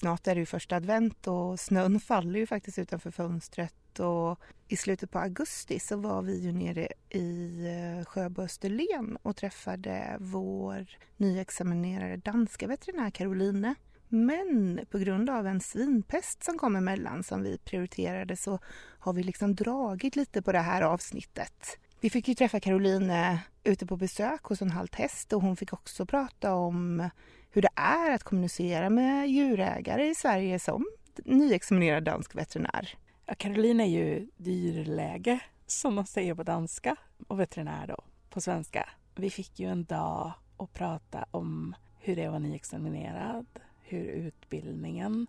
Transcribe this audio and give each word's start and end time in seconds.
snart 0.00 0.26
är 0.26 0.34
det 0.34 0.40
ju 0.40 0.46
första 0.46 0.76
advent 0.76 1.26
och 1.26 1.60
snön 1.60 2.00
faller 2.00 2.38
ju 2.40 2.46
faktiskt 2.46 2.78
utanför 2.78 3.10
fönstret 3.10 4.00
och 4.00 4.40
i 4.68 4.76
slutet 4.76 5.10
på 5.10 5.18
augusti 5.18 5.78
så 5.78 5.96
var 5.96 6.22
vi 6.22 6.40
ju 6.40 6.52
nere 6.52 6.88
i 7.10 7.66
eh, 7.66 8.04
Sjöbo 8.04 8.42
Österlen 8.42 9.18
och 9.22 9.36
träffade 9.36 10.16
vår 10.20 10.86
nyexaminerade 11.16 12.16
danska 12.16 12.66
veterinär 12.66 13.10
Caroline. 13.10 13.74
Men 14.08 14.80
på 14.90 14.98
grund 14.98 15.30
av 15.30 15.46
en 15.46 15.60
svinpest 15.60 16.44
som 16.44 16.58
kom 16.58 16.76
emellan 16.76 17.22
som 17.22 17.42
vi 17.42 17.58
prioriterade 17.58 18.36
så 18.36 18.58
har 18.98 19.12
vi 19.12 19.22
liksom 19.22 19.54
dragit 19.54 20.16
lite 20.16 20.42
på 20.42 20.52
det 20.52 20.58
här 20.58 20.82
avsnittet. 20.82 21.78
Vi 22.00 22.10
fick 22.10 22.28
ju 22.28 22.34
träffa 22.34 22.60
Caroline 22.60 23.38
ute 23.64 23.86
på 23.86 23.96
besök 23.96 24.44
hos 24.44 24.62
en 24.62 24.70
halt 24.70 24.94
häst 24.94 25.32
och 25.32 25.42
hon 25.42 25.56
fick 25.56 25.72
också 25.72 26.06
prata 26.06 26.54
om 26.54 27.10
hur 27.52 27.62
det 27.62 27.68
är 27.74 28.10
att 28.10 28.22
kommunicera 28.22 28.90
med 28.90 29.28
djurägare 29.28 30.08
i 30.08 30.14
Sverige 30.14 30.58
som 30.58 30.86
nyexaminerad 31.24 32.04
dansk 32.04 32.34
veterinär. 32.34 32.94
Ja, 33.26 33.34
Caroline 33.34 33.80
är 33.80 33.86
ju 33.86 34.30
dyrläge, 34.36 35.40
som 35.66 35.94
man 35.94 36.06
säger 36.06 36.34
på 36.34 36.42
danska, 36.42 36.96
och 37.28 37.40
veterinär 37.40 37.86
då, 37.86 37.96
på 38.30 38.40
svenska. 38.40 38.88
Vi 39.14 39.30
fick 39.30 39.60
ju 39.60 39.66
en 39.66 39.84
dag 39.84 40.32
att 40.56 40.72
prata 40.72 41.26
om 41.30 41.74
hur 41.98 42.16
det 42.16 42.28
var 42.28 42.38
nyexaminerad, 42.38 43.46
hur 43.82 44.04
utbildningen 44.04 45.26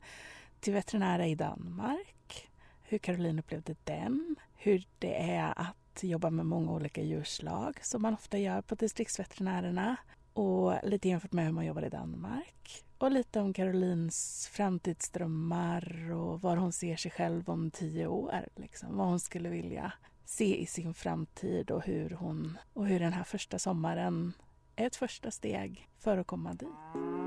till 0.59 0.73
veterinär 0.73 1.19
är 1.19 1.27
i 1.27 1.35
Danmark, 1.35 2.49
hur 2.83 2.97
Caroline 2.97 3.39
upplevde 3.39 3.75
den, 3.83 4.35
hur 4.55 4.83
det 4.99 5.31
är 5.31 5.53
att 5.55 6.03
jobba 6.03 6.29
med 6.29 6.45
många 6.45 6.71
olika 6.71 7.01
djurslag 7.01 7.79
som 7.81 8.01
man 8.01 8.13
ofta 8.13 8.37
gör 8.37 8.61
på 8.61 8.75
distriktsveterinärerna 8.75 9.95
och 10.33 10.73
lite 10.83 11.09
jämfört 11.09 11.31
med 11.31 11.45
hur 11.45 11.51
man 11.51 11.65
jobbar 11.65 11.81
i 11.81 11.89
Danmark. 11.89 12.83
Och 12.97 13.11
lite 13.11 13.39
om 13.39 13.53
Carolines 13.53 14.49
framtidsdrömmar 14.51 16.11
och 16.11 16.41
var 16.41 16.57
hon 16.57 16.71
ser 16.71 16.95
sig 16.95 17.11
själv 17.11 17.49
om 17.49 17.71
tio 17.71 18.07
år. 18.07 18.47
Liksom. 18.55 18.97
Vad 18.97 19.07
hon 19.07 19.19
skulle 19.19 19.49
vilja 19.49 19.93
se 20.25 20.61
i 20.61 20.65
sin 20.65 20.93
framtid 20.93 21.71
och 21.71 21.85
hur, 21.85 22.09
hon, 22.09 22.57
och 22.73 22.87
hur 22.87 22.99
den 22.99 23.13
här 23.13 23.23
första 23.23 23.59
sommaren 23.59 24.33
är 24.75 24.87
ett 24.87 24.95
första 24.95 25.31
steg 25.31 25.89
för 25.99 26.17
att 26.17 26.27
komma 26.27 26.53
dit. 26.53 27.20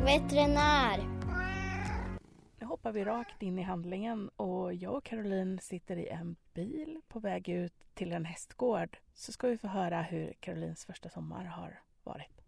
Veterinär. 0.00 1.00
Nu 2.60 2.66
hoppar 2.66 2.92
vi 2.92 3.04
rakt 3.04 3.42
in 3.42 3.58
i 3.58 3.62
handlingen 3.62 4.28
och 4.28 4.74
jag 4.74 4.94
och 4.94 5.04
Caroline 5.04 5.58
sitter 5.58 5.96
i 5.96 6.08
en 6.08 6.36
bil 6.54 7.00
på 7.08 7.20
väg 7.20 7.48
ut 7.48 7.72
till 7.94 8.12
en 8.12 8.24
hästgård. 8.24 8.96
Så 9.14 9.32
ska 9.32 9.46
vi 9.46 9.58
få 9.58 9.68
höra 9.68 10.02
hur 10.02 10.32
Carolines 10.40 10.84
första 10.84 11.08
sommar 11.08 11.44
har 11.44 11.80
varit. 12.04 12.44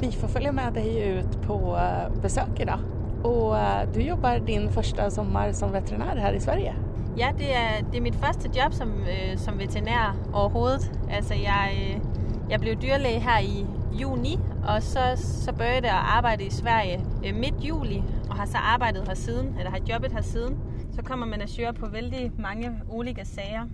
Vi 0.00 0.12
får 0.12 0.28
följa 0.28 0.52
med 0.52 0.72
dig 0.72 1.08
ut 1.08 1.42
på 1.46 1.76
eh, 1.76 2.22
besök 2.22 2.60
idag. 2.60 2.78
Och 3.24 3.58
eh, 3.58 3.92
du 3.92 4.00
jobbar 4.00 4.38
din 4.38 4.72
första 4.72 5.10
sommar 5.10 5.52
som 5.52 5.72
veterinär 5.72 6.16
här 6.16 6.32
i 6.32 6.40
Sverige. 6.40 6.74
Ja, 7.16 7.32
det 7.38 7.52
er, 7.54 7.82
det 7.90 7.96
er 7.96 8.02
mit 8.02 8.16
første 8.16 8.48
job 8.48 8.72
som, 8.74 8.88
øh, 8.90 9.38
som 9.38 9.58
veterinær 9.58 10.16
overhovedet. 10.32 10.92
Altså, 11.10 11.34
jeg, 11.34 11.70
øh, 11.74 12.23
jeg 12.50 12.60
blev 12.60 12.74
dyrlæge 12.74 13.20
her 13.20 13.38
i 13.38 13.66
juni, 14.00 14.38
og 14.64 14.82
så, 14.82 15.00
så 15.16 15.52
begyndte 15.52 15.88
jeg 15.88 15.98
at 15.98 16.04
arbejde 16.06 16.44
i 16.44 16.50
Sverige 16.50 17.06
øh, 17.26 17.34
midt 17.34 17.54
juli, 17.60 18.02
og 18.30 18.36
har 18.36 18.46
så 18.46 18.56
arbejdet 18.58 19.08
her 19.08 19.14
siden, 19.14 19.54
eller 19.58 19.70
har 19.70 19.80
jobbet 19.90 20.12
her 20.12 20.22
siden. 20.22 20.58
Så 20.92 21.02
kommer 21.02 21.26
man 21.26 21.40
at 21.40 21.74
på 21.74 21.86
vældig 21.86 22.32
mange 22.38 22.70
olika 22.90 23.24
sager. 23.24 23.66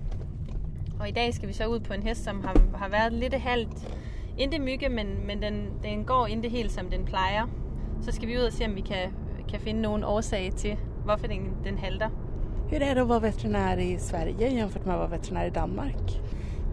Og 1.01 1.09
i 1.09 1.13
dag 1.13 1.35
skal 1.35 1.49
vi 1.49 1.53
så 1.53 1.67
ud 1.67 1.81
på 1.81 1.93
en 1.93 2.03
hest, 2.03 2.25
som 2.25 2.45
har, 2.45 2.57
har 2.75 2.89
været 2.89 3.13
lidt 3.13 3.35
halvt 3.35 3.89
Inde 4.39 4.59
mygge, 4.59 4.89
men, 4.89 5.27
men 5.27 5.43
den, 5.43 5.71
den 5.83 6.05
går 6.05 6.27
ikke 6.27 6.49
helt, 6.49 6.73
som 6.73 6.91
den 6.91 7.05
plejer. 7.05 7.47
Så 8.03 8.13
skal 8.13 8.29
vi 8.29 8.39
ud 8.39 8.43
og 8.43 8.53
se, 8.53 8.65
om 8.65 8.77
vi 8.77 8.81
kan, 8.81 9.13
kan 9.49 9.61
finde 9.61 9.81
nogen 9.83 10.05
årsag 10.05 10.53
til, 10.57 10.77
hvorfor 11.05 11.27
den, 11.27 11.57
den 11.65 11.79
halter. 11.79 12.09
Hur 12.71 12.83
är 12.83 12.95
det 12.95 13.01
att 13.01 13.09
vara 13.09 13.21
veterinär 13.21 13.79
i 13.79 13.99
Sverige 13.99 14.49
jämfört 14.49 14.85
med 14.85 14.95
att 14.95 14.99
vara 14.99 15.09
veterinär 15.09 15.47
i 15.47 15.51
Danmark? 15.51 16.21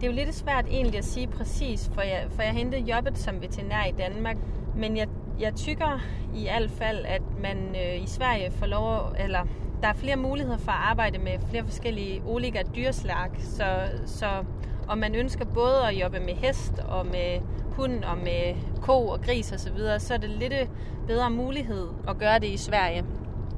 Det 0.00 0.06
er 0.06 0.10
jo 0.10 0.16
lidt 0.16 0.34
svært 0.34 0.66
egentlig 0.70 0.98
at 0.98 1.04
sige 1.04 1.26
præcis, 1.26 1.90
for 1.94 2.02
jeg, 2.02 2.26
for 2.30 2.42
jeg 2.42 2.52
hentede 2.52 2.82
jobbet 2.82 3.18
som 3.18 3.42
veterinær 3.42 3.84
i 3.84 3.92
Danmark, 3.92 4.36
men 4.76 4.96
jeg, 4.96 5.08
jeg 5.40 5.54
tykker 5.54 6.00
i 6.34 6.42
hvert 6.42 6.70
fald, 6.70 7.04
at 7.04 7.22
man 7.40 7.56
øh, 7.56 8.02
i 8.02 8.06
Sverige 8.06 8.50
får 8.50 8.66
lov, 8.66 9.14
eller 9.18 9.40
der 9.82 9.88
er 9.88 9.92
flere 9.92 10.16
muligheder 10.16 10.58
for 10.58 10.70
at 10.70 10.78
arbejde 10.78 11.18
med 11.18 11.32
flere 11.50 11.64
forskellige 11.64 12.22
olika 12.26 12.62
dyrslag, 12.76 13.30
så, 13.38 13.64
så 14.06 14.44
om 14.88 14.98
man 14.98 15.14
ønsker 15.14 15.44
både 15.44 15.86
at 15.88 16.00
jobbe 16.00 16.20
med 16.20 16.34
hest 16.34 16.78
og 16.88 17.06
med 17.06 17.40
hund 17.70 18.04
og 18.04 18.18
med 18.18 18.54
ko 18.82 19.08
og 19.08 19.20
gris 19.20 19.52
osv., 19.52 19.58
så, 19.58 19.72
videre, 19.72 20.00
så 20.00 20.14
er 20.14 20.18
det 20.18 20.30
lidt 20.30 20.52
øh, 20.52 20.66
bedre 21.06 21.30
mulighed 21.30 21.88
at 22.08 22.18
gøre 22.18 22.38
det 22.38 22.48
i 22.48 22.56
Sverige. 22.56 23.04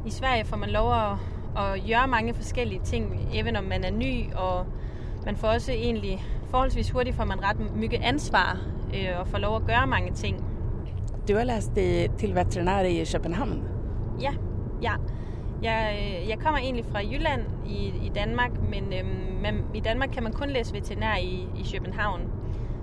I 0.07 0.11
Sverige 0.11 0.45
får 0.45 0.57
man 0.57 0.71
lov 0.71 0.93
at, 0.93 1.13
at 1.57 1.87
gøre 1.89 2.09
mange 2.09 2.35
forskellige 2.35 2.81
ting, 2.85 3.29
even 3.35 3.57
om 3.57 3.65
man 3.65 3.85
er 3.85 3.91
ny, 3.91 4.35
og 4.35 4.67
man 5.25 5.37
får 5.37 5.49
også 5.49 5.73
egentlig 5.73 6.25
forholdsvis 6.51 6.91
hurtigt 6.91 7.17
får 7.17 7.25
man 7.25 7.45
ret 7.45 7.77
mycket 7.77 8.01
ansvar 8.03 8.59
øh, 8.95 9.21
og 9.21 9.29
får 9.29 9.39
lov 9.39 9.57
at 9.57 9.67
gøre 9.67 9.87
mange 9.87 10.13
ting. 10.13 10.45
Du 11.29 11.37
har 11.37 11.45
læst 11.45 11.77
i, 11.77 12.07
til 12.19 12.35
veterinær 12.35 12.81
i 12.81 13.05
København. 13.13 13.65
Ja, 14.21 14.33
ja. 14.83 14.93
Jeg, 15.63 15.99
øh, 15.99 16.29
jeg 16.29 16.39
kommer 16.39 16.59
egentlig 16.59 16.85
fra 16.85 16.99
Jylland 16.99 17.43
i, 17.67 17.93
i 18.03 18.11
Danmark, 18.15 18.51
men, 18.71 18.93
øhm, 18.93 19.43
men 19.43 19.65
i 19.75 19.81
Danmark 19.81 20.09
kan 20.13 20.23
man 20.23 20.33
kun 20.33 20.51
læse 20.51 20.75
veterinær 20.75 21.17
i, 21.17 21.47
i 21.57 21.67
København. 21.73 22.21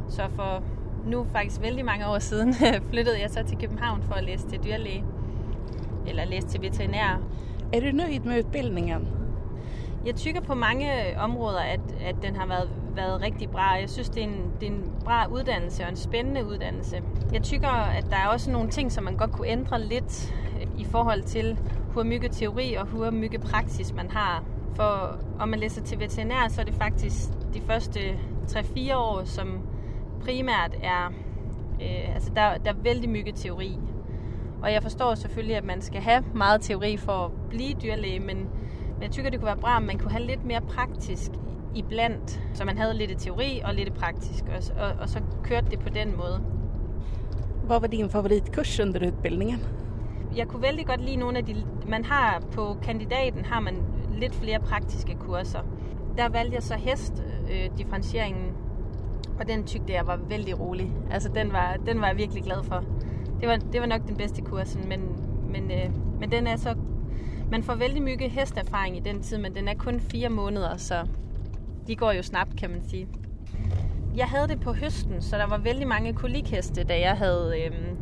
Så 0.09 0.21
for 0.35 0.63
nu 1.05 1.25
faktisk 1.31 1.61
vældig 1.61 1.85
mange 1.85 2.07
år 2.07 2.19
siden 2.19 2.53
flyttede 2.91 3.21
jeg 3.21 3.29
så 3.29 3.43
til 3.43 3.57
København 3.57 4.03
for 4.03 4.13
at 4.13 4.23
læse 4.23 4.47
til 4.47 4.59
dyrlæge. 4.63 5.03
Eller 6.07 6.25
læse 6.25 6.47
til 6.47 6.61
veterinær. 6.61 7.21
Er 7.73 7.79
du 7.79 7.85
nöjd 7.85 8.19
med 8.25 8.45
utbildningen? 8.45 9.16
Jeg 10.05 10.15
tykker 10.15 10.41
på 10.41 10.53
mange 10.55 11.09
øh, 11.09 11.23
områder, 11.23 11.59
at, 11.59 11.79
at 12.01 12.15
den 12.21 12.35
har 12.35 12.47
været, 12.47 12.69
været 12.95 13.21
rigtig 13.21 13.49
bra. 13.49 13.73
Jeg 13.73 13.89
synes, 13.89 14.09
det 14.09 14.23
er, 14.23 14.27
en, 14.27 14.51
det 14.59 14.67
er 14.67 14.71
en 14.71 14.93
bra 15.05 15.27
uddannelse 15.27 15.83
og 15.83 15.89
en 15.89 15.95
spændende 15.95 16.45
uddannelse. 16.45 17.01
Jeg 17.33 17.43
tykker, 17.43 17.69
at 17.69 18.05
der 18.09 18.15
er 18.15 18.27
også 18.27 18.51
nogle 18.51 18.69
ting, 18.69 18.91
som 18.91 19.03
man 19.03 19.17
godt 19.17 19.31
kunne 19.31 19.47
ændre 19.47 19.81
lidt 19.81 20.35
øh, 20.61 20.67
i 20.79 20.83
forhold 20.83 21.23
til, 21.23 21.57
hvor 21.93 22.03
mye 22.03 22.29
teori 22.31 22.73
og 22.73 22.85
hvor 22.85 23.11
mye 23.11 23.37
praksis 23.37 23.93
man 23.93 24.11
har. 24.11 24.43
For 24.75 25.19
om 25.39 25.49
man 25.49 25.59
læser 25.59 25.83
til 25.83 25.99
veterinær, 25.99 26.47
så 26.47 26.61
er 26.61 26.65
det 26.65 26.73
faktisk 26.73 27.29
de 27.53 27.61
første 27.61 27.99
3-4 28.47 28.95
år, 28.95 29.21
som 29.23 29.59
primært 30.21 30.75
er, 30.83 31.13
øh, 31.81 32.15
altså 32.15 32.31
der, 32.35 32.57
der 32.57 32.71
er 32.71 32.75
vældig 32.83 33.09
mye 33.09 33.31
teori. 33.35 33.77
Og 34.61 34.73
jeg 34.73 34.83
forstår 34.83 35.15
selvfølgelig, 35.15 35.55
at 35.55 35.63
man 35.63 35.81
skal 35.81 36.01
have 36.01 36.23
meget 36.33 36.61
teori 36.61 36.97
for 36.97 37.25
at 37.25 37.31
blive 37.49 37.73
dyrlæge, 37.73 38.19
men, 38.19 38.49
men 38.97 39.03
jeg 39.03 39.11
tykker, 39.11 39.29
det 39.31 39.39
kunne 39.39 39.47
være 39.47 39.57
bra, 39.57 39.77
om 39.77 39.83
man 39.83 39.99
kunne 39.99 40.11
have 40.11 40.25
lidt 40.25 40.45
mere 40.45 40.61
praktisk 40.61 41.31
iblandt, 41.75 42.41
så 42.53 42.65
man 42.65 42.77
havde 42.77 42.93
lidt 42.93 43.19
teori 43.19 43.61
og 43.65 43.73
lidt 43.73 43.93
praktisk, 43.93 44.43
og, 44.47 44.83
og, 44.83 44.91
og 45.01 45.09
så 45.09 45.21
kørte 45.43 45.67
det 45.71 45.79
på 45.79 45.89
den 45.89 46.17
måde. 46.17 46.41
Hvad 47.65 47.79
var 47.79 47.87
din 47.87 48.09
favoritkurs 48.09 48.79
under 48.79 49.07
utbildningen? 49.07 49.57
Jeg 50.35 50.47
kunne 50.47 50.61
vældig 50.61 50.85
godt 50.85 51.01
lide 51.01 51.15
nogle 51.15 51.37
af 51.37 51.45
de... 51.45 51.55
Man 51.87 52.05
har 52.05 52.41
på 52.51 52.77
kandidaten 52.83 53.45
har 53.45 53.59
man 53.59 53.83
lidt 54.17 54.35
flere 54.35 54.59
praktiske 54.59 55.15
kurser. 55.19 55.59
Der 56.17 56.29
valgte 56.29 56.55
jeg 56.55 56.63
så 56.63 56.73
hestdifferentieringen, 56.73 58.45
øh, 58.45 59.39
og 59.39 59.47
den 59.47 59.63
tykte 59.63 59.93
jeg 59.93 60.07
var 60.07 60.19
vældig 60.29 60.59
rolig. 60.59 60.91
Altså 61.11 61.29
den 61.35 61.51
var, 61.51 61.77
den 61.85 62.01
var 62.01 62.07
jeg 62.07 62.17
virkelig 62.17 62.43
glad 62.43 62.63
for. 62.63 62.83
Det 63.39 63.47
var, 63.47 63.55
det 63.55 63.81
var 63.81 63.87
nok 63.87 64.07
den 64.07 64.15
bedste 64.15 64.41
kursen, 64.41 64.89
men, 64.89 64.99
men, 65.49 65.71
øh, 65.71 65.91
men 66.19 66.31
den 66.31 66.47
er 66.47 66.55
så... 66.55 66.75
Man 67.51 67.63
får 67.63 67.75
vældig 67.75 68.01
mye 68.01 68.29
hesterfaring 68.29 68.97
i 68.97 68.99
den 68.99 69.21
tid, 69.23 69.37
men 69.37 69.55
den 69.55 69.67
er 69.67 69.73
kun 69.73 69.99
fire 69.99 70.29
måneder, 70.29 70.77
så 70.77 71.07
de 71.87 71.95
går 71.95 72.11
jo 72.11 72.23
snabbt, 72.23 72.57
kan 72.57 72.69
man 72.69 72.81
sige. 72.89 73.07
Jeg 74.15 74.25
havde 74.25 74.47
det 74.47 74.59
på 74.59 74.73
høsten, 74.73 75.21
så 75.21 75.37
der 75.37 75.47
var 75.47 75.57
vældig 75.57 75.87
mange 75.87 76.13
kolikheste, 76.13 76.83
da 76.83 76.99
jeg 76.99 77.17
havde... 77.17 77.53
Øhm, 77.65 77.97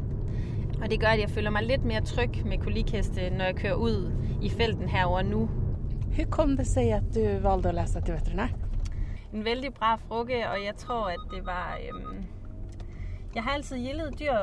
og 0.82 0.92
det 0.92 1.00
gør, 1.00 1.08
at 1.08 1.20
jeg 1.20 1.30
føler 1.30 1.50
mig 1.50 1.64
lidt 1.64 1.86
mere 1.86 2.02
tryg 2.02 2.46
med 2.46 2.58
kolikheste, 2.58 3.30
når 3.30 3.46
jeg 3.46 3.56
kører 3.56 3.74
ud 3.74 4.12
i 4.42 4.50
felten 4.50 4.90
herover 4.90 5.22
nu. 5.22 5.50
Hur 6.16 6.26
kom 6.30 6.58
det 6.58 6.68
sig, 6.68 6.94
at 6.94 7.04
du 7.16 7.40
valgte 7.42 7.70
at 7.70 7.76
læse 7.76 8.02
til 8.02 8.14
veterinær? 8.14 8.48
En 9.34 9.46
vældig 9.46 9.74
bra 9.74 9.96
frukke, 9.96 10.50
og 10.50 10.58
jeg 10.66 10.76
tror, 10.78 11.06
at 11.06 11.20
det 11.36 11.46
var... 11.46 11.78
Øhm, 11.88 12.26
jeg 13.36 13.44
har 13.44 13.52
altid 13.52 13.78
gildet 13.78 14.20
dyr 14.20 14.34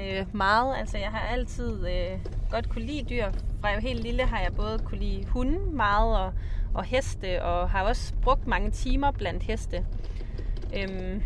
øh, 0.00 0.26
meget. 0.36 0.76
Altså, 0.78 0.98
jeg 0.98 1.08
har 1.08 1.20
altid 1.20 1.88
øh, 1.88 2.18
godt 2.50 2.68
kunne 2.68 2.84
lide 2.84 3.02
dyr. 3.10 3.26
Fra 3.60 3.68
jeg 3.68 3.76
var 3.76 3.80
helt 3.82 4.02
lille 4.02 4.22
har 4.22 4.40
jeg 4.40 4.52
både 4.56 4.78
kunne 4.84 5.00
lide 5.00 5.24
hunde 5.26 5.58
meget 5.58 6.18
og, 6.18 6.32
og 6.74 6.84
heste, 6.84 7.42
og 7.42 7.70
har 7.70 7.82
også 7.82 8.14
brugt 8.22 8.46
mange 8.46 8.70
timer 8.70 9.10
blandt 9.10 9.42
heste. 9.42 9.86
Øhm, 10.76 11.22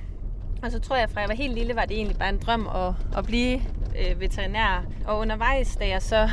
Og 0.62 0.70
så 0.72 0.80
tror 0.80 0.96
jeg, 0.96 1.10
fra 1.10 1.20
jeg 1.20 1.28
var 1.28 1.34
helt 1.34 1.54
lille, 1.54 1.76
var 1.76 1.84
det 1.84 1.96
egentlig 1.96 2.18
bare 2.18 2.28
en 2.28 2.38
drøm 2.38 2.66
at, 2.66 3.18
at 3.18 3.24
blive 3.24 3.60
øh, 3.98 4.20
veterinær. 4.20 4.84
Og 5.06 5.18
undervejs, 5.18 5.76
da 5.76 5.88
jeg 5.88 6.02
så 6.02 6.28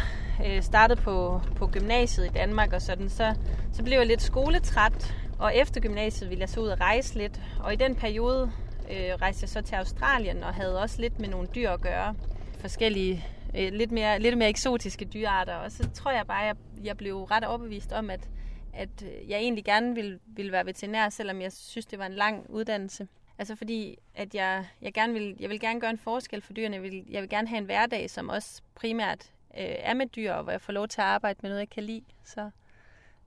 øh, 0.45 0.61
startede 0.61 1.01
på, 1.01 1.41
på 1.55 1.67
gymnasiet 1.67 2.25
i 2.25 2.29
Danmark 2.29 2.73
og 2.73 2.81
sådan, 2.81 3.09
så, 3.09 3.35
så 3.73 3.83
blev 3.83 3.97
jeg 3.97 4.07
lidt 4.07 4.21
skoletræt. 4.21 5.15
Og 5.39 5.55
efter 5.55 5.81
gymnasiet 5.81 6.29
ville 6.29 6.41
jeg 6.41 6.49
så 6.49 6.59
ud 6.59 6.67
og 6.67 6.79
rejse 6.79 7.17
lidt. 7.17 7.41
Og 7.59 7.73
i 7.73 7.75
den 7.75 7.95
periode 7.95 8.51
øh, 8.89 9.21
rejste 9.21 9.43
jeg 9.43 9.49
så 9.49 9.61
til 9.61 9.75
Australien 9.75 10.43
og 10.43 10.53
havde 10.53 10.81
også 10.81 11.01
lidt 11.01 11.19
med 11.19 11.29
nogle 11.29 11.47
dyr 11.55 11.69
at 11.69 11.81
gøre. 11.81 12.15
Forskellige, 12.59 13.25
øh, 13.57 13.73
lidt, 13.73 13.91
mere, 13.91 14.19
lidt 14.19 14.37
mere 14.37 14.49
eksotiske 14.49 15.05
dyrearter. 15.05 15.55
Og 15.55 15.71
så 15.71 15.89
tror 15.93 16.11
jeg 16.11 16.27
bare, 16.27 16.41
at 16.41 16.47
jeg, 16.47 16.85
jeg 16.85 16.97
blev 16.97 17.23
ret 17.23 17.43
overbevist 17.43 17.91
om, 17.91 18.09
at, 18.09 18.29
at 18.73 19.03
øh, 19.03 19.29
jeg 19.29 19.39
egentlig 19.39 19.65
gerne 19.65 19.95
ville, 19.95 20.19
ville 20.25 20.51
være 20.51 20.65
veterinær, 20.65 21.09
selvom 21.09 21.41
jeg 21.41 21.51
synes, 21.51 21.85
det 21.85 21.99
var 21.99 22.05
en 22.05 22.13
lang 22.13 22.49
uddannelse. 22.49 23.07
Altså 23.37 23.55
fordi, 23.55 23.97
at 24.15 24.35
jeg, 24.35 24.65
jeg, 24.81 24.93
gerne 24.93 25.13
vil, 25.13 25.35
jeg 25.39 25.49
vil 25.49 25.59
gerne 25.59 25.79
gøre 25.79 25.89
en 25.89 25.97
forskel 25.97 26.41
for 26.41 26.53
dyrene. 26.53 26.75
Jeg 26.75 26.83
vil, 26.83 27.05
jeg 27.09 27.21
vil 27.21 27.29
gerne 27.29 27.47
have 27.47 27.57
en 27.57 27.65
hverdag, 27.65 28.09
som 28.09 28.29
også 28.29 28.61
primært 28.75 29.31
øh, 29.57 29.65
er 29.65 29.93
med 29.93 30.05
dyr, 30.05 30.33
og 30.33 30.43
hvor 30.43 30.51
jeg 30.51 30.61
får 30.61 30.73
lov 30.73 30.87
til 30.87 31.01
at 31.01 31.07
arbejde 31.07 31.39
med 31.41 31.49
noget, 31.49 31.59
jeg 31.59 31.69
kan 31.69 31.83
lide. 31.83 32.03
Så 32.23 32.49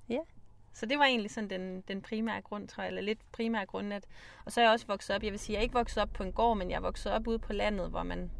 ja. 0.08 0.18
Så 0.76 0.86
det 0.86 0.98
var 0.98 1.04
egentlig 1.04 1.30
sådan 1.30 1.50
den, 1.50 1.82
den 1.88 2.02
primære 2.02 2.40
grund, 2.40 2.68
tror 2.68 2.82
jeg, 2.82 2.88
eller 2.88 3.02
lidt 3.02 3.18
primære 3.32 3.66
grund. 3.66 3.94
At, 3.94 4.04
og 4.44 4.52
så 4.52 4.60
er 4.60 4.64
jeg 4.64 4.72
også 4.72 4.86
vokset 4.86 5.16
op, 5.16 5.22
jeg 5.22 5.32
vil 5.32 5.38
sige, 5.38 5.54
jeg 5.54 5.58
er 5.58 5.62
ikke 5.62 5.74
vokset 5.74 6.02
op 6.02 6.12
på 6.14 6.22
en 6.22 6.32
gård, 6.32 6.56
men 6.56 6.70
jeg 6.70 6.76
er 6.76 6.80
vokset 6.80 7.12
op 7.12 7.26
ude 7.26 7.38
på 7.38 7.52
landet, 7.52 7.90
hvor 7.90 8.02
man, 8.02 8.30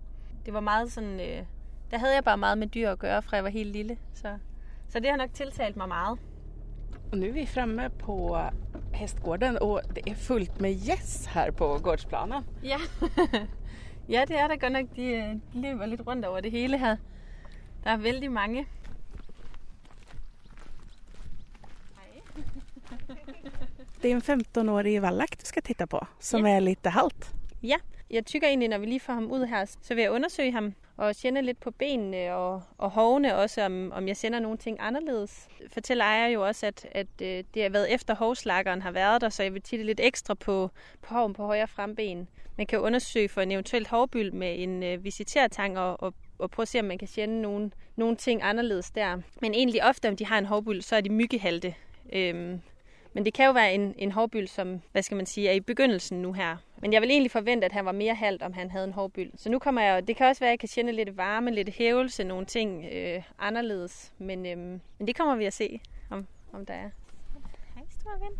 det 0.46 0.54
var 0.54 0.60
meget 0.60 0.92
sådan, 0.92 1.20
øh, 1.20 1.42
der 1.90 1.98
havde 1.98 2.14
jeg 2.14 2.24
bare 2.24 2.38
meget 2.38 2.58
med 2.58 2.66
dyr 2.66 2.90
at 2.90 2.98
gøre, 2.98 3.22
fra 3.22 3.36
jeg 3.36 3.44
var 3.44 3.50
helt 3.50 3.72
lille. 3.72 3.98
Så, 4.14 4.38
så 4.88 5.00
det 5.00 5.10
har 5.10 5.16
nok 5.16 5.32
tiltalt 5.32 5.76
mig 5.76 5.88
meget. 5.88 6.18
Och 7.12 7.18
nu 7.18 7.26
är 7.26 7.32
vi 7.32 7.46
framme 7.46 7.90
på 7.90 8.38
hästgården 8.92 9.58
och 9.58 9.80
det 9.94 10.10
är 10.10 10.14
fullt 10.14 10.60
med 10.60 10.72
gäss 10.72 11.26
här 11.26 11.50
på 11.50 11.78
gårdsplanen. 11.78 12.44
Ja. 12.62 12.78
ja, 14.08 14.24
det 14.28 14.38
er 14.38 14.48
der 14.48 14.56
godt 14.56 14.72
nok. 14.72 14.86
De, 14.96 15.40
de 15.52 15.60
løber 15.60 15.86
lidt 15.86 16.06
rundt 16.06 16.24
over 16.24 16.40
det 16.40 16.50
hele 16.50 16.78
her. 16.78 16.96
Der 17.84 17.90
er 17.90 17.96
vældig 17.96 18.32
mange. 18.32 18.66
Det 24.02 24.08
är 24.08 24.12
en 24.12 24.22
15-årig 24.22 25.02
vallack 25.02 25.38
du 25.38 25.46
ska 25.46 25.60
titta 25.60 25.86
på 25.86 26.06
som 26.20 26.46
är 26.46 26.60
lite 26.60 26.90
halt. 26.90 27.34
Ja, 27.60 27.76
jeg 28.10 28.26
tykker 28.26 28.48
egentlig, 28.48 28.68
når 28.68 28.78
vi 28.78 28.86
lige 28.86 29.00
får 29.00 29.12
ham 29.12 29.32
ud 29.32 29.46
her, 29.46 29.64
så 29.82 29.94
vil 29.94 30.02
jeg 30.02 30.10
undersøge 30.10 30.52
ham 30.52 30.74
og 30.96 31.14
kende 31.22 31.42
lidt 31.42 31.60
på 31.60 31.70
benene 31.70 32.34
og, 32.34 32.62
og 32.78 32.90
hovene 32.90 33.36
også, 33.36 33.62
om, 33.62 33.92
om 33.92 34.08
jeg 34.08 34.16
sender 34.16 34.38
nogle 34.38 34.58
ting 34.58 34.76
anderledes. 34.80 35.48
Fortæller 35.68 36.04
ejer 36.04 36.28
jo 36.28 36.46
også, 36.46 36.66
at, 36.66 36.86
at 36.92 37.06
øh, 37.22 37.44
det 37.54 37.62
har 37.62 37.68
været 37.68 37.94
efter 37.94 38.14
hovslakkeren 38.14 38.82
har 38.82 38.90
været 38.90 39.20
der, 39.20 39.28
så 39.28 39.42
jeg 39.42 39.54
vil 39.54 39.62
titte 39.62 39.84
lidt 39.84 40.00
ekstra 40.00 40.34
på, 40.34 40.70
på 41.02 41.14
hoven 41.14 41.32
på 41.32 41.46
højre 41.46 41.68
fremben. 41.68 42.28
Man 42.56 42.66
kan 42.66 42.78
undersøge 42.78 43.28
for 43.28 43.40
en 43.40 43.52
eventuelt 43.52 43.88
hovbyld 43.88 44.32
med 44.32 44.54
en 44.58 44.82
øh, 44.82 45.04
visitertang 45.04 45.78
og, 45.78 46.02
og, 46.02 46.14
og 46.38 46.50
prøve 46.50 46.64
at 46.64 46.68
se, 46.68 46.78
om 46.78 46.84
man 46.84 46.98
kan 46.98 47.08
kende 47.14 47.42
nogle, 47.42 47.70
nogle 47.96 48.16
ting 48.16 48.42
anderledes 48.42 48.90
der. 48.90 49.20
Men 49.40 49.54
egentlig 49.54 49.84
ofte, 49.84 50.08
om 50.08 50.16
de 50.16 50.26
har 50.26 50.38
en 50.38 50.46
hovbyld, 50.46 50.82
så 50.82 50.96
er 50.96 51.00
de 51.00 51.10
myggehalte. 51.10 51.74
Øhm, 52.12 52.60
men 53.16 53.24
det 53.24 53.34
kan 53.34 53.46
jo 53.46 53.52
være 53.52 53.74
en, 53.74 53.94
en 53.98 54.12
hårbyld, 54.12 54.46
som, 54.46 54.82
hvad 54.92 55.02
skal 55.02 55.16
man 55.16 55.26
sige, 55.26 55.48
er 55.48 55.52
i 55.52 55.60
begyndelsen 55.60 56.22
nu 56.22 56.32
her. 56.32 56.56
Men 56.76 56.92
jeg 56.92 57.02
vil 57.02 57.10
egentlig 57.10 57.30
forvente, 57.30 57.64
at 57.64 57.72
han 57.72 57.84
var 57.84 57.92
mere 57.92 58.14
halvt, 58.14 58.42
om 58.42 58.52
han 58.52 58.70
havde 58.70 58.84
en 58.84 58.92
hårbyld. 58.92 59.30
Så 59.36 59.50
nu 59.50 59.58
kommer 59.58 59.82
jeg, 59.82 60.08
det 60.08 60.16
kan 60.16 60.26
også 60.26 60.40
være, 60.40 60.48
at 60.48 60.52
jeg 60.52 60.58
kan 60.58 60.68
kende 60.68 60.92
lidt 60.92 61.16
varme, 61.16 61.50
lidt 61.50 61.68
hævelse, 61.68 62.24
nogle 62.24 62.46
ting 62.46 62.84
øh, 62.92 63.22
anderledes. 63.38 64.12
Men, 64.18 64.46
øh, 64.46 64.58
men 64.98 65.06
det 65.06 65.16
kommer 65.16 65.36
vi 65.36 65.44
at 65.44 65.52
se, 65.52 65.80
om, 66.10 66.26
om 66.52 66.66
der 66.66 66.74
er. 66.74 66.90
Hej, 67.74 67.84
store 68.00 68.20
ven. 68.20 68.38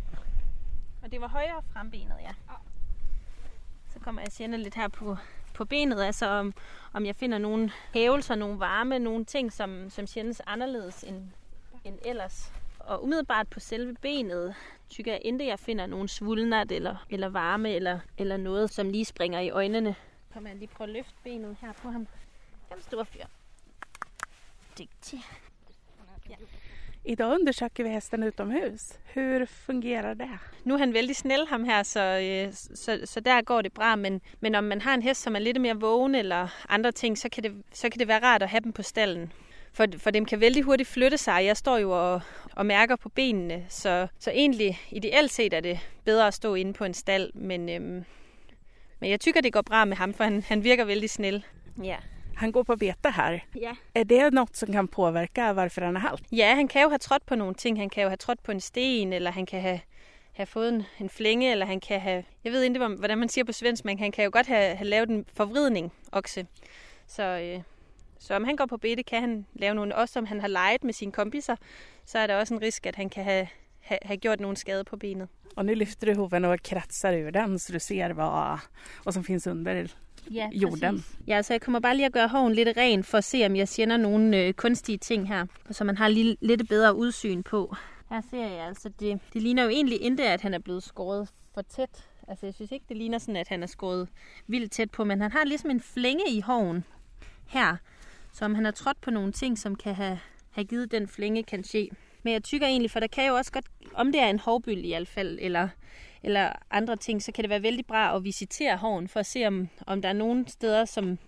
Og 1.03 1.13
det 1.13 1.21
var 1.21 1.29
højere 1.29 1.63
frembenet, 1.73 2.17
ja. 2.23 2.33
Så 3.93 3.99
kommer 4.01 4.21
jeg 4.21 4.27
at 4.27 4.35
kende 4.39 4.59
lidt 4.59 4.75
her 4.75 4.89
på, 4.89 5.17
på 5.55 5.65
benet, 5.65 6.03
altså 6.03 6.27
om, 6.27 6.55
om 6.93 7.07
jeg 7.07 7.17
finder 7.17 7.39
nogle 7.39 7.71
hævelser, 7.95 8.35
nogle 8.35 8.59
varme, 8.59 8.99
nogle 8.99 9.25
ting, 9.25 9.53
som, 9.53 9.91
som 9.91 10.07
kändes 10.07 10.43
anderledes 10.47 11.05
end, 11.05 11.23
end 11.85 11.99
ellers. 12.05 12.53
Og 12.87 13.03
umiddelbart 13.03 13.49
på 13.49 13.61
selve 13.61 13.95
benet, 13.95 14.55
tykker 14.89 15.13
jeg 15.13 15.21
ikke, 15.25 15.47
jeg 15.47 15.59
finder 15.59 15.87
nogen 15.87 16.09
svulnat 16.09 16.73
eller, 16.73 17.07
eller 17.11 17.29
varme 17.29 17.71
eller, 17.75 17.99
eller 18.19 18.37
noget, 18.37 18.71
som 18.71 18.91
lige 18.91 19.05
springer 19.05 19.41
i 19.41 19.51
øjnene. 19.51 19.95
Kommer 20.33 20.51
jeg 20.51 20.59
lige 20.59 20.69
prøve 20.69 20.89
at 20.89 20.95
løfte 20.95 21.15
benet 21.25 21.57
her 21.61 21.73
på 21.73 21.91
ham. 21.91 22.07
Den 22.73 22.83
store 22.83 23.07
fyr. 23.07 23.25
Dygtig. 24.79 25.25
Idag 27.05 27.27
undersöker 27.27 27.83
vi 27.83 27.89
hästen 27.89 28.23
utomhus. 28.23 28.99
Hur 29.15 29.45
fungerer 29.47 30.15
det? 30.15 30.29
Nu 30.65 30.75
er 30.75 30.79
han 30.79 30.93
vældig 30.93 31.17
snæl, 31.17 31.47
ham 31.47 31.65
her, 31.65 31.83
så, 31.83 32.01
øh, 32.01 32.53
så, 32.53 33.01
så 33.05 33.21
der 33.21 33.43
går 33.43 33.63
det 33.63 33.73
bra. 33.73 33.97
Men, 33.97 34.21
men 34.41 34.55
om 34.55 34.65
man 34.65 34.81
har 34.81 34.95
en 34.95 35.03
hest, 35.03 35.23
som 35.23 35.37
er 35.37 35.39
lidt 35.39 35.61
mere 35.61 35.81
vågen 35.81 36.15
eller 36.15 36.49
andre 36.69 36.93
ting, 36.93 37.19
så 37.19 37.29
kan 37.29 37.43
det, 37.43 37.63
så 37.73 37.89
kan 37.89 37.99
det 37.99 38.09
være 38.09 38.23
rart 38.23 38.43
at 38.43 38.49
have 38.49 38.61
dem 38.61 38.73
på 38.73 38.83
stallen. 38.83 39.33
For, 39.77 39.87
for 39.99 40.11
dem 40.11 40.25
kan 40.25 40.41
vældig 40.41 40.63
hurtigt 40.63 40.89
flytte 40.89 41.19
sig. 41.19 41.45
Jeg 41.45 41.57
står 41.57 41.79
jo 41.79 41.91
og, 42.13 42.21
og 42.53 42.67
mærker 42.67 42.97
på 42.97 43.09
benene, 43.09 43.65
så, 43.69 44.07
så 44.19 44.31
egentlig 44.31 44.81
ideelt 44.91 45.33
set 45.33 45.53
er 45.55 45.61
det 45.61 45.79
bedre 46.05 46.27
at 46.27 46.35
stå 46.35 46.55
inde 46.55 46.73
på 46.73 46.85
en 46.85 46.95
stald. 46.95 47.33
Men, 47.35 47.69
øhm, 47.69 48.05
men 49.01 49.11
jeg 49.11 49.21
tykker, 49.21 49.41
det 49.41 49.53
går 49.53 49.63
bra 49.63 49.85
med 49.85 49.97
ham, 49.97 50.15
for 50.15 50.25
han, 50.25 50.43
han 50.49 50.65
virker 50.65 50.85
vældig 50.85 51.11
snäll. 51.11 51.43
Ja. 51.85 51.97
Han 52.37 52.53
går 52.53 52.63
på 52.63 52.77
bete 52.77 53.11
här. 53.11 53.41
Ja. 53.61 53.73
Är 53.95 54.05
det 54.05 54.31
något 54.33 54.57
som 54.57 54.73
kan 54.73 54.89
påverka 54.89 55.53
varför 55.53 55.83
han 55.83 55.97
är 55.97 56.01
halt? 56.01 56.23
ja, 56.33 56.55
han 56.55 56.69
kan 56.69 56.83
jo 56.83 56.89
have 56.89 56.99
trådt 56.99 57.27
på 57.27 57.35
nogle 57.35 57.55
ting. 57.55 57.79
Han 57.79 57.91
kan 57.91 58.03
jo 58.03 58.09
have 58.09 58.17
trådt 58.17 58.43
på 58.43 58.53
en 58.53 58.61
sten, 58.61 59.13
eller 59.13 59.31
han 59.31 59.47
kan 59.47 59.61
have, 59.61 59.81
have 60.33 60.47
fået 60.47 60.69
en, 60.69 60.83
en 61.01 61.09
flænge, 61.09 61.51
eller 61.53 61.67
han 61.67 61.81
kan 61.81 62.01
have... 62.01 62.25
Jeg 62.45 62.53
ved 62.53 62.63
ikke, 62.63 62.79
hvor- 62.79 62.97
hvordan 62.99 63.19
man 63.19 63.29
siger 63.29 63.45
på 63.45 63.53
svensk, 63.53 63.85
men 63.85 63.99
han 63.99 64.13
kan 64.13 64.25
jo 64.25 64.31
godt 64.33 64.47
have, 64.47 64.77
have 64.77 64.89
lavet 64.89 65.09
en 65.11 65.25
forvridning, 65.35 65.93
okse. 66.13 66.47
Så, 67.07 67.23
øh, 67.23 67.63
så 68.19 68.35
om 68.35 68.45
han 68.45 68.57
går 68.57 68.67
på 68.67 68.77
bete, 68.77 69.03
kan 69.03 69.21
han 69.21 69.47
lave 69.55 69.75
nogle... 69.75 69.97
Også 69.97 70.19
om 70.19 70.27
han 70.27 70.41
har 70.41 70.49
leget 70.49 70.85
med 70.85 70.93
sine 70.93 71.13
kompiser, 71.13 71.57
så 72.05 72.19
er 72.19 72.27
der 72.27 72.37
også 72.37 72.55
en 72.55 72.63
risk, 72.63 72.87
at 72.87 72.97
han 72.97 73.09
kan 73.09 73.25
have, 73.25 73.49
have, 73.81 73.99
have 74.03 74.17
gjort 74.17 74.41
nogle 74.41 74.57
skade 74.57 74.85
på 74.85 74.97
benet. 74.97 75.29
Och 75.57 75.67
nu 75.67 75.75
lyfter 75.75 76.15
du 76.15 76.21
hoven 76.21 76.45
och 76.45 76.63
kratsar 76.63 77.13
ur 77.13 77.31
den 77.31 77.59
så 77.59 77.73
du 77.73 77.79
ser 77.79 78.13
vad, 78.13 78.59
vad 79.05 79.13
som 79.13 79.25
finns 79.25 79.47
under 79.47 79.87
Ja, 80.31 80.49
jorden. 80.53 81.05
Ja, 81.27 81.43
så 81.43 81.53
jeg 81.53 81.61
kommer 81.61 81.81
bare 81.81 81.97
lige 81.97 82.07
at 82.07 82.13
gøre 82.13 82.29
hoven 82.29 82.53
lidt 82.53 82.69
ren, 82.77 83.05
for 83.05 83.19
at 83.19 83.25
se, 83.25 83.47
om 83.47 83.57
jeg 83.57 83.69
sender 83.69 83.97
nogle 83.97 84.37
øh, 84.37 84.53
kunstige 84.55 84.99
ting 84.99 85.29
her, 85.29 85.47
så 85.71 85.85
man 85.85 85.97
har 85.97 86.09
lige, 86.09 86.37
lidt 86.41 86.69
bedre 86.69 86.95
udsyn 86.95 87.43
på. 87.43 87.77
Her 88.11 88.21
ser 88.31 88.47
jeg 88.47 88.67
altså, 88.67 88.89
det, 88.89 89.21
det 89.33 89.43
ligner 89.43 89.63
jo 89.63 89.69
egentlig 89.69 90.03
ikke, 90.03 90.29
at 90.29 90.41
han 90.41 90.55
er 90.55 90.59
blevet 90.59 90.83
skåret 90.83 91.29
for 91.55 91.63
tæt. 91.63 92.09
Altså, 92.29 92.47
jeg 92.47 92.55
synes 92.55 92.73
ikke, 92.73 92.87
det 92.89 92.97
ligner 92.97 93.19
sådan, 93.19 93.37
at 93.37 93.49
han 93.49 93.63
er 93.63 93.67
skåret 93.67 94.09
vildt 94.47 94.73
tæt 94.73 94.91
på, 94.91 95.05
men 95.05 95.21
han 95.21 95.33
har 95.33 95.45
ligesom 95.45 95.71
en 95.71 95.81
flænge 95.81 96.31
i 96.31 96.41
hoven 96.41 96.85
her, 97.47 97.77
som 98.37 98.55
han 98.55 98.65
har 98.65 98.73
trådt 98.73 99.01
på 99.01 99.11
nogle 99.11 99.33
ting, 99.33 99.59
som 99.59 99.77
kan 99.77 99.95
have, 99.95 100.19
have 100.51 100.65
givet 100.65 100.91
den 100.91 101.09
flænge, 101.09 101.43
kan 101.43 101.65
ske. 101.65 101.91
Men 102.23 102.33
jeg 102.33 102.45
tykker 102.45 102.67
egentlig, 102.67 102.91
for 102.91 103.01
der 103.01 103.07
kan 103.07 103.29
jo 103.29 103.35
også 103.35 103.53
godt, 103.53 103.67
om 103.95 104.13
det 104.13 104.21
er 104.21 104.27
en 104.27 104.39
hovbyld 104.39 104.85
i 104.85 104.89
hvert 104.89 105.09
fald, 105.09 105.39
eller, 105.43 105.69
eller 106.23 106.53
andre 106.71 106.97
ting, 106.97 107.23
så 107.23 107.33
kan 107.33 107.43
det 107.43 107.51
være 107.51 107.63
vældig 107.63 107.87
bra 107.87 108.17
at 108.17 108.25
visitere 108.25 108.77
hoven, 108.77 109.09
for 109.09 109.21
at 109.21 109.27
se, 109.27 109.47
om, 109.47 109.69
om 109.87 110.03
der 110.03 110.09
er 110.09 110.13
nogle 110.13 110.49
steder, 110.49 110.85
som, 110.85 111.19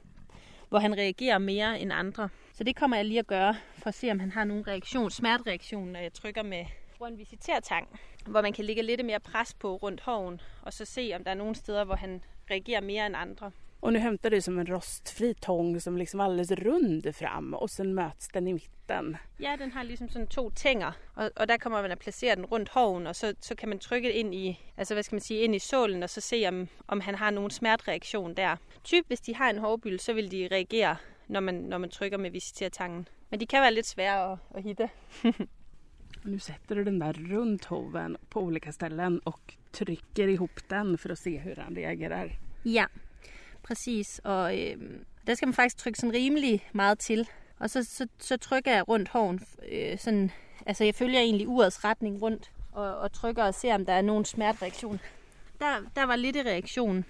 hvor 0.68 0.78
han 0.78 0.98
reagerer 0.98 1.38
mere 1.38 1.80
end 1.80 1.92
andre. 1.92 2.28
Så 2.52 2.64
det 2.64 2.76
kommer 2.76 2.96
jeg 2.96 3.06
lige 3.06 3.18
at 3.18 3.26
gøre, 3.26 3.56
for 3.78 3.88
at 3.88 3.94
se, 3.94 4.10
om 4.10 4.20
han 4.20 4.32
har 4.32 4.44
nogen 4.44 4.66
reaktion, 4.68 5.10
smertereaktion, 5.10 5.88
når 5.88 6.00
jeg 6.00 6.12
trykker 6.12 6.42
med 6.42 6.64
bruger 6.98 7.10
en 7.10 7.18
visitertang, 7.18 8.00
hvor 8.26 8.42
man 8.42 8.52
kan 8.52 8.64
lægge 8.64 8.82
lidt 8.82 9.04
mere 9.04 9.20
pres 9.20 9.54
på 9.54 9.76
rundt 9.76 10.00
hoven, 10.00 10.40
og 10.62 10.72
så 10.72 10.84
se, 10.84 11.12
om 11.16 11.24
der 11.24 11.30
er 11.30 11.34
nogle 11.34 11.54
steder, 11.54 11.84
hvor 11.84 11.94
han 11.94 12.24
reagerer 12.50 12.80
mere 12.80 13.06
end 13.06 13.16
andre. 13.16 13.50
Och 13.80 13.92
nu 13.92 13.98
hämtar 13.98 14.30
du 14.30 14.40
som 14.40 14.58
en 14.58 14.66
rostfri 14.66 15.34
tång 15.34 15.80
som 15.80 15.96
liksom 15.96 16.20
alldeles 16.20 16.50
rund 16.50 17.14
fram 17.14 17.54
och 17.54 17.70
sen 17.70 17.94
möts 17.94 18.28
den 18.28 18.48
i 18.48 18.52
mitten. 18.52 19.16
Ja, 19.36 19.56
den 19.56 19.72
har 19.72 19.84
ligesom 19.84 20.08
sådan 20.08 20.26
to 20.26 20.50
tænger, 20.50 20.92
og, 21.14 21.30
og 21.36 21.48
der 21.48 21.56
kommer 21.58 21.82
man 21.82 21.90
at 21.90 21.98
placere 21.98 22.36
den 22.36 22.46
rundt 22.46 22.68
hoven, 22.68 23.06
og 23.06 23.16
så, 23.16 23.34
så 23.40 23.54
kan 23.54 23.68
man 23.68 23.78
trykke 23.78 24.12
ind 24.12 24.34
i, 24.34 24.60
altså 24.76 24.94
hvad 24.94 25.02
skal 25.02 25.16
man 25.16 25.20
sige, 25.20 25.40
ind 25.40 25.54
i 25.54 25.58
sålen, 25.58 26.02
og 26.02 26.10
så 26.10 26.20
se, 26.20 26.44
om, 26.48 26.68
om 26.88 27.00
han 27.00 27.14
har 27.14 27.30
nogen 27.30 27.50
smertereaktion 27.50 28.34
der. 28.34 28.56
Typ, 28.84 29.06
hvis 29.06 29.20
de 29.20 29.34
har 29.34 29.50
en 29.50 29.58
hårbyld, 29.58 29.98
så 29.98 30.12
vil 30.12 30.30
de 30.32 30.48
reagere, 30.52 30.96
når 31.28 31.40
man, 31.40 31.54
når 31.54 31.78
man 31.78 31.90
trykker 31.90 32.18
med 32.18 32.30
visitertangen. 32.30 33.08
Men 33.30 33.40
de 33.40 33.46
kan 33.46 33.62
være 33.62 33.74
lidt 33.74 33.86
svære 33.86 34.32
at, 34.32 34.38
at 34.54 34.62
hitte. 34.62 34.88
Och 36.24 36.26
nu 36.30 36.38
sätter 36.38 36.74
du 36.74 36.84
den 36.84 36.98
där 36.98 37.12
runt 37.12 37.64
hoven 37.64 38.16
på 38.28 38.40
olika 38.40 38.72
ställen 38.72 39.18
och 39.18 39.54
trycker 39.70 40.28
ihop 40.28 40.68
den 40.68 40.98
för 40.98 41.10
att 41.10 41.18
se 41.18 41.38
hur 41.38 41.56
han 41.56 41.74
reagerar. 41.74 42.38
Ja, 42.62 42.86
præcis. 43.68 44.20
Og 44.24 44.58
øh, 44.58 44.76
der 45.26 45.34
skal 45.34 45.46
man 45.46 45.54
faktisk 45.54 45.76
trykke 45.76 45.98
sådan 45.98 46.14
rimelig 46.14 46.68
meget 46.72 46.98
til. 46.98 47.28
Og 47.58 47.70
så, 47.70 47.84
så, 47.84 48.06
så 48.18 48.36
trykker 48.36 48.72
jeg 48.72 48.88
rundt 48.88 49.08
hoven. 49.08 49.40
Øh, 49.72 49.98
sådan, 49.98 50.30
altså 50.66 50.84
jeg 50.84 50.94
følger 50.94 51.20
egentlig 51.20 51.48
urets 51.48 51.84
retning 51.84 52.22
rundt 52.22 52.50
og, 52.72 52.98
og 52.98 53.12
trykker 53.12 53.44
og 53.44 53.54
ser, 53.54 53.74
om 53.74 53.86
der 53.86 53.92
er 53.92 54.02
nogen 54.02 54.24
smertereaktion. 54.24 55.00
Der, 55.60 55.66
der 55.96 56.06
var 56.06 56.16
lidt 56.16 56.36
i 56.36 56.42
reaktion. 56.42 57.04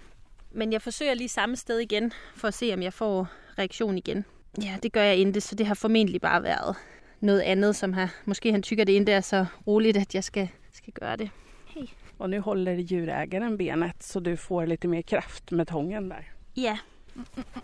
Men 0.50 0.73
jeg 0.73 0.83
forsøger 0.83 1.15
lige 1.15 1.29
samme 1.29 1.57
sted 1.57 1.79
igen, 1.79 2.12
for 2.35 2.49
at 2.49 2.55
se, 2.55 2.71
om 2.75 2.83
jeg 2.83 2.93
får 2.93 3.29
reaktion 3.59 3.99
igen. 3.99 4.25
Ja, 4.62 4.77
det 4.83 4.93
gør 4.93 5.03
jeg 5.03 5.17
ikke, 5.17 5.41
så 5.41 5.55
det 5.55 5.67
har 5.67 5.75
formentlig 5.75 6.21
bare 6.21 6.43
været 6.43 6.77
noget 7.21 7.41
andet, 7.41 7.77
som 7.77 7.93
har... 7.93 8.15
Måske 8.25 8.53
han 8.53 8.62
tykker 8.62 8.85
det 8.85 8.93
ikke 8.93 9.12
er 9.12 9.21
så 9.21 9.47
roligt, 9.67 9.97
at 9.97 10.15
jeg 10.15 10.25
skal, 10.25 10.49
skal 10.73 10.93
gøre 10.93 11.17
det. 11.17 11.31
Hey. 11.67 11.87
Og 12.19 12.31
nu 12.31 12.41
holder 12.41 12.83
djurägaren 12.83 13.59
benet 13.59 13.95
så 14.00 14.21
du 14.21 14.37
får 14.37 14.65
lite 14.65 14.88
mer 14.88 15.03
kraft 15.03 15.53
med 15.53 15.67
tången 15.67 16.09
där. 16.09 16.38
Ja. 16.59 16.79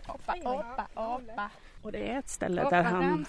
Hoppa, 0.07 0.35
hoppa, 0.45 0.87
hoppa. 0.95 1.51
Och 1.83 1.93
det 1.93 1.99
är 1.99 2.19
ett 2.19 2.29
ställe 2.31 2.63
Hoppa, 2.63 2.77
där 2.77 2.83
han 2.83 3.27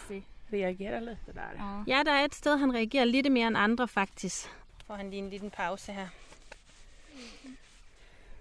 reagerar 0.49 1.01
lite 1.01 1.31
där. 1.33 1.53
Ja. 1.57 1.83
Ja, 1.87 2.03
der 2.03 2.11
er 2.11 2.25
et 2.25 2.35
sted, 2.35 2.57
han 2.57 2.73
reagerer 2.73 3.05
lidt 3.05 3.31
mere 3.31 3.47
end 3.47 3.57
andre 3.57 3.87
faktisk. 3.87 4.47
Får 4.87 4.93
han 4.95 5.09
lige 5.09 5.19
en 5.19 5.29
liten 5.29 5.49
pause 5.51 5.91
her. 5.91 6.07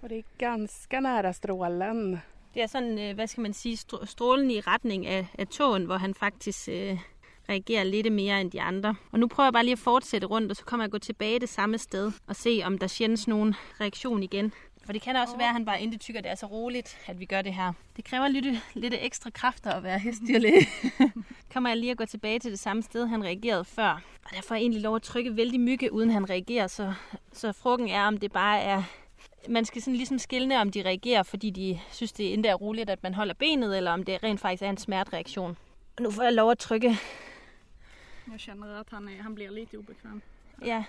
Och 0.00 0.09
det 0.09 0.19
är 0.19 0.25
ganska 0.38 1.00
nära 1.00 1.33
strålen. 1.33 2.21
Det 2.54 2.62
er 2.62 2.66
sådan, 2.66 2.99
øh, 2.99 3.14
hvad 3.14 3.26
skal 3.26 3.43
man 3.43 3.52
sige, 3.54 3.76
str- 3.76 4.07
strålen 4.07 4.50
i 4.50 4.61
retning 4.61 5.07
af, 5.07 5.26
af 5.38 5.47
tåen, 5.49 5.85
hvor 5.85 5.97
han 5.97 6.14
faktisk 6.14 6.69
øh, 6.69 6.99
reagerer 7.49 7.85
lidt 7.85 8.12
mere 8.12 8.40
end 8.40 8.50
de 8.50 8.61
andre. 8.62 8.95
Og 9.12 9.19
nu 9.19 9.26
prøver 9.28 9.47
jeg 9.47 9.52
bare 9.52 9.64
lige 9.64 9.73
at 9.73 9.78
fortsætte 9.78 10.26
rundt, 10.26 10.50
og 10.50 10.57
så 10.57 10.64
kommer 10.64 10.85
jeg 10.85 10.90
gå 10.90 10.99
tilbage 10.99 11.40
det 11.40 11.49
samme 11.49 11.78
sted 11.78 12.12
og 12.26 12.37
se, 12.37 12.62
om 12.64 12.78
der 12.78 12.87
sjældent 12.87 13.28
nogen 13.28 13.54
reaktion 13.81 14.23
igen. 14.23 14.52
For 14.84 14.92
det 14.92 15.02
kan 15.02 15.16
også 15.16 15.36
være, 15.36 15.46
at 15.46 15.52
han 15.52 15.64
bare 15.64 15.82
intet 15.82 16.00
tykker, 16.00 16.20
det 16.20 16.30
er 16.30 16.34
så 16.34 16.46
roligt, 16.46 16.98
at 17.06 17.20
vi 17.20 17.24
gør 17.24 17.42
det 17.42 17.54
her. 17.54 17.72
Det 17.96 18.04
kræver 18.04 18.28
lidt, 18.28 18.46
lidt 18.74 18.94
ekstra 18.98 19.30
kræfter 19.30 19.70
at 19.70 19.82
være 19.82 19.98
hestdyrlæge. 19.98 20.66
kommer 21.52 21.70
jeg 21.70 21.76
lige 21.76 21.90
at 21.90 21.96
gå 21.96 22.04
tilbage 22.04 22.38
til 22.38 22.50
det 22.50 22.58
samme 22.58 22.82
sted, 22.82 23.06
han 23.06 23.24
reagerede 23.24 23.64
før. 23.64 24.02
Og 24.24 24.30
der 24.36 24.42
får 24.42 24.54
jeg 24.54 24.62
egentlig 24.62 24.82
lov 24.82 24.96
at 24.96 25.02
trykke 25.02 25.36
vældig 25.36 25.60
mygge, 25.60 25.92
uden 25.92 26.10
han 26.10 26.30
reagerer. 26.30 26.66
Så, 26.66 26.94
så 27.32 27.52
frugten 27.52 27.88
er, 27.88 28.06
om 28.06 28.18
det 28.18 28.32
bare 28.32 28.60
er 28.60 28.82
man 29.48 29.64
skal 29.64 29.82
sådan 29.82 29.96
ligesom 29.96 30.18
skille, 30.18 30.60
om 30.60 30.70
de 30.70 30.82
reagerer, 30.82 31.22
fordi 31.22 31.50
de 31.50 31.80
synes, 31.92 32.12
det 32.12 32.34
endda 32.34 32.48
er 32.48 32.54
roligt, 32.54 32.90
at 32.90 33.02
man 33.02 33.14
holder 33.14 33.34
benet, 33.34 33.76
eller 33.76 33.90
om 33.90 34.02
det 34.02 34.22
rent 34.22 34.40
faktisk 34.40 34.62
er 34.62 34.70
en 34.70 34.76
smertereaktion. 34.76 35.56
Og 35.96 36.02
nu 36.02 36.10
får 36.10 36.22
jeg 36.22 36.32
lov 36.32 36.50
at 36.50 36.58
trykke. 36.58 36.98
Jag 38.32 38.40
känner 38.40 38.80
att 38.80 38.90
han, 38.90 39.08
han 39.20 39.34
blir 39.34 39.50
lite 39.50 39.78
obekväm. 39.78 40.22
Ja, 40.64 40.84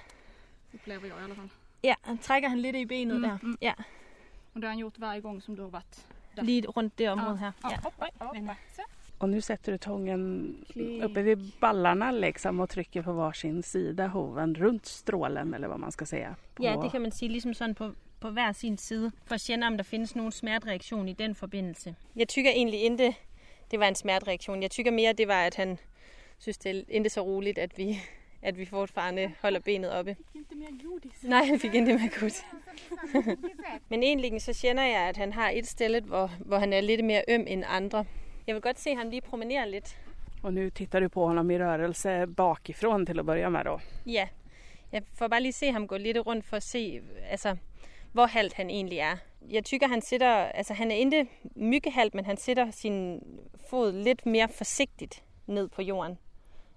Upplever 0.73 1.07
jag 1.07 1.19
i 1.19 1.23
alla 1.23 1.35
fall. 1.35 1.49
Ja 1.85 1.95
han 2.01 2.17
trækker 2.17 2.49
han 2.49 2.59
lidt 2.59 2.75
i 2.75 2.85
benet 2.85 3.15
Mm, 3.15 3.21
der. 3.23 3.37
mm. 3.43 3.57
Ja, 3.61 3.73
Och 4.53 4.61
det 4.61 4.63
har 4.63 4.69
han 4.69 4.79
gjort 4.79 4.99
varje 4.99 5.21
gång 5.21 5.41
som 5.43 5.55
du 5.55 5.61
har 5.61 5.69
varit. 5.69 6.05
lige 6.41 6.67
rundt 6.67 6.97
det 6.97 7.09
område 7.09 7.37
her. 7.37 7.51
Ja, 7.63 7.69
Ja. 7.71 7.77
hoppa, 7.83 8.05
hoppa. 8.19 8.55
Så. 8.75 8.81
Och 9.19 9.29
nu 9.29 9.41
sätter 9.41 9.71
du 9.71 9.77
tången 9.77 10.55
Klick. 10.69 11.03
uppe 11.03 11.21
vid 11.23 11.51
ballarna 11.61 12.11
liksom 12.11 12.59
och 12.59 12.69
trycker 12.69 13.01
på 13.01 13.13
varsin 13.13 13.63
sida 13.63 14.07
hoven 14.07 14.55
runt 14.55 14.85
strålen 14.87 15.53
eller 15.53 15.67
vad 15.67 15.79
man 15.79 15.91
ska 15.91 16.05
säga. 16.05 16.35
På... 16.55 16.63
ja, 16.63 16.75
det 16.83 16.91
kan 16.91 17.01
man 17.01 17.11
sige 17.11 17.29
ligesom 17.29 17.53
sådan 17.53 17.75
på, 17.75 17.91
på 18.19 18.29
hver 18.29 18.51
sin 18.53 18.77
side, 18.77 19.11
for 19.25 19.35
at 19.35 19.41
kende, 19.41 19.67
om 19.67 19.77
der 19.77 19.83
findes 19.83 20.15
nogen 20.15 20.31
smertereaktion 20.31 21.07
i 21.07 21.13
den 21.13 21.35
forbindelse. 21.35 21.95
Jeg 22.15 22.27
tykker 22.27 22.51
egentlig 22.51 22.81
ikke, 22.81 23.17
det 23.71 23.79
var 23.79 23.87
en 23.87 23.95
smertereaktion. 23.95 24.61
Jeg 24.61 24.71
tykker 24.71 24.91
mere, 24.91 25.13
det 25.13 25.27
var, 25.27 25.43
at 25.45 25.55
han 25.55 25.77
synes, 26.37 26.57
det 26.57 26.77
er 26.77 26.83
ikke 26.87 27.09
så 27.09 27.21
roligt, 27.21 27.57
at 27.57 27.77
vi, 27.77 27.97
at 28.41 28.57
vi 28.57 28.65
fortfarande 28.65 29.31
holder 29.41 29.59
benet 29.59 29.91
oppe. 29.91 30.15
Nej, 31.23 31.45
han 31.45 31.59
fik 31.59 31.73
ikke 31.73 31.85
med 31.85 32.19
godt. 32.19 32.45
Men 33.89 34.03
egentlig 34.03 34.41
så 34.41 34.59
kender 34.61 34.83
jeg, 34.83 35.01
at 35.01 35.17
han 35.17 35.33
har 35.33 35.49
et 35.49 35.67
sted, 35.67 36.01
hvor, 36.01 36.31
hvor 36.45 36.57
han 36.59 36.73
er 36.73 36.81
lidt 36.81 37.05
mere 37.05 37.23
øm 37.27 37.45
end 37.47 37.63
andre. 37.67 38.05
Jeg 38.47 38.55
vil 38.55 38.61
godt 38.61 38.79
se 38.79 38.95
ham 38.95 39.09
lige 39.09 39.21
promenere 39.21 39.69
lidt. 39.69 39.97
Och 40.43 40.53
nu 40.53 40.69
tittar 40.69 40.99
du 40.99 41.09
på 41.09 41.27
honom 41.27 41.51
i 41.51 41.57
rörelse 41.57 42.27
bakifrån 42.37 43.05
till 43.05 43.19
att 43.19 43.25
börja 43.25 43.49
med 43.49 43.63
då. 43.65 43.79
Ja, 44.05 44.27
jeg 44.91 45.01
får 45.13 45.27
bare 45.27 45.41
lige 45.41 45.53
se 45.53 45.71
ham 45.71 45.87
gå 45.87 45.97
lidt 45.97 46.17
rundt 46.17 46.45
for 46.45 46.57
at 46.57 46.63
se, 46.63 47.01
altså, 47.29 47.55
hvor 48.11 48.25
halvt 48.25 48.53
han 48.53 48.69
egentlig 48.69 48.99
er. 48.99 49.17
Jeg 49.49 49.63
tykker, 49.63 49.87
han 49.87 50.01
sætter, 50.01 50.35
altså 50.35 50.73
han 50.73 50.91
er 50.91 50.95
ikke 50.95 51.27
myggehalt, 51.55 52.15
men 52.15 52.25
han 52.25 52.37
sætter 52.37 52.71
sin 52.71 53.21
fod 53.69 53.91
lidt 53.91 54.25
mere 54.25 54.47
forsigtigt 54.49 55.23
ned 55.47 55.67
på 55.67 55.81
jorden. 55.81 56.17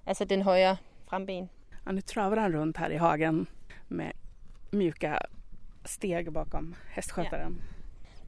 Altså 0.06 0.24
den 0.24 0.42
højre 0.42 0.76
fremben. 1.10 1.48
Ja, 1.86 1.92
nu 1.92 2.00
travar 2.00 2.36
han 2.36 2.52
runt 2.52 2.76
här 2.76 2.90
i 2.90 2.96
hagen 2.96 3.46
med 3.88 4.12
mjuka 4.70 5.18
steg 5.84 6.32
bakom 6.32 6.74
hästskötaren. 6.90 7.62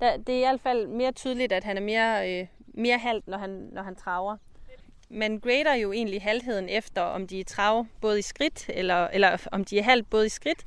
Der, 0.01 0.17
det 0.17 0.35
er 0.35 0.39
i 0.39 0.51
hvert 0.51 0.61
fald 0.61 0.87
mere 0.87 1.13
tydeligt, 1.13 1.53
at 1.53 1.65
han 1.65 1.77
er 1.77 1.81
mere, 1.81 2.41
øh, 2.41 2.47
mere 2.75 2.99
halvt, 2.99 3.29
når 3.29 3.39
han, 3.39 3.51
når 3.73 3.83
han 3.83 3.97
traver. 3.97 4.37
Man 5.11 5.39
grader 5.41 5.75
jo 5.75 5.93
egentlig 5.93 6.23
halvheden 6.23 6.69
efter, 6.69 7.03
om 7.03 7.27
de 7.27 7.41
er 7.41 7.45
trav 7.45 7.87
både 8.01 8.19
i 8.19 8.23
skridt, 8.23 8.67
eller, 8.69 9.09
eller 9.09 9.47
om 9.53 9.65
de 9.65 9.79
er 9.79 9.83
halvt 9.83 10.11
både 10.11 10.27
i 10.27 10.29
skridt. 10.29 10.65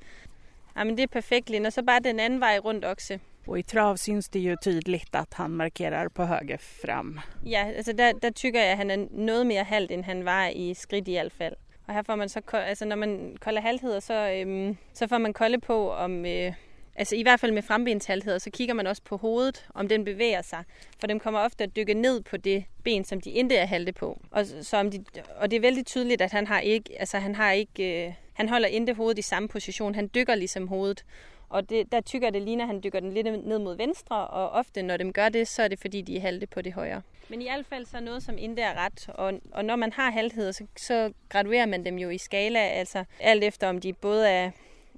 Jamen 0.78 0.98
det 0.98 1.04
er 1.04 1.08
perfekt, 1.08 1.50
Linn. 1.50 1.66
Og 1.66 1.74
så 1.74 1.84
bare 1.84 2.00
den 2.00 2.20
anden 2.20 2.40
vej 2.40 2.60
rundt 2.60 2.86
okse. 2.86 3.20
Och 3.48 3.60
i 3.60 3.62
trav 3.62 3.98
syns 3.98 4.30
det 4.30 4.40
ju 4.40 4.56
tydligt 4.64 5.16
att 5.16 5.34
han 5.34 5.52
markerar 5.52 6.10
på 6.10 6.24
höger 6.24 6.58
fram. 6.58 7.20
Ja, 7.46 7.72
altså 7.76 7.94
der, 7.94 8.14
der 8.14 8.30
tykker 8.30 8.62
jeg, 8.62 8.72
at 8.72 8.78
han 8.78 8.92
er 8.92 9.08
noget 9.12 9.48
mere 9.48 9.64
halvt, 9.64 9.92
end 9.92 10.04
han 10.04 10.26
var 10.26 10.48
i 10.48 10.74
skridt 10.74 11.08
i 11.08 11.12
hvert 11.12 11.32
fald. 11.32 11.56
Og 11.94 11.98
her 11.98 12.04
får 12.04 12.16
man 12.16 12.30
så, 12.30 12.42
altså 12.54 12.86
når 12.86 12.96
man 12.96 13.38
kolder 13.42 13.62
halvheder, 13.62 14.00
så, 14.00 14.14
øhm, 14.14 14.78
så 14.94 15.08
får 15.08 15.18
man 15.18 15.34
kolde 15.34 15.60
på, 15.60 15.92
om, 15.92 16.26
øh, 16.26 16.54
altså 16.96 17.16
i 17.16 17.22
hvert 17.22 17.40
fald 17.40 17.52
med 17.52 17.62
frembenshalvheder, 17.62 18.38
så 18.38 18.50
kigger 18.50 18.74
man 18.74 18.88
også 18.88 19.02
på 19.06 19.18
hovedet, 19.18 19.66
om 19.74 19.88
den 19.88 20.06
bevæger 20.06 20.42
sig. 20.42 20.64
For 21.00 21.08
dem 21.08 21.20
kommer 21.20 21.40
ofte 21.40 21.64
at 21.64 21.76
dykke 21.76 21.94
ned 21.94 22.22
på 22.22 22.38
det 22.38 22.66
ben, 22.84 23.06
som 23.06 23.22
de 23.22 23.32
ikke 23.32 23.56
er 23.56 23.66
halte 23.66 23.92
på. 23.92 24.20
Og, 24.32 24.46
så 24.62 24.78
om 24.78 24.92
de, 24.92 25.06
og 25.38 25.52
det 25.52 25.58
er 25.58 25.62
vældig 25.62 25.86
tydeligt, 25.86 26.22
at 26.22 26.32
han 26.32 26.48
har 26.48 26.60
ikke, 26.60 27.00
altså 27.00 27.18
han 27.18 27.36
har 27.36 27.52
ikke, 27.52 28.06
øh, 28.08 28.14
han 28.34 28.50
holder 28.50 28.68
ikke 28.68 28.94
hovedet 28.94 29.20
i 29.20 29.22
samme 29.22 29.50
position. 29.50 29.96
Han 29.96 30.10
dykker 30.16 30.36
ligesom 30.36 30.68
hovedet. 30.68 31.06
Og 31.54 31.70
det, 31.70 31.92
der 31.92 32.02
tykker 32.02 32.30
det 32.30 32.42
ligner, 32.42 32.64
at 32.64 32.68
han 32.68 32.82
dykker 32.84 33.00
den 33.00 33.14
lidt 33.14 33.46
ned 33.48 33.60
mod 33.60 33.78
venstre, 33.78 34.28
og 34.28 34.50
ofte 34.50 34.82
når 34.82 34.98
dem 34.98 35.14
gør 35.14 35.30
det, 35.30 35.48
så 35.48 35.64
er 35.64 35.68
det 35.68 35.80
fordi, 35.80 36.02
de 36.02 36.18
er 36.18 36.22
halte 36.22 36.48
på 36.48 36.62
det 36.62 36.74
højre. 36.74 37.02
Men 37.30 37.42
i 37.42 37.46
hvert 37.46 37.66
fald 37.66 37.86
så 37.86 37.98
er 37.98 38.02
noget, 38.02 38.24
som 38.24 38.38
ikke 38.38 38.62
er 38.62 38.86
ret. 38.86 39.10
Og, 39.10 39.34
og 39.52 39.66
når 39.66 39.76
man 39.76 39.92
har 39.94 40.12
halvheder, 40.12 40.52
så, 40.52 40.66
så 40.78 41.14
graduerer 41.30 41.66
man 41.66 41.86
dem 41.86 41.98
jo 41.98 42.10
i 42.10 42.18
skala, 42.18 42.60
altså 42.60 43.04
alt 43.20 43.44
efter 43.44 43.70
om 43.70 43.82
de 43.82 43.94
både 43.94 44.30
er, 44.30 44.52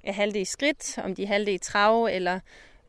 er 0.04 0.12
halte 0.12 0.40
i 0.40 0.44
skridt, 0.44 0.98
om 0.98 1.14
de 1.14 1.22
er 1.22 1.26
halte 1.26 1.52
i 1.52 1.58
trav, 1.58 2.08
eller 2.12 2.40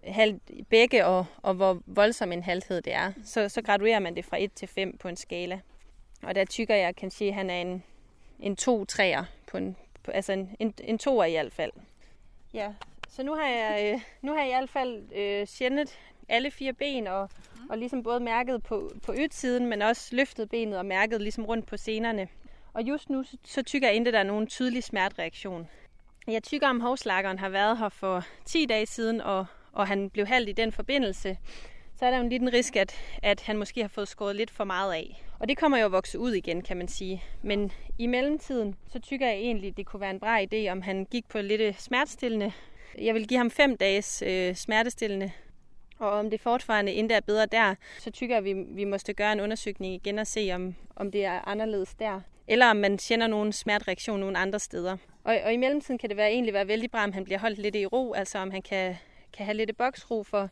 halvt 0.04 0.42
i 0.50 0.64
begge, 0.64 1.06
og, 1.06 1.26
og 1.38 1.54
hvor 1.54 1.82
voldsom 1.86 2.32
en 2.32 2.44
halvhed 2.44 2.82
det 2.82 2.94
er. 2.94 3.12
Så, 3.26 3.50
så 3.50 3.62
graduerer 3.62 4.00
man 4.00 4.16
det 4.16 4.26
fra 4.26 4.38
1 4.44 4.54
til 4.54 4.68
5 4.68 4.98
på 4.98 5.08
en 5.08 5.16
skala. 5.16 5.60
Og 6.24 6.36
der 6.36 6.46
tykker 6.46 6.76
jeg, 6.76 6.96
kan 6.96 7.12
sige, 7.12 7.30
at 7.30 7.36
han 7.36 7.50
er 7.50 7.62
en, 7.62 7.84
en 8.40 8.56
2 8.56 8.86
3'er 8.92 9.24
på 9.48 9.58
en, 9.58 9.76
på, 10.04 10.12
altså 10.12 10.34
en, 10.34 10.56
en, 10.60 10.74
en 10.84 10.98
toer 10.98 11.26
i 11.26 11.32
hvert 11.32 11.54
fald. 11.54 11.72
Ja, 12.54 12.74
så 13.10 13.24
nu 13.24 13.36
har 13.36 13.48
jeg, 13.48 13.94
øh, 13.94 14.02
nu 14.22 14.34
har 14.34 14.40
jeg 14.40 14.48
i 14.48 14.52
hvert 14.52 14.70
fald 14.70 15.04
øh, 15.16 15.88
alle 16.30 16.52
fire 16.52 16.74
ben, 16.74 17.08
og, 17.08 17.30
og 17.70 17.78
ligesom 17.78 18.04
både 18.04 18.20
mærket 18.20 18.64
på, 18.64 18.92
på 19.04 19.14
ydsiden, 19.18 19.66
men 19.66 19.82
også 19.82 20.16
løftet 20.16 20.50
benet 20.50 20.78
og 20.78 20.86
mærket 20.86 21.22
ligesom 21.22 21.46
rundt 21.46 21.66
på 21.66 21.78
senerne. 21.78 22.28
Og 22.74 22.84
just 22.84 23.10
nu, 23.10 23.24
så, 23.24 23.38
så 23.44 23.64
tykker 23.64 23.88
jeg 23.88 23.96
ikke, 23.96 24.12
der 24.12 24.20
er 24.20 24.24
nogen 24.24 24.48
tydelig 24.48 24.84
smertereaktion. 24.84 25.68
Jeg 26.28 26.44
tykker, 26.44 26.68
om 26.68 26.80
hovslakkeren 26.80 27.40
har 27.40 27.50
været 27.50 27.78
her 27.78 27.90
for 27.90 28.24
10 28.46 28.66
dage 28.66 28.86
siden, 28.86 29.22
og, 29.22 29.46
og 29.72 29.88
han 29.88 30.10
blev 30.10 30.26
halvt 30.26 30.50
i 30.50 30.52
den 30.52 30.72
forbindelse, 30.72 31.38
så 32.00 32.06
er 32.06 32.10
der 32.10 32.18
jo 32.18 32.24
en 32.24 32.30
liten 32.30 32.54
risk, 32.54 32.76
at, 32.76 32.96
at 33.24 33.42
han 33.42 33.58
måske 33.58 33.82
har 33.82 33.88
fået 33.88 34.08
skåret 34.08 34.36
lidt 34.36 34.52
for 34.52 34.64
meget 34.64 34.94
af. 34.94 35.24
Og 35.40 35.50
det 35.50 35.58
kommer 35.58 35.78
jo 35.78 35.86
at 35.86 35.92
vokse 35.92 36.20
ud 36.20 36.32
igen, 36.32 36.62
kan 36.62 36.78
man 36.78 36.88
sige. 36.88 37.24
Men 37.42 37.72
i 37.98 38.08
mellemtiden, 38.08 38.76
så 38.88 39.00
tykker 39.00 39.28
jeg 39.28 39.36
egentlig, 39.36 39.70
at 39.70 39.78
det 39.78 39.86
kunne 39.86 40.02
være 40.02 40.12
en 40.12 40.20
bra 40.20 40.42
idé, 40.42 40.72
om 40.72 40.82
han 40.82 41.06
gik 41.12 41.28
på 41.28 41.42
lidt 41.42 41.82
smertestillende. 41.82 42.52
Jeg 42.98 43.14
vil 43.14 43.28
give 43.28 43.38
ham 43.38 43.52
fem 43.52 43.78
dages 43.78 44.22
øh, 44.22 44.56
smertestillende. 44.56 45.32
Og 46.00 46.12
om 46.12 46.30
det 46.30 46.42
fortfarande 46.42 46.92
endda 46.92 47.16
er 47.16 47.20
bedre 47.20 47.46
der, 47.46 47.76
så 48.00 48.12
tykker 48.12 48.36
jeg, 48.36 48.38
at 48.38 48.44
vi, 48.44 48.54
vi 48.54 48.84
måste 48.84 49.14
gøre 49.14 49.34
en 49.34 49.40
undersøgning 49.40 49.94
igen 49.94 50.20
og 50.20 50.28
se, 50.28 50.52
om, 50.56 50.76
om 50.96 51.12
det 51.12 51.26
er 51.26 51.48
anderledes 51.48 51.96
der. 51.96 52.22
Eller 52.48 52.70
om 52.70 52.78
man 52.78 52.98
kender 52.98 53.28
nogen 53.28 53.54
smertereaktion 53.54 54.20
nogle 54.20 54.38
andre 54.38 54.60
steder. 54.60 54.98
Og, 55.24 55.38
og 55.46 55.54
i 55.54 55.58
mellemtiden 55.58 55.98
kan 55.98 56.10
det 56.10 56.18
være, 56.18 56.32
egentlig 56.32 56.54
være 56.54 56.68
vældig 56.68 56.92
bra, 56.92 57.04
om 57.04 57.14
han 57.14 57.24
bliver 57.24 57.40
holdt 57.40 57.60
lidt 57.60 57.76
i 57.76 57.86
ro, 57.86 58.14
altså 58.14 58.38
om 58.38 58.52
han 58.52 58.62
kan, 58.62 58.96
kan 59.34 59.46
have 59.46 59.58
lidt 59.58 59.78
boksro 59.78 60.24
for, 60.24 60.50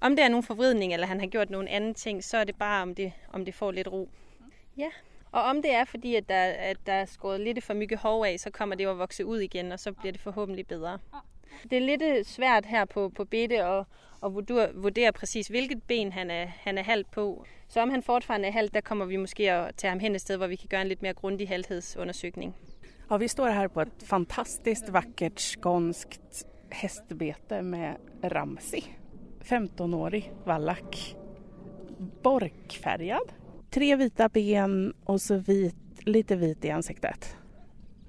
om 0.00 0.16
det 0.16 0.24
er 0.24 0.28
nogen 0.28 0.44
forvridning, 0.44 0.94
eller 0.94 1.06
han 1.06 1.20
har 1.20 1.26
gjort 1.26 1.50
nogle 1.50 1.70
andre 1.70 1.92
ting, 1.92 2.24
så 2.24 2.36
er 2.36 2.44
det 2.44 2.56
bare, 2.56 2.82
om 2.82 2.94
det, 2.94 3.12
om 3.32 3.44
det 3.44 3.54
får 3.54 3.70
lidt 3.70 3.88
ro. 3.88 4.08
Ja. 4.76 4.88
Og 5.32 5.42
om 5.42 5.62
det 5.62 5.74
er, 5.74 5.84
fordi 5.84 6.14
at 6.14 6.28
der, 6.28 6.42
at 6.44 6.76
der 6.86 6.92
er 6.92 7.04
skåret 7.04 7.40
lidt 7.40 7.64
for 7.64 7.74
mygge 7.74 7.96
hår 7.96 8.24
af, 8.24 8.40
så 8.40 8.50
kommer 8.50 8.74
det 8.74 8.84
jo 8.84 8.90
at 8.90 8.98
vokse 8.98 9.26
ud 9.26 9.38
igen, 9.38 9.72
og 9.72 9.80
så 9.80 9.92
bliver 9.92 10.12
det 10.12 10.20
forhåbentlig 10.20 10.66
bedre. 10.66 10.98
Det 11.70 11.76
er 11.76 11.80
lidt 11.80 12.02
øh, 12.02 12.24
svært 12.24 12.66
her 12.66 12.84
på, 12.84 13.08
på 13.08 13.24
Bette 13.24 13.64
at, 13.64 13.84
at 14.24 14.34
vurdere, 14.34 14.74
vurdere 14.74 15.12
præcis, 15.12 15.48
hvilket 15.48 15.82
ben 15.82 16.12
han 16.12 16.30
er, 16.30 16.46
han 16.46 16.78
er 16.78 16.82
halvt 16.82 17.10
på. 17.10 17.44
Så 17.68 17.80
om 17.80 17.90
han 17.90 18.02
fortfarande 18.02 18.48
er 18.48 18.52
halvt, 18.52 18.74
der 18.74 18.80
kommer 18.80 19.04
vi 19.04 19.16
måske 19.16 19.52
at 19.52 19.74
tage 19.76 19.90
ham 19.90 20.00
hen 20.00 20.14
et 20.14 20.20
sted, 20.20 20.36
hvor 20.36 20.46
vi 20.46 20.56
kan 20.56 20.68
gøre 20.68 20.82
en 20.82 20.88
lidt 20.88 21.02
mere 21.02 21.14
grundig 21.14 21.48
halvhedsundersøgning. 21.48 22.54
Og 23.08 23.20
vi 23.20 23.28
står 23.28 23.48
här 23.50 23.68
på 23.68 23.80
ett 23.80 24.02
fantastiskt 24.02 24.92
vackert 24.92 25.40
skånskt 25.40 26.44
hästbete 26.70 27.62
med 27.62 27.96
Ramsi. 28.24 28.84
15-årig 29.44 30.32
vallack. 30.46 31.16
Borkfärgad. 32.22 33.32
Tre 33.70 33.96
vita 33.96 34.28
ben 34.28 34.94
och 35.04 35.20
så 35.20 35.36
vit, 35.36 35.74
lite 36.06 36.36
vit 36.36 36.64
i 36.64 36.68
ansiktet. 36.68 37.36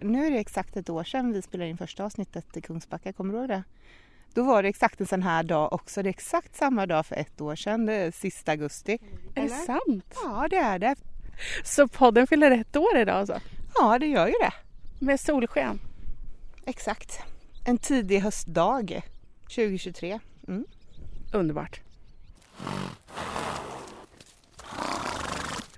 Nu 0.02 0.26
är 0.26 0.32
det 0.32 0.38
exakt 0.38 0.78
ett 0.78 0.90
år 0.90 1.04
sedan 1.04 1.34
vi 1.34 1.42
spelade 1.42 1.70
in 1.70 1.78
första 1.78 2.06
avsnittet 2.06 2.58
i 2.58 2.62
Kungsbacka, 2.62 3.14
kommer 3.14 3.34
du 3.34 3.40
ihåg 3.40 3.50
det? 3.50 3.64
Då 4.34 4.44
var 4.44 4.64
det 4.64 4.70
exakt 4.70 5.00
en 5.00 5.08
sån 5.08 5.22
här 5.22 5.44
dag 5.44 5.74
också. 5.74 6.04
Det 6.04 6.08
är 6.08 6.10
exakt 6.10 6.56
samma 6.56 6.86
dag 6.86 7.06
för 7.06 7.16
ett 7.16 7.42
år 7.42 7.56
sedan, 7.56 7.86
det 7.86 7.94
är 7.94 8.12
sista 8.12 8.52
augusti. 8.52 9.00
Är 9.36 9.44
det 9.44 9.50
sant? 9.50 10.14
Ja, 10.24 10.48
det 10.50 10.58
är 10.58 10.80
det. 10.80 10.96
Så 11.64 11.88
podden 11.88 12.28
fyller 12.28 12.52
ett 12.52 12.76
år 12.76 12.98
idag 12.98 13.16
alltså? 13.16 13.40
Ja, 13.76 14.00
det 14.00 14.08
gör 14.08 14.28
ju 14.28 14.34
det. 14.42 14.54
Med 15.06 15.20
solsken? 15.20 15.80
Exakt. 16.66 17.20
En 17.66 17.78
tidig 17.78 18.20
höstdag 18.20 19.02
2023. 19.44 20.20
Mm. 20.48 20.66
Underbart. 21.34 21.82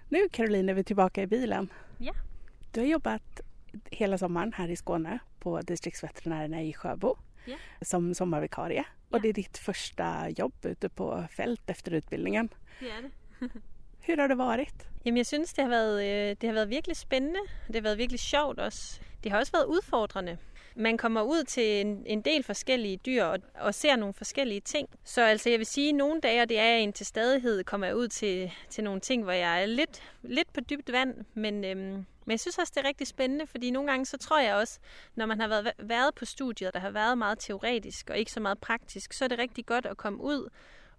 Nu 0.09 0.29
Caroline 0.29 0.69
är 0.69 0.73
vi 0.73 0.83
tillbaka 0.83 1.21
i 1.21 1.27
bilen. 1.27 1.69
Ja. 1.97 2.13
Du 2.71 2.79
har 2.79 2.87
jobbat 2.87 3.41
hela 3.91 4.17
sommaren 4.17 4.53
här 4.53 4.69
i 4.69 4.75
Skåne 4.75 5.19
på 5.39 5.61
distriktsveterinärerna 5.61 6.61
i 6.63 6.73
Sjöbo 6.73 7.17
Ja. 7.45 7.55
som 7.81 8.13
sommarvikarie. 8.13 8.77
Ja. 8.77 9.17
Och 9.17 9.21
det 9.21 9.29
är 9.29 9.33
ditt 9.33 9.57
första 9.57 10.29
jobb 10.29 10.53
ute 10.65 10.89
på 10.89 11.27
fält 11.31 11.69
efter 11.69 11.93
utbildningen. 11.93 12.49
Det 12.79 12.85
det. 13.01 13.49
Hur 14.07 14.17
har 14.17 14.27
det 14.27 14.35
varit? 14.37 14.87
Jamen, 15.05 15.17
jeg 15.17 15.25
synes, 15.25 15.53
det 15.53 15.63
har, 15.63 15.69
været, 15.69 16.03
øh, 16.03 16.35
det 16.41 16.49
har 16.49 16.53
været 16.53 16.69
virkelig 16.69 16.97
spændende. 16.97 17.39
Det 17.67 17.75
har 17.75 17.81
været 17.81 17.97
virkelig 17.97 18.19
sjovt 18.19 18.59
også. 18.59 19.01
Det 19.23 19.31
har 19.31 19.39
også 19.39 19.51
været 19.51 19.65
udfordrende. 19.65 20.37
Man 20.75 20.97
kommer 20.97 21.21
ud 21.21 21.43
til 21.43 21.81
en, 21.81 22.03
en 22.05 22.21
del 22.21 22.43
forskellige 22.43 22.97
dyr 22.97 23.23
og, 23.23 23.39
og 23.59 23.73
ser 23.73 23.95
nogle 23.95 24.13
forskellige 24.13 24.61
ting. 24.61 24.89
Så 25.03 25.21
altså, 25.21 25.49
jeg 25.49 25.59
vil 25.59 25.65
sige, 25.65 25.89
at 25.89 25.95
nogle 25.95 26.21
dage, 26.21 26.41
og 26.41 26.49
det 26.49 26.59
er 26.59 26.63
jeg 26.65 26.81
en 26.81 26.93
til 26.93 27.05
stadighed, 27.05 27.63
kommer 27.63 27.87
jeg 27.87 27.95
ud 27.95 28.07
til, 28.07 28.51
til 28.69 28.83
nogle 28.83 28.99
ting, 29.01 29.23
hvor 29.23 29.31
jeg 29.31 29.61
er 29.61 29.65
lidt, 29.65 30.01
lidt 30.21 30.53
på 30.53 30.61
dybt 30.61 30.91
vand. 30.91 31.15
Men, 31.33 31.63
øhm, 31.65 32.05
men 32.25 32.31
jeg 32.31 32.39
synes 32.39 32.57
også, 32.57 32.73
det 32.75 32.83
er 32.83 32.87
rigtig 32.87 33.07
spændende, 33.07 33.47
fordi 33.47 33.71
nogle 33.71 33.89
gange, 33.91 34.05
så 34.05 34.17
tror 34.17 34.39
jeg 34.39 34.55
også, 34.55 34.79
når 35.15 35.25
man 35.25 35.39
har 35.39 35.47
været, 35.47 35.71
været 35.79 36.15
på 36.15 36.25
studiet, 36.25 36.73
der 36.73 36.79
har 36.79 36.89
været 36.89 37.17
meget 37.17 37.39
teoretisk 37.39 38.09
og 38.09 38.17
ikke 38.17 38.31
så 38.31 38.39
meget 38.39 38.59
praktisk, 38.59 39.13
så 39.13 39.23
er 39.23 39.29
det 39.29 39.39
rigtig 39.39 39.65
godt 39.65 39.85
at 39.85 39.97
komme 39.97 40.21
ud 40.21 40.49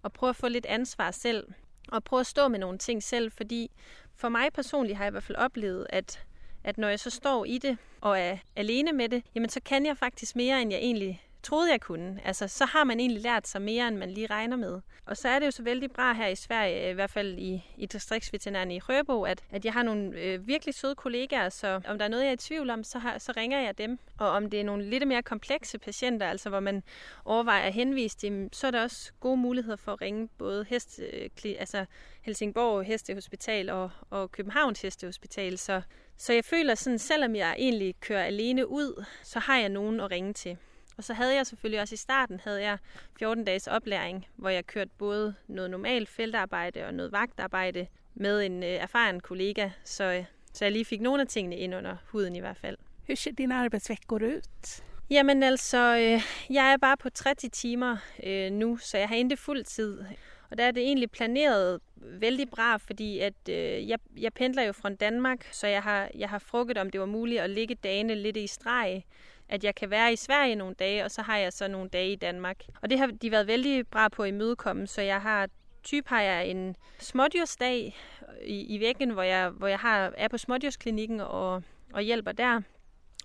og 0.01 0.13
prøve 0.13 0.29
at 0.29 0.35
få 0.35 0.47
lidt 0.47 0.65
ansvar 0.65 1.11
selv 1.11 1.47
og 1.87 2.03
prøve 2.03 2.19
at 2.19 2.27
stå 2.27 2.47
med 2.47 2.59
nogle 2.59 2.77
ting 2.77 3.03
selv, 3.03 3.31
fordi 3.31 3.71
for 4.15 4.29
mig 4.29 4.53
personligt 4.53 4.97
har 4.97 5.03
jeg 5.03 5.09
i 5.09 5.11
hvert 5.11 5.23
fald 5.23 5.37
oplevet, 5.37 5.87
at, 5.89 6.23
at 6.63 6.77
når 6.77 6.87
jeg 6.87 6.99
så 6.99 7.09
står 7.09 7.45
i 7.45 7.57
det 7.57 7.77
og 8.01 8.19
er 8.19 8.37
alene 8.55 8.93
med 8.93 9.09
det, 9.09 9.23
jamen 9.35 9.49
så 9.49 9.59
kan 9.65 9.85
jeg 9.85 9.97
faktisk 9.97 10.35
mere, 10.35 10.61
end 10.61 10.71
jeg 10.71 10.79
egentlig 10.79 11.23
troede, 11.45 11.71
jeg 11.71 11.81
kunne. 11.81 12.19
Altså, 12.25 12.47
så 12.47 12.65
har 12.65 12.83
man 12.83 12.99
egentlig 12.99 13.21
lært 13.21 13.47
sig 13.47 13.61
mere, 13.61 13.87
end 13.87 13.97
man 13.97 14.11
lige 14.11 14.27
regner 14.27 14.57
med. 14.57 14.81
Og 15.05 15.17
så 15.17 15.29
er 15.29 15.39
det 15.39 15.45
jo 15.45 15.51
så 15.51 15.63
vældig 15.63 15.91
bra 15.91 16.13
her 16.13 16.27
i 16.27 16.35
Sverige, 16.35 16.89
i 16.89 16.93
hvert 16.93 17.09
fald 17.09 17.37
i, 17.37 17.63
i 17.77 17.85
distriktsveterinæren 17.85 18.71
i 18.71 18.79
Røbo, 18.79 19.23
at, 19.23 19.43
at 19.51 19.65
jeg 19.65 19.73
har 19.73 19.83
nogle 19.83 20.19
øh, 20.19 20.47
virkelig 20.47 20.75
søde 20.75 20.95
kollegaer, 20.95 21.49
så 21.49 21.81
om 21.87 21.97
der 21.97 22.05
er 22.05 22.09
noget, 22.09 22.23
jeg 22.23 22.29
er 22.29 22.33
i 22.33 22.37
tvivl 22.37 22.69
om, 22.69 22.83
så, 22.83 22.99
har, 22.99 23.17
så 23.17 23.33
ringer 23.37 23.59
jeg 23.61 23.77
dem. 23.77 23.99
Og 24.17 24.29
om 24.29 24.49
det 24.49 24.59
er 24.59 24.63
nogle 24.63 24.85
lidt 24.85 25.07
mere 25.07 25.23
komplekse 25.23 25.79
patienter, 25.79 26.27
altså 26.27 26.49
hvor 26.49 26.59
man 26.59 26.83
overvejer 27.25 27.63
at 27.63 27.73
henvise 27.73 28.17
dem, 28.21 28.53
så 28.53 28.67
er 28.67 28.71
der 28.71 28.81
også 28.81 29.11
gode 29.19 29.37
muligheder 29.37 29.77
for 29.77 29.91
at 29.93 30.01
ringe 30.01 30.29
både 30.37 30.65
hest, 30.69 30.99
øh, 31.13 31.29
kli- 31.39 31.59
altså 31.59 31.85
Helsingborg 32.21 32.83
Hestehospital 32.83 33.69
og, 33.69 33.89
og 34.09 34.31
Københavns 34.31 34.81
Hestehospital. 34.81 35.57
Så, 35.57 35.81
så 36.17 36.33
jeg 36.33 36.45
føler 36.45 36.75
sådan, 36.75 36.99
selvom 36.99 37.35
jeg 37.35 37.55
egentlig 37.57 37.95
kører 37.99 38.23
alene 38.23 38.67
ud, 38.67 39.05
så 39.23 39.39
har 39.39 39.57
jeg 39.57 39.69
nogen 39.69 39.99
at 39.99 40.11
ringe 40.11 40.33
til. 40.33 40.57
Og 40.97 41.03
så 41.03 41.13
havde 41.13 41.35
jeg 41.35 41.47
selvfølgelig 41.47 41.81
også 41.81 41.93
i 41.93 41.97
starten 41.97 42.41
havde 42.43 42.61
jeg 42.61 42.77
14 43.19 43.45
dages 43.45 43.67
oplæring, 43.67 44.27
hvor 44.35 44.49
jeg 44.49 44.65
kørte 44.67 44.91
både 44.97 45.35
noget 45.47 45.71
normalt 45.71 46.09
feltarbejde 46.09 46.85
og 46.85 46.93
noget 46.93 47.11
vagtarbejde 47.11 47.87
med 48.15 48.45
en 48.45 48.63
øh, 48.63 48.69
erfaren 48.69 49.19
kollega, 49.19 49.69
så, 49.83 50.23
så 50.53 50.65
jeg 50.65 50.71
lige 50.71 50.85
fik 50.85 51.01
nogle 51.01 51.21
af 51.21 51.27
tingene 51.27 51.55
ind 51.55 51.75
under 51.75 51.95
huden 52.11 52.35
i 52.35 52.39
hvert 52.39 52.57
fald. 52.57 52.77
Hur 53.07 53.15
ser 53.15 53.31
dina 53.31 53.55
arbetsveckor 53.55 54.15
ut? 54.15 54.83
Jamen 55.09 55.43
altså, 55.43 55.77
øh, 55.77 56.21
jeg 56.55 56.73
er 56.73 56.77
bare 56.77 56.97
på 56.97 57.09
30 57.09 57.49
timer 57.49 57.97
øh, 58.23 58.51
nu, 58.51 58.77
så 58.77 58.97
jeg 58.97 59.07
har 59.07 59.15
ikke 59.15 59.37
fuld 59.37 59.63
tid. 59.63 59.99
Og 60.51 60.57
der 60.57 60.63
er 60.63 60.71
det 60.71 60.83
egentlig 60.83 61.11
planeret 61.11 61.79
vældig 61.95 62.49
bra, 62.49 62.77
fordi 62.77 63.19
at 63.19 63.33
øh, 63.49 63.89
jeg, 63.89 63.99
jeg 64.17 64.33
pendler 64.33 64.63
jo 64.63 64.71
fra 64.71 64.89
Danmark, 64.89 65.47
så 65.51 65.67
jeg 65.67 65.83
har, 65.83 66.09
jeg 66.15 66.29
har 66.29 66.39
frukket, 66.39 66.77
om 66.77 66.89
det 66.89 66.99
var 66.99 67.05
muligt 67.05 67.41
at 67.41 67.49
ligge 67.49 67.75
dagene 67.75 68.15
lidt 68.15 68.37
i 68.37 68.47
streg. 68.47 69.03
At 69.49 69.63
jeg 69.63 69.75
kan 69.75 69.89
være 69.89 70.13
i 70.13 70.15
Sverige 70.15 70.55
nogle 70.55 70.75
dage, 70.75 71.03
og 71.03 71.11
så 71.11 71.21
har 71.21 71.37
jeg 71.37 71.53
så 71.53 71.67
nogle 71.67 71.89
dage 71.89 72.11
i 72.11 72.15
Danmark. 72.15 72.63
Og 72.81 72.89
det 72.89 72.99
har 72.99 73.07
de 73.07 73.31
været 73.31 73.47
vældig 73.47 73.87
bra 73.87 74.09
på 74.09 74.23
at 74.23 74.29
imødekomme, 74.29 74.87
så 74.87 75.01
jeg 75.01 75.21
har 75.21 75.49
typ 75.83 76.07
har 76.07 76.21
jeg 76.21 76.47
en 76.47 76.75
smådyrsdag 76.99 77.95
i, 78.45 78.75
i 78.75 78.79
væggen, 78.79 79.09
hvor 79.09 79.23
jeg, 79.23 79.49
hvor 79.49 79.67
jeg 79.67 79.79
har, 79.79 80.13
er 80.17 80.27
på 80.27 80.37
smådyrsklinikken 80.37 81.19
og, 81.19 81.63
og 81.93 82.01
hjælper 82.01 82.31
der. 82.31 82.61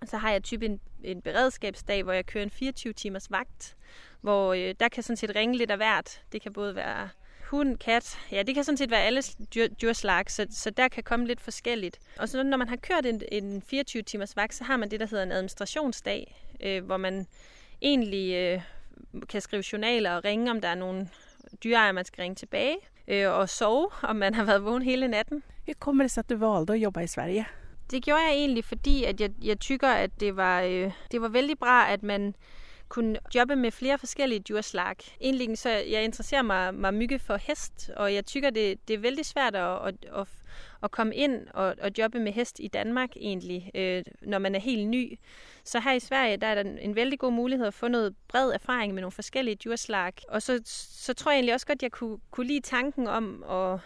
Så 0.05 0.17
har 0.17 0.31
jeg 0.31 0.43
typ 0.43 0.63
en, 0.63 0.81
en 1.05 1.23
beredskabsdag, 1.23 2.03
hvor 2.03 2.13
jeg 2.13 2.27
kører 2.27 2.45
en 2.45 2.51
24 2.51 2.93
timers 2.93 3.31
vagt, 3.31 3.77
hvor 4.21 4.55
øh, 4.55 4.75
der 4.81 4.89
kan 4.89 5.03
sådan 5.03 5.17
set 5.17 5.37
ringe 5.37 5.57
lidt 5.57 5.71
af 5.71 5.77
hvert. 5.77 6.23
Det 6.33 6.43
kan 6.43 6.53
både 6.53 6.75
være 6.75 7.09
hund, 7.51 7.77
kat, 7.79 8.19
ja, 8.33 8.43
det 8.43 8.55
kan 8.55 8.65
sådan 8.65 8.77
set 8.77 8.91
være 8.91 9.03
alle 9.03 9.23
dyr, 9.55 9.69
dyrslag, 9.69 10.31
så, 10.31 10.47
så 10.51 10.71
der 10.71 10.89
kan 10.89 11.03
komme 11.03 11.27
lidt 11.27 11.41
forskelligt. 11.41 11.99
Og 12.19 12.29
så 12.29 12.43
når 12.43 12.57
man 12.57 12.69
har 12.69 12.77
kørt 12.77 13.07
en, 13.07 13.23
en 13.33 13.63
24 13.63 14.03
timers 14.03 14.37
vagt, 14.37 14.55
så 14.55 14.65
har 14.65 14.77
man 14.77 14.91
det, 14.91 15.01
der 15.01 15.07
hedder 15.07 15.25
en 15.25 15.33
administrationsdag, 15.33 16.35
øh, 16.63 16.85
hvor 16.85 16.97
man 16.97 17.27
egentlig 17.83 18.35
øh, 18.35 18.61
kan 19.29 19.41
skrive 19.41 19.65
journaler 19.73 20.11
og 20.11 20.25
ringe, 20.25 20.51
om 20.51 20.61
der 20.61 20.69
er 20.69 20.75
nogle 20.75 21.09
dyreejere, 21.65 21.93
man 21.93 22.05
skal 22.05 22.23
ringe 22.23 22.35
tilbage, 22.35 22.77
øh, 23.09 23.31
og 23.31 23.49
sove, 23.49 23.89
om 24.03 24.17
man 24.17 24.35
har 24.35 24.45
været 24.45 24.65
vågen 24.65 24.83
hele 24.83 25.09
natten. 25.09 25.43
Hur 25.67 25.75
kommer 25.79 26.05
det 26.05 26.11
sig 26.11 26.21
att 26.21 26.29
du 26.29 26.37
valde 26.37 26.73
att 26.73 26.81
jobba 26.81 27.01
i 27.01 27.07
Sverige? 27.07 27.47
Det 27.91 28.05
gjorde 28.05 28.23
jeg 28.23 28.33
egentlig, 28.33 28.65
fordi 28.65 29.05
at 29.05 29.21
jeg, 29.21 29.31
jeg 29.43 29.61
tykker, 29.61 29.89
at 29.89 30.11
det 30.21 30.37
var, 30.37 30.63
øh, 30.63 30.93
det 31.13 31.21
var 31.21 31.29
vældig 31.29 31.59
bra, 31.59 31.93
at 31.93 32.03
man 32.03 32.35
kunne 32.91 33.19
jobbe 33.35 33.57
med 33.57 33.71
flere 33.71 33.99
forskellige 33.99 34.41
dyrslag. 34.41 34.97
Egentlig 35.21 35.59
så 35.59 35.71
jeg 35.71 36.05
interesserer 36.05 36.43
mig, 36.43 36.75
mig 36.75 36.95
mygge 36.95 37.19
for 37.19 37.37
hest, 37.37 37.91
og 37.97 38.15
jeg 38.15 38.27
tykker, 38.27 38.51
det, 38.51 38.89
det 38.89 38.95
er 38.95 38.99
vældig 38.99 39.27
svært 39.27 39.55
at, 39.55 39.87
at, 39.87 39.95
at, 40.17 40.27
at 40.83 40.91
komme 40.91 41.15
ind 41.15 41.47
og, 41.55 41.75
og 41.83 41.91
jobbe 41.99 42.19
med 42.19 42.33
hest 42.33 42.61
i 42.61 42.69
Danmark 42.69 43.11
egentlig, 43.17 43.71
øh, 43.75 44.03
når 44.23 44.39
man 44.39 44.55
er 44.55 44.59
helt 44.61 44.89
ny. 44.89 45.19
Så 45.65 45.81
her 45.81 45.93
i 45.93 46.01
Sverige, 46.01 46.37
der 46.37 46.47
er 46.47 46.63
der 46.63 46.71
en 46.81 46.97
vældig 46.97 47.19
god 47.19 47.33
mulighed 47.33 47.67
at 47.67 47.75
få 47.75 47.89
noget 47.89 48.15
bred 48.29 48.51
erfaring 48.51 48.95
med 48.95 49.03
nogle 49.03 49.13
forskellige 49.13 49.57
dyrslag. 49.57 50.13
Og 50.29 50.43
så, 50.43 50.61
så 50.65 51.15
tror 51.15 51.31
jeg 51.31 51.37
egentlig 51.37 51.55
også 51.55 51.67
godt, 51.67 51.83
jeg 51.83 51.93
kunne, 51.93 52.19
kunne 52.31 52.47
lide 52.47 52.61
tanken 52.61 53.07
om 53.07 53.45
at, 53.51 53.81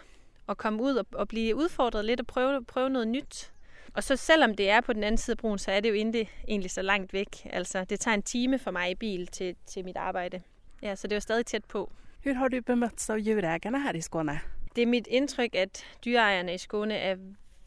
at 0.49 0.57
komme 0.57 0.83
ud 0.83 0.95
og, 0.95 1.07
og 1.13 1.29
blive 1.29 1.57
udfordret 1.57 2.05
lidt 2.05 2.21
og 2.21 2.27
prøve, 2.27 2.65
prøve 2.65 2.91
noget 2.91 3.09
nyt. 3.09 3.54
Og 3.95 4.03
så 4.05 4.17
selvom 4.17 4.55
det 4.55 4.71
er 4.71 4.81
på 4.81 4.93
den 4.93 5.05
anden 5.05 5.19
side 5.19 5.35
af 5.35 5.39
broen, 5.39 5.59
så 5.59 5.71
er 5.71 5.81
det 5.81 5.89
jo 5.89 5.95
ikke 5.95 6.31
egentlig 6.49 6.71
så 6.71 6.83
langt 6.83 7.13
væk. 7.13 7.47
Altså, 7.51 7.85
det 7.85 8.01
tager 8.01 8.15
en 8.15 8.23
time 8.23 8.59
for 8.59 8.71
mig 8.71 8.91
i 8.91 8.95
bil 8.95 9.27
til, 9.27 9.57
til 9.67 9.85
mit 9.85 9.97
arbejde. 9.97 10.43
Ja, 10.83 10.95
så 10.95 11.07
det 11.07 11.15
var 11.15 11.21
stadig 11.21 11.47
tæt 11.47 11.65
på. 11.65 11.93
Hur 12.25 12.33
har 12.33 12.49
du 12.49 12.61
bemötts 12.61 13.11
av 13.11 13.19
djurägarna 13.19 13.79
här 13.79 13.97
i 13.97 14.01
Skåne? 14.01 14.41
Det 14.77 14.83
er 14.83 14.87
mit 14.87 15.07
indtryk, 15.07 15.55
at 15.55 15.85
dyreejerne 16.05 16.55
i 16.55 16.59
Skåne 16.59 16.95
er 16.95 17.17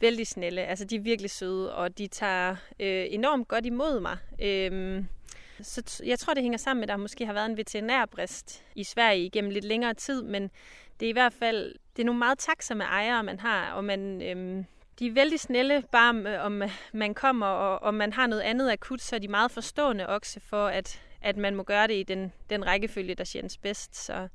vældig 0.02 0.28
snälle. 0.28 0.62
Altså, 0.62 0.86
de 0.86 0.96
er 0.96 1.00
virkelig 1.00 1.32
søde, 1.32 1.76
og 1.76 1.98
de 1.98 2.08
tager 2.08 2.56
øh, 2.80 3.06
enormt 3.10 3.48
godt 3.48 3.66
imod 3.66 4.00
mig. 4.00 4.18
Øhm, 4.42 5.08
så 5.62 6.04
jeg 6.06 6.20
tror, 6.20 6.34
det 6.34 6.44
hænger 6.44 6.58
sammen 6.58 6.80
med, 6.80 6.90
at 6.90 6.90
der 6.90 6.98
måske 6.98 7.26
har 7.26 7.34
været 7.34 7.46
en 7.46 7.58
veterinærbrist 7.58 8.64
i 8.76 8.84
Sverige 8.84 9.26
igennem 9.26 9.52
lidt 9.52 9.66
længere 9.66 9.94
tid, 9.94 10.24
men 10.24 10.52
det 11.00 11.06
er 11.06 11.10
i 11.10 11.14
hvert 11.14 11.34
fald 11.34 11.76
det 11.96 12.04
er 12.04 12.06
nogle 12.06 12.20
meget 12.20 12.38
takksomme 12.38 12.84
ejere, 12.84 13.24
man 13.24 13.40
har, 13.40 13.72
og 13.72 13.84
man, 13.84 14.22
øhm, 14.22 14.66
de 15.00 15.08
er 15.08 15.12
vældig 15.12 15.40
snelle, 15.40 15.84
bare 15.92 16.40
om 16.40 16.64
man 16.94 17.14
kommer, 17.14 17.46
og 17.46 17.80
om 17.82 17.94
man 17.94 18.14
har 18.14 18.28
noget 18.28 18.42
andet 18.42 18.72
akut, 18.72 19.02
så 19.02 19.16
er 19.16 19.20
de 19.20 19.28
meget 19.28 19.52
forstående 19.52 20.08
også 20.08 20.40
for, 20.40 20.68
at, 20.68 21.02
at 21.22 21.38
man 21.38 21.56
må 21.56 21.64
gøre 21.64 21.88
det 21.88 21.94
i 21.94 22.04
den, 22.04 22.34
den 22.50 22.68
rækkefølge, 22.68 23.16
der 23.16 23.32
känns 23.34 23.58
bedst. 23.58 23.96
Så, 23.96 24.28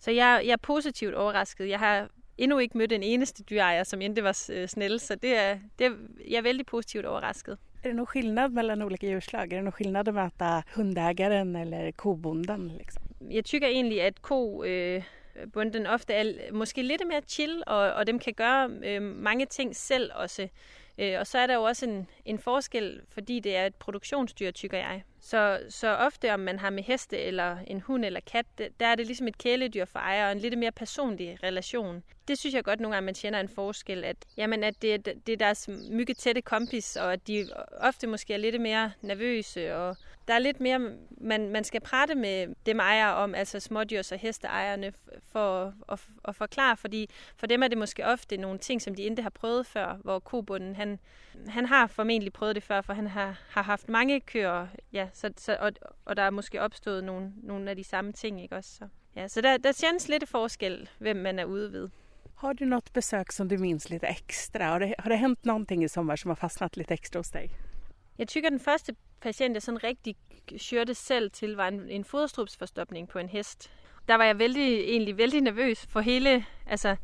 så 0.00 0.10
jeg, 0.10 0.42
jeg 0.44 0.52
er 0.52 0.56
positivt 0.62 1.14
overrasket. 1.14 1.68
Jeg 1.68 1.78
har 1.78 2.08
endnu 2.38 2.58
ikke 2.58 2.78
mødt 2.78 2.92
en 2.92 3.02
eneste 3.02 3.42
dyreejer, 3.42 3.84
som 3.84 4.00
ikke 4.00 4.22
var 4.22 4.46
øh, 4.52 4.68
snäll, 4.68 4.98
så 4.98 5.14
det 5.14 5.36
er, 5.36 5.58
det 5.78 5.86
er, 5.86 5.90
jeg 6.28 6.36
er 6.36 6.42
vældig 6.42 6.66
positivt 6.66 7.06
overrasket. 7.06 7.58
Är 7.82 7.88
det 7.88 7.96
någon 7.96 8.06
skillnad 8.06 8.48
mellan 8.52 8.82
olika 8.82 9.06
djurslag? 9.06 9.52
Är 9.52 9.56
det 9.56 9.62
någon 9.62 9.72
skillnad 9.72 10.08
att 10.08 10.14
möta 10.14 10.62
hundägaren 10.76 11.56
eller 11.56 11.90
kobonden? 11.90 12.68
Liksom? 12.68 13.02
Jeg 13.30 13.44
tykker 13.44 13.68
egentlig, 13.68 14.02
at 14.02 14.22
ko... 14.22 14.64
Øh, 14.64 15.02
Øh, 15.36 15.52
bunden 15.52 15.86
ofte 15.86 16.14
er 16.14 16.52
måske 16.52 16.82
lidt 16.82 17.06
mere 17.06 17.20
chill, 17.28 17.62
og, 17.66 17.92
og 17.92 18.06
dem 18.06 18.18
kan 18.18 18.34
gøre 18.34 18.70
øh, 18.84 19.02
mange 19.02 19.46
ting 19.46 19.76
selv 19.76 20.10
også. 20.14 20.48
Øh, 20.98 21.20
og 21.20 21.26
så 21.26 21.38
er 21.38 21.46
der 21.46 21.54
jo 21.54 21.62
også 21.62 21.86
en, 21.86 22.08
en 22.24 22.38
forskel, 22.38 23.00
fordi 23.08 23.40
det 23.40 23.56
er 23.56 23.66
et 23.66 23.74
produktionsdyr, 23.74 24.50
tykker 24.50 24.78
jeg. 24.78 25.02
Så, 25.20 25.60
så 25.68 25.96
ofte, 25.96 26.34
om 26.34 26.40
man 26.40 26.58
har 26.58 26.70
med 26.70 26.82
heste 26.82 27.18
eller 27.18 27.56
en 27.66 27.80
hund 27.80 28.04
eller 28.04 28.20
kat, 28.20 28.46
der 28.80 28.86
er 28.86 28.94
det 28.94 29.06
ligesom 29.06 29.28
et 29.28 29.38
kæledyr 29.38 29.84
for 29.84 29.98
ejer, 29.98 30.26
og 30.26 30.32
en 30.32 30.38
lidt 30.38 30.58
mere 30.58 30.72
personlig 30.72 31.38
relation. 31.42 32.02
Det 32.28 32.38
synes 32.38 32.54
jeg 32.54 32.64
godt 32.64 32.80
nogle 32.80 32.96
gange, 32.96 33.04
man 33.04 33.14
kender 33.14 33.40
en 33.40 33.48
forskel, 33.48 34.04
at, 34.04 34.16
jamen, 34.36 34.64
at 34.64 34.82
det, 34.82 35.06
det 35.26 35.32
er 35.32 35.36
deres 35.36 35.68
mygge 35.90 36.14
tætte 36.14 36.42
kompis, 36.42 36.96
og 36.96 37.12
at 37.12 37.28
de 37.28 37.48
ofte 37.80 38.06
måske 38.06 38.34
er 38.34 38.38
lidt 38.38 38.60
mere 38.60 38.92
nervøse, 39.02 39.74
og 39.76 39.96
der 40.30 40.36
er 40.36 40.40
lidt 40.40 40.60
mere, 40.60 40.80
man, 41.20 41.50
man 41.50 41.64
skal 41.64 41.80
prate 41.80 42.14
med 42.14 42.54
dem 42.66 42.78
ejere 42.80 43.14
om, 43.14 43.34
altså 43.34 43.60
smådyrs- 43.60 44.12
og 44.12 44.18
hesteejerne, 44.18 44.92
for 45.32 45.74
at, 45.88 46.00
at, 46.24 46.36
forklare, 46.36 46.76
fordi 46.76 47.10
for 47.36 47.46
dem 47.46 47.62
er 47.62 47.68
det 47.68 47.78
måske 47.78 48.06
ofte 48.06 48.36
nogle 48.36 48.58
ting, 48.58 48.82
som 48.82 48.94
de 48.94 49.02
ikke 49.02 49.22
har 49.22 49.30
prøvet 49.30 49.66
før, 49.66 49.98
hvor 50.02 50.18
kobunden, 50.18 50.76
han, 50.76 50.98
han 51.48 51.66
har 51.66 51.86
formentlig 51.86 52.32
prøvet 52.32 52.54
det 52.54 52.62
før, 52.62 52.80
for 52.80 52.92
han 52.92 53.06
har, 53.06 53.40
har 53.48 53.62
haft 53.62 53.88
mange 53.88 54.20
køer, 54.20 54.66
ja, 54.92 55.08
så, 55.12 55.32
så, 55.36 55.56
og, 55.60 55.72
og 56.04 56.16
der 56.16 56.22
er 56.22 56.30
måske 56.30 56.60
opstået 56.60 57.04
nogle, 57.04 57.32
nogle 57.42 57.70
af 57.70 57.76
de 57.76 57.84
samme 57.84 58.12
ting, 58.12 58.42
ikke 58.42 58.56
også? 58.56 58.70
Så, 58.76 58.88
ja, 59.16 59.28
så 59.28 59.40
der, 59.40 59.56
der 59.56 59.72
känns 59.80 60.08
lidt 60.08 60.28
forskel, 60.28 60.88
hvem 60.98 61.16
man 61.16 61.38
er 61.38 61.44
ude 61.44 61.72
ved. 61.72 61.88
Har 62.36 62.52
du 62.52 62.64
något 62.64 62.92
besök 62.92 63.32
som 63.32 63.48
du 63.48 63.58
minns 63.58 63.90
lite 63.90 64.06
extra? 64.06 64.64
Har 64.64 64.78
det, 64.78 64.94
har 64.98 65.10
det 65.10 65.18
hänt 65.18 65.46
någonting 65.46 65.84
i 65.84 65.88
sommar 65.88 66.16
som 66.16 66.28
har 66.28 66.34
fastnat 66.34 66.76
lite 66.76 66.94
extra 66.94 67.18
hos 67.18 67.30
dig? 67.30 67.50
Jeg 68.18 68.28
tykker, 68.28 68.50
den 68.50 68.60
første 68.60 68.94
patient, 69.20 69.54
jeg 69.54 69.62
sådan 69.62 69.84
rigtig 69.84 70.16
kørte 70.70 70.94
selv 70.94 71.30
til, 71.30 71.56
var 71.56 71.68
en, 71.68 71.90
en 71.90 72.04
foderstrupsforstopning 72.04 73.08
på 73.08 73.18
en 73.18 73.28
hest. 73.28 73.70
Der 74.08 74.14
var 74.14 74.24
jeg 74.24 74.38
vældig, 74.38 74.80
egentlig 74.80 75.16
vældig 75.16 75.40
nervøs 75.40 75.86
for 75.86 76.00
hele, 76.00 76.44
altså 76.66 76.96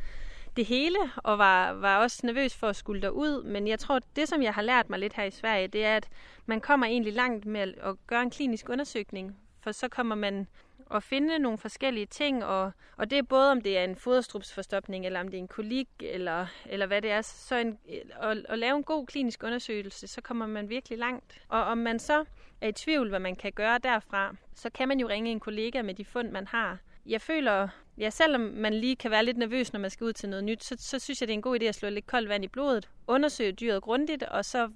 det 0.57 0.66
hele, 0.66 0.98
og 1.16 1.38
var, 1.38 1.72
var 1.72 1.98
også 1.98 2.20
nervøs 2.26 2.55
for 2.55 2.68
at 2.68 2.76
skulle 2.76 3.02
derud. 3.02 3.42
Men 3.42 3.68
jeg 3.68 3.79
tror, 3.79 4.00
det 4.16 4.29
som 4.29 4.42
jeg 4.42 4.55
har 4.55 4.62
lært 4.62 4.90
mig 4.90 4.98
lidt 4.98 5.12
her 5.12 5.24
i 5.24 5.31
Sverige, 5.31 5.68
det 5.68 5.85
er, 5.85 5.96
at 5.96 6.09
man 6.46 6.61
kommer 6.61 6.87
egentlig 6.87 7.12
langt 7.12 7.46
med 7.46 7.74
at 7.83 7.94
gøre 8.07 8.22
en 8.22 8.31
klinisk 8.31 8.68
undersøgning. 8.68 9.37
For 9.61 9.72
så 9.72 9.88
kommer 9.88 10.14
man 10.14 10.46
at 10.94 11.03
finde 11.03 11.38
nogle 11.38 11.59
forskellige 11.59 12.07
ting, 12.07 12.44
og, 12.44 12.72
og 12.96 13.11
det 13.11 13.18
er 13.18 13.22
både 13.22 13.51
om 13.51 13.61
det 13.61 13.79
er 13.79 13.85
en 13.85 13.96
foderstrupsforstopning, 13.96 15.07
eller 15.07 15.20
om 15.20 15.29
det 15.29 15.35
er 15.35 15.42
en 15.42 15.49
kolik, 15.49 15.88
eller, 16.01 16.46
eller 16.66 16.87
hvad 16.87 17.03
det 17.03 17.11
er. 17.11 17.22
Så 17.22 17.57
en, 17.57 17.79
at, 18.22 18.46
at 18.49 18.59
lave 18.59 18.77
en 18.77 18.85
god 18.85 19.07
klinisk 19.07 19.42
undersøgelse, 19.42 20.07
så 20.07 20.20
kommer 20.20 20.46
man 20.46 20.68
virkelig 20.68 20.99
langt. 20.99 21.40
Og 21.49 21.62
om 21.62 21.79
man 21.79 21.99
så 21.99 22.25
er 22.61 22.68
i 22.68 22.72
tvivl, 22.72 23.09
hvad 23.09 23.20
man 23.20 23.37
kan 23.37 23.53
gøre 23.53 23.79
derfra, 23.79 24.37
så 24.55 24.70
kan 24.70 24.88
man 24.88 25.01
jo 25.01 25.09
ringe 25.09 25.31
en 25.31 25.40
kollega 25.40 25.83
med 25.83 25.94
de 25.94 26.05
fund, 26.05 26.31
man 26.31 26.46
har. 26.46 26.79
Jeg 27.07 27.20
føler, 27.20 27.68
ja, 27.99 28.11
selvom 28.11 28.40
man 28.40 28.75
lige 28.75 28.96
kan 28.96 29.11
være 29.11 29.25
lidt 29.25 29.37
nervøs, 29.37 29.72
når 29.72 29.81
man 29.81 29.90
skal 29.90 30.05
ud 30.05 30.12
til 30.12 30.29
noget 30.29 30.44
nyt, 30.44 30.64
så, 30.64 30.77
så 30.79 30.99
synes 30.99 31.20
jeg, 31.20 31.29
det 31.29 31.33
er 31.33 31.38
en 31.38 31.42
god 31.42 31.61
idé 31.61 31.64
at 31.64 31.75
slå 31.75 31.88
lidt 31.88 32.07
koldt 32.07 32.29
vand 32.29 32.44
i 32.44 32.49
blodet, 32.49 32.90
undersøge 33.07 33.53
dyret 33.53 33.83
grundigt, 33.83 34.22
og 34.22 34.44
så 34.44 34.70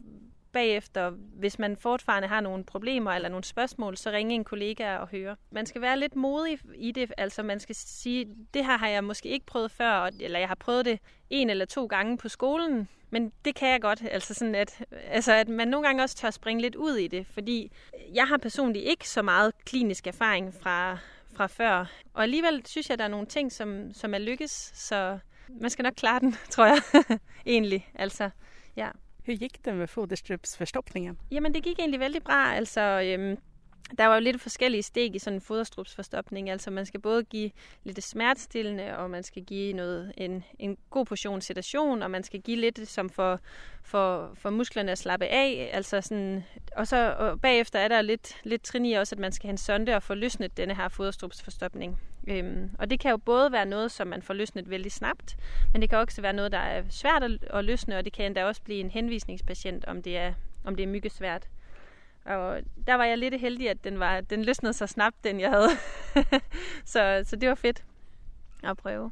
bagefter, 0.52 1.10
hvis 1.10 1.58
man 1.58 1.76
fortfarande 1.76 2.28
har 2.28 2.40
nogle 2.40 2.64
problemer 2.64 3.10
eller 3.10 3.28
nogle 3.28 3.44
spørgsmål, 3.44 3.96
så 3.96 4.10
ringe 4.10 4.34
en 4.34 4.44
kollega 4.44 4.96
og 4.96 5.08
høre. 5.08 5.36
Man 5.50 5.66
skal 5.66 5.80
være 5.80 5.98
lidt 5.98 6.16
modig 6.16 6.58
i 6.74 6.92
det, 6.92 7.12
altså 7.18 7.42
man 7.42 7.60
skal 7.60 7.74
sige, 7.74 8.26
det 8.54 8.66
her 8.66 8.78
har 8.78 8.88
jeg 8.88 9.04
måske 9.04 9.28
ikke 9.28 9.46
prøvet 9.46 9.70
før, 9.70 10.10
eller 10.20 10.38
jeg 10.38 10.48
har 10.48 10.54
prøvet 10.54 10.84
det 10.84 10.98
en 11.30 11.50
eller 11.50 11.64
to 11.64 11.86
gange 11.86 12.18
på 12.18 12.28
skolen, 12.28 12.88
men 13.10 13.32
det 13.44 13.54
kan 13.54 13.68
jeg 13.68 13.80
godt, 13.80 14.02
altså 14.10 14.34
sådan 14.34 14.54
at, 14.54 14.84
altså 15.08 15.32
at 15.32 15.48
man 15.48 15.68
nogle 15.68 15.86
gange 15.86 16.02
også 16.02 16.16
tør 16.16 16.30
springe 16.30 16.62
lidt 16.62 16.74
ud 16.74 16.94
i 16.94 17.08
det, 17.08 17.26
fordi 17.26 17.72
jeg 18.14 18.26
har 18.26 18.36
personligt 18.36 18.84
ikke 18.84 19.08
så 19.08 19.22
meget 19.22 19.52
klinisk 19.64 20.06
erfaring 20.06 20.54
fra, 20.54 20.98
fra 21.36 21.46
før, 21.46 21.86
og 22.14 22.22
alligevel 22.22 22.66
synes 22.66 22.90
jeg, 22.90 22.98
der 22.98 23.04
er 23.04 23.08
nogle 23.08 23.26
ting, 23.26 23.52
som, 23.52 23.92
som 23.92 24.14
er 24.14 24.18
lykkes, 24.18 24.72
så 24.74 25.18
man 25.60 25.70
skal 25.70 25.82
nok 25.82 25.94
klare 25.94 26.20
den, 26.20 26.36
tror 26.50 26.66
jeg, 26.66 26.80
egentlig, 27.46 27.90
altså, 27.94 28.30
ja. 28.76 28.88
Hur 29.26 29.34
gick 29.34 29.64
det 29.64 29.74
med 29.74 29.86
foderstrupsforstoppningen? 29.86 31.18
Jamen, 31.30 31.54
det 31.54 31.62
gik 31.62 31.78
egentlig 31.78 32.00
väldigt 32.00 32.24
bra. 32.24 32.54
Altså, 32.54 32.80
øhm, 32.80 33.38
der 33.98 34.06
var 34.06 34.14
jo 34.14 34.20
lidt 34.20 34.40
forskellige 34.40 34.82
steg 34.82 35.14
i 35.14 35.18
sådan 35.18 35.36
en 35.36 35.40
foderstrupsforstopning. 35.40 36.50
Altså, 36.50 36.70
man 36.70 36.86
skal 36.86 37.00
både 37.00 37.24
give 37.24 37.50
lidt 37.84 38.02
smertestillende, 38.04 38.96
og 38.96 39.10
man 39.10 39.22
skal 39.22 39.42
give 39.44 39.72
noget, 39.72 40.12
en, 40.16 40.44
en 40.58 40.76
god 40.90 41.06
portion 41.06 41.40
sedation, 41.40 42.02
og 42.02 42.10
man 42.10 42.22
skal 42.22 42.40
give 42.40 42.56
lidt, 42.56 42.88
som 42.88 43.10
for, 43.10 43.40
for, 43.82 44.30
for 44.34 44.50
musklerne 44.50 44.92
at 44.92 44.98
slappe 44.98 45.26
af. 45.26 45.70
Altså 45.72 46.00
sådan, 46.00 46.44
og 46.76 46.86
så 46.86 47.14
og 47.18 47.40
bagefter 47.40 47.78
er 47.78 47.88
der 47.88 48.02
lidt, 48.02 48.36
lidt 48.44 48.62
trin 48.62 48.84
i 48.84 48.92
også, 48.92 49.14
at 49.14 49.18
man 49.18 49.32
skal 49.32 49.46
have 49.46 49.52
en 49.52 49.58
sonde 49.58 49.96
og 49.96 50.02
få 50.02 50.14
løsnet 50.14 50.56
denne 50.56 50.74
her 50.74 50.88
foderstrupsforstopning. 50.88 51.98
Øhm, 52.28 52.70
og 52.78 52.90
det 52.90 53.00
kan 53.00 53.10
jo 53.10 53.16
både 53.16 53.52
være 53.52 53.66
noget, 53.66 53.90
som 53.90 54.06
man 54.06 54.22
får 54.22 54.34
løsnet 54.34 54.70
vældig 54.70 54.92
snabbt, 54.92 55.36
men 55.72 55.82
det 55.82 55.90
kan 55.90 55.98
også 55.98 56.22
være 56.22 56.32
noget, 56.32 56.52
der 56.52 56.58
er 56.58 56.82
svært 56.88 57.22
at, 57.22 57.30
at 57.50 57.64
løsne, 57.64 57.98
og 57.98 58.04
det 58.04 58.12
kan 58.12 58.26
endda 58.26 58.44
også 58.44 58.62
blive 58.62 58.80
en 58.80 58.90
henvisningspatient, 58.90 59.84
om 59.84 60.02
det 60.02 60.16
er, 60.16 60.32
om 60.64 60.76
det 60.76 60.82
er 60.82 60.86
myggesvært. 60.86 61.48
Og 62.24 62.60
der 62.86 62.94
var 62.94 63.04
jeg 63.04 63.18
lidt 63.18 63.40
heldig, 63.40 63.70
at 63.70 63.84
den, 63.84 64.00
var, 64.00 64.20
den 64.20 64.44
løsnede 64.44 64.72
så 64.72 64.86
snabbt, 64.86 65.24
den 65.24 65.40
jeg 65.40 65.50
havde. 65.50 65.68
så, 66.84 67.22
så 67.24 67.36
det 67.36 67.48
var 67.48 67.54
fedt 67.54 67.84
at 68.62 68.76
prøve. 68.76 69.10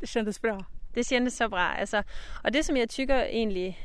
Det 0.00 0.08
kändes 0.08 0.40
bra. 0.40 0.64
Det 0.94 1.06
kändes 1.06 1.32
så 1.32 1.48
bra. 1.48 1.76
Altså, 1.76 2.02
og 2.44 2.52
det, 2.52 2.64
som 2.64 2.76
jeg 2.76 2.88
tykker 2.88 3.22
egentlig 3.22 3.78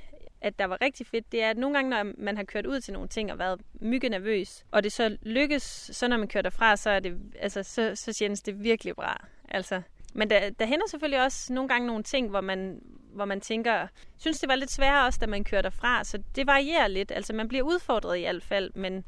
at 0.46 0.60
der 0.60 0.66
var 0.66 0.78
rigtig 0.82 1.08
fedt, 1.08 1.32
det 1.32 1.44
er, 1.44 1.50
at 1.50 1.58
nogle 1.58 1.76
gange, 1.76 1.90
når 1.90 2.14
man 2.18 2.38
har 2.38 2.44
kørt 2.44 2.66
ud 2.66 2.80
til 2.80 2.94
nogle 2.94 3.08
ting 3.08 3.32
og 3.32 3.40
været 3.40 3.62
mygge 3.74 4.10
nervøs, 4.10 4.66
og 4.72 4.84
det 4.84 4.92
så 4.92 5.18
lykkes, 5.22 5.64
så 5.94 6.08
når 6.08 6.18
man 6.18 6.28
kører 6.28 6.42
derfra, 6.42 6.76
så, 6.76 6.90
er 6.90 7.00
det, 7.00 7.18
altså, 7.40 7.64
så, 7.64 7.92
så 7.96 8.16
kändes 8.20 8.42
det 8.42 8.64
virkelig 8.64 8.96
bra. 8.96 9.26
Altså, 9.50 9.82
men 10.14 10.30
der, 10.30 10.50
der 10.50 10.66
hænder 10.66 10.88
selvfølgelig 10.88 11.24
også 11.24 11.54
nogle 11.54 11.70
gange 11.70 11.88
nogle 11.88 12.04
ting, 12.04 12.30
hvor 12.30 12.42
man, 12.42 12.82
hvor 13.14 13.26
man 13.26 13.42
tænker, 13.42 13.88
synes 14.18 14.40
det 14.40 14.50
var 14.50 14.56
lidt 14.56 14.72
sværere 14.72 15.06
også, 15.06 15.20
da 15.22 15.28
man 15.28 15.44
kører 15.44 15.62
derfra, 15.62 16.04
så 16.04 16.24
det 16.36 16.48
varierer 16.48 16.88
lidt. 16.88 17.12
Altså 17.12 17.34
man 17.34 17.48
bliver 17.48 17.64
udfordret 17.64 18.18
i 18.18 18.22
hvert 18.22 18.44
fald, 18.44 18.72
men, 18.76 19.06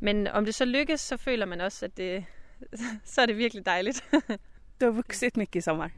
men 0.00 0.26
om 0.26 0.44
det 0.44 0.54
så 0.54 0.64
lykkes, 0.64 1.00
så 1.00 1.16
føler 1.16 1.46
man 1.46 1.60
også, 1.60 1.84
at 1.84 1.96
det, 1.96 2.24
så 3.04 3.20
er 3.20 3.26
det 3.26 3.36
virkelig 3.36 3.66
dejligt. 3.66 4.04
du 4.80 4.84
har 4.84 4.90
vokset 4.90 5.36
mycket 5.36 5.56
i 5.56 5.60
sommer. 5.60 5.88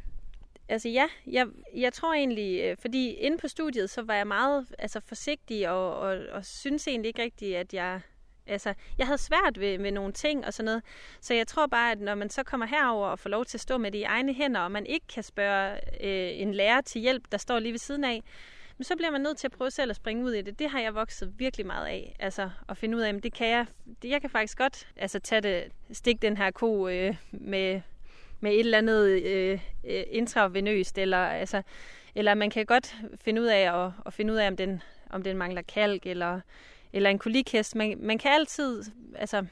Altså 0.69 0.89
ja, 0.89 1.07
jeg, 1.27 1.47
jeg 1.77 1.93
tror 1.93 2.15
egentlig, 2.15 2.61
øh, 2.65 2.77
fordi 2.81 3.11
inde 3.11 3.39
på 3.39 3.49
studiet, 3.49 3.91
så 3.91 4.03
var 4.03 4.15
jeg 4.15 4.27
meget 4.27 4.67
altså, 4.79 5.01
forsigtig 5.01 5.69
og, 5.69 5.99
og, 5.99 6.19
og 6.33 6.45
synes 6.45 6.89
egentlig 6.89 7.09
ikke 7.09 7.23
rigtigt, 7.23 7.57
at 7.57 7.75
jeg... 7.75 8.01
Altså, 8.49 8.75
jeg 8.99 9.07
havde 9.07 9.19
svært 9.19 9.61
ved, 9.61 9.79
med 9.79 9.93
nogle 9.93 10.13
ting 10.13 10.47
og 10.47 10.55
sådan 10.55 10.65
noget. 10.65 10.83
Så 11.21 11.35
jeg 11.35 11.47
tror 11.47 11.67
bare, 11.67 11.93
at 11.93 12.01
når 12.01 12.15
man 12.15 12.31
så 12.31 12.43
kommer 12.43 12.67
herover 12.67 13.09
og 13.09 13.19
får 13.19 13.31
lov 13.31 13.45
til 13.45 13.57
at 13.57 13.61
stå 13.61 13.79
med 13.79 13.91
det 13.93 13.99
i 13.99 14.03
egne 14.03 14.35
hænder, 14.35 14.61
og 14.61 14.73
man 14.73 14.87
ikke 14.87 15.07
kan 15.07 15.23
spørge 15.23 15.73
øh, 16.01 16.41
en 16.41 16.55
lærer 16.55 16.81
til 16.81 17.01
hjælp, 17.01 17.25
der 17.33 17.39
står 17.39 17.59
lige 17.59 17.73
ved 17.73 17.79
siden 17.79 18.05
af, 18.05 18.23
men 18.79 18.85
så 18.85 18.97
bliver 18.97 19.11
man 19.11 19.21
nødt 19.21 19.39
til 19.39 19.47
at 19.47 19.53
prøve 19.53 19.71
selv 19.71 19.91
at 19.91 19.97
springe 19.97 20.25
ud 20.25 20.33
i 20.33 20.43
det. 20.43 20.59
Det 20.59 20.71
har 20.71 20.81
jeg 20.81 20.95
vokset 20.95 21.35
virkelig 21.39 21.67
meget 21.67 21.87
af. 21.87 22.17
Altså 22.19 22.51
at 22.69 22.77
finde 22.77 22.97
ud 22.97 23.03
af, 23.03 23.15
at 23.15 23.23
det 23.23 23.33
kan 23.33 23.49
jeg, 23.49 23.67
det, 24.03 24.09
jeg 24.11 24.21
kan 24.21 24.31
faktisk 24.31 24.59
godt 24.59 24.89
altså, 24.97 25.19
tage 25.19 25.41
det, 25.41 25.73
stik 25.93 26.23
den 26.23 26.37
her 26.37 26.51
ko 26.51 26.89
øh, 26.89 27.17
med 27.31 27.81
med 28.41 28.53
et 28.53 28.61
eller 28.61 28.79
andet 28.79 29.23
øh, 29.23 29.61
øh, 29.85 30.03
intravenøst, 30.11 30.99
eller, 30.99 31.27
altså, 31.27 31.63
eller 32.15 32.35
man 32.35 32.51
kan 32.51 32.67
godt 32.67 32.97
finde 33.21 33.43
ud 33.43 33.47
af 33.47 33.85
at, 33.85 33.93
at 34.07 34.13
finde 34.13 34.33
ud 34.33 34.39
af, 34.39 34.49
om 34.49 34.57
den, 34.57 34.83
om 35.11 35.23
den 35.23 35.37
mangler 35.37 35.63
kalk, 35.63 36.07
eller, 36.07 36.41
eller 36.93 37.11
en 37.11 37.19
kolikhest. 37.19 37.75
Man, 37.75 37.99
man 38.01 38.19
kan 38.19 38.31
altid, 38.33 38.85
altså, 39.15 39.47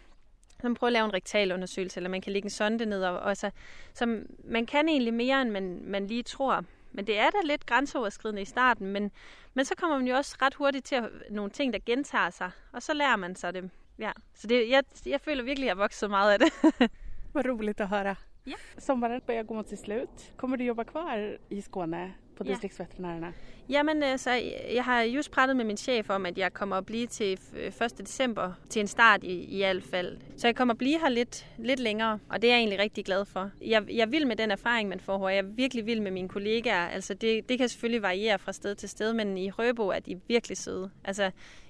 man 0.62 0.74
prøver 0.74 0.88
at 0.88 0.92
lave 0.92 1.04
en 1.04 1.14
rektal 1.14 1.52
undersøgelse, 1.52 1.98
eller 1.98 2.10
man 2.10 2.20
kan 2.20 2.32
lægge 2.32 2.46
en 2.46 2.50
sonde 2.50 2.86
ned, 2.86 3.04
og, 3.04 3.18
og 3.18 3.28
altså, 3.28 3.50
så 3.94 4.22
man 4.44 4.66
kan 4.66 4.88
egentlig 4.88 5.14
mere, 5.14 5.42
end 5.42 5.50
man, 5.50 5.80
man 5.84 6.06
lige 6.06 6.22
tror. 6.22 6.64
Men 6.92 7.06
det 7.06 7.18
er 7.18 7.30
da 7.30 7.38
lidt 7.44 7.66
grænseoverskridende 7.66 8.42
i 8.42 8.44
starten, 8.44 8.86
men, 8.86 9.10
men 9.54 9.64
så 9.64 9.74
kommer 9.74 9.98
man 9.98 10.06
jo 10.06 10.16
også 10.16 10.36
ret 10.42 10.54
hurtigt 10.54 10.86
til 10.86 10.94
at, 10.94 11.04
nogle 11.30 11.50
ting, 11.50 11.72
der 11.72 11.78
gentager 11.86 12.30
sig, 12.30 12.50
og 12.72 12.82
så 12.82 12.94
lærer 12.94 13.16
man 13.16 13.36
sig 13.36 13.54
det. 13.54 13.70
Ja. 13.98 14.12
Så 14.34 14.46
det, 14.46 14.70
jeg, 14.70 14.82
jeg 15.06 15.20
føler 15.20 15.42
virkelig, 15.42 15.64
at 15.64 15.66
jeg 15.66 15.76
har 15.76 15.82
vokset 15.82 16.10
meget 16.10 16.32
af 16.32 16.38
det. 16.38 16.52
Hvor 17.32 17.52
roligt 17.52 17.80
at 17.80 17.88
høre. 17.88 18.14
Ja. 18.46 18.52
Sommaren 18.78 19.20
börjar 19.26 19.42
gå 19.42 19.54
mot 19.54 19.68
sitt 19.68 19.80
slut. 19.80 20.32
Kommer 20.36 20.56
du 20.56 20.64
jobba 20.64 20.82
kvar 20.84 21.36
i 21.50 21.60
Skåne 21.60 22.14
på 22.36 22.44
Ja. 22.44 22.50
distriktsveterinärerna? 22.50 23.32
Jamen, 23.68 24.02
altså, 24.02 24.30
jeg 24.74 24.84
har 24.84 25.02
just 25.02 25.30
pratet 25.30 25.56
med 25.56 25.64
min 25.64 25.76
chef 25.76 26.10
om, 26.10 26.26
at 26.26 26.38
jeg 26.38 26.52
kommer 26.52 26.76
at 26.76 26.86
blive 26.86 27.06
til 27.06 27.38
f- 27.40 27.84
1. 27.84 27.98
december, 27.98 28.52
til 28.68 28.80
en 28.80 28.86
start 28.86 29.24
i, 29.24 29.44
i 29.44 29.56
hvert 29.58 29.82
fald. 29.82 30.18
Så 30.36 30.46
jeg 30.46 30.56
kommer 30.56 30.74
at 30.74 30.78
blive 30.78 30.98
her 31.00 31.08
lidt, 31.08 31.46
lidt 31.58 31.80
længere, 31.80 32.18
og 32.28 32.42
det 32.42 32.50
er 32.50 32.54
jeg 32.54 32.58
egentlig 32.60 32.78
rigtig 32.78 33.04
glad 33.04 33.24
for. 33.24 33.50
Jeg, 33.62 33.84
jeg 33.94 34.12
vil 34.12 34.26
med 34.26 34.36
den 34.36 34.50
erfaring, 34.50 34.88
man 34.88 35.00
får, 35.00 35.18
og 35.18 35.30
jeg 35.30 35.38
er 35.38 35.42
virkelig 35.48 35.86
vild 35.86 36.00
med 36.00 36.10
mine 36.10 36.28
kollegaer. 36.28 36.88
Altså, 36.88 37.14
det, 37.14 37.48
det 37.48 37.58
kan 37.58 37.68
selvfølgelig 37.68 38.02
variere 38.02 38.38
fra 38.38 38.52
sted 38.52 38.74
til 38.74 38.88
sted, 38.88 39.12
men 39.12 39.38
i 39.38 39.50
Røbo 39.50 39.88
er 39.88 39.98
de 39.98 40.20
virkelig 40.28 40.56
søde. 40.56 40.90
Altså, 41.04 41.22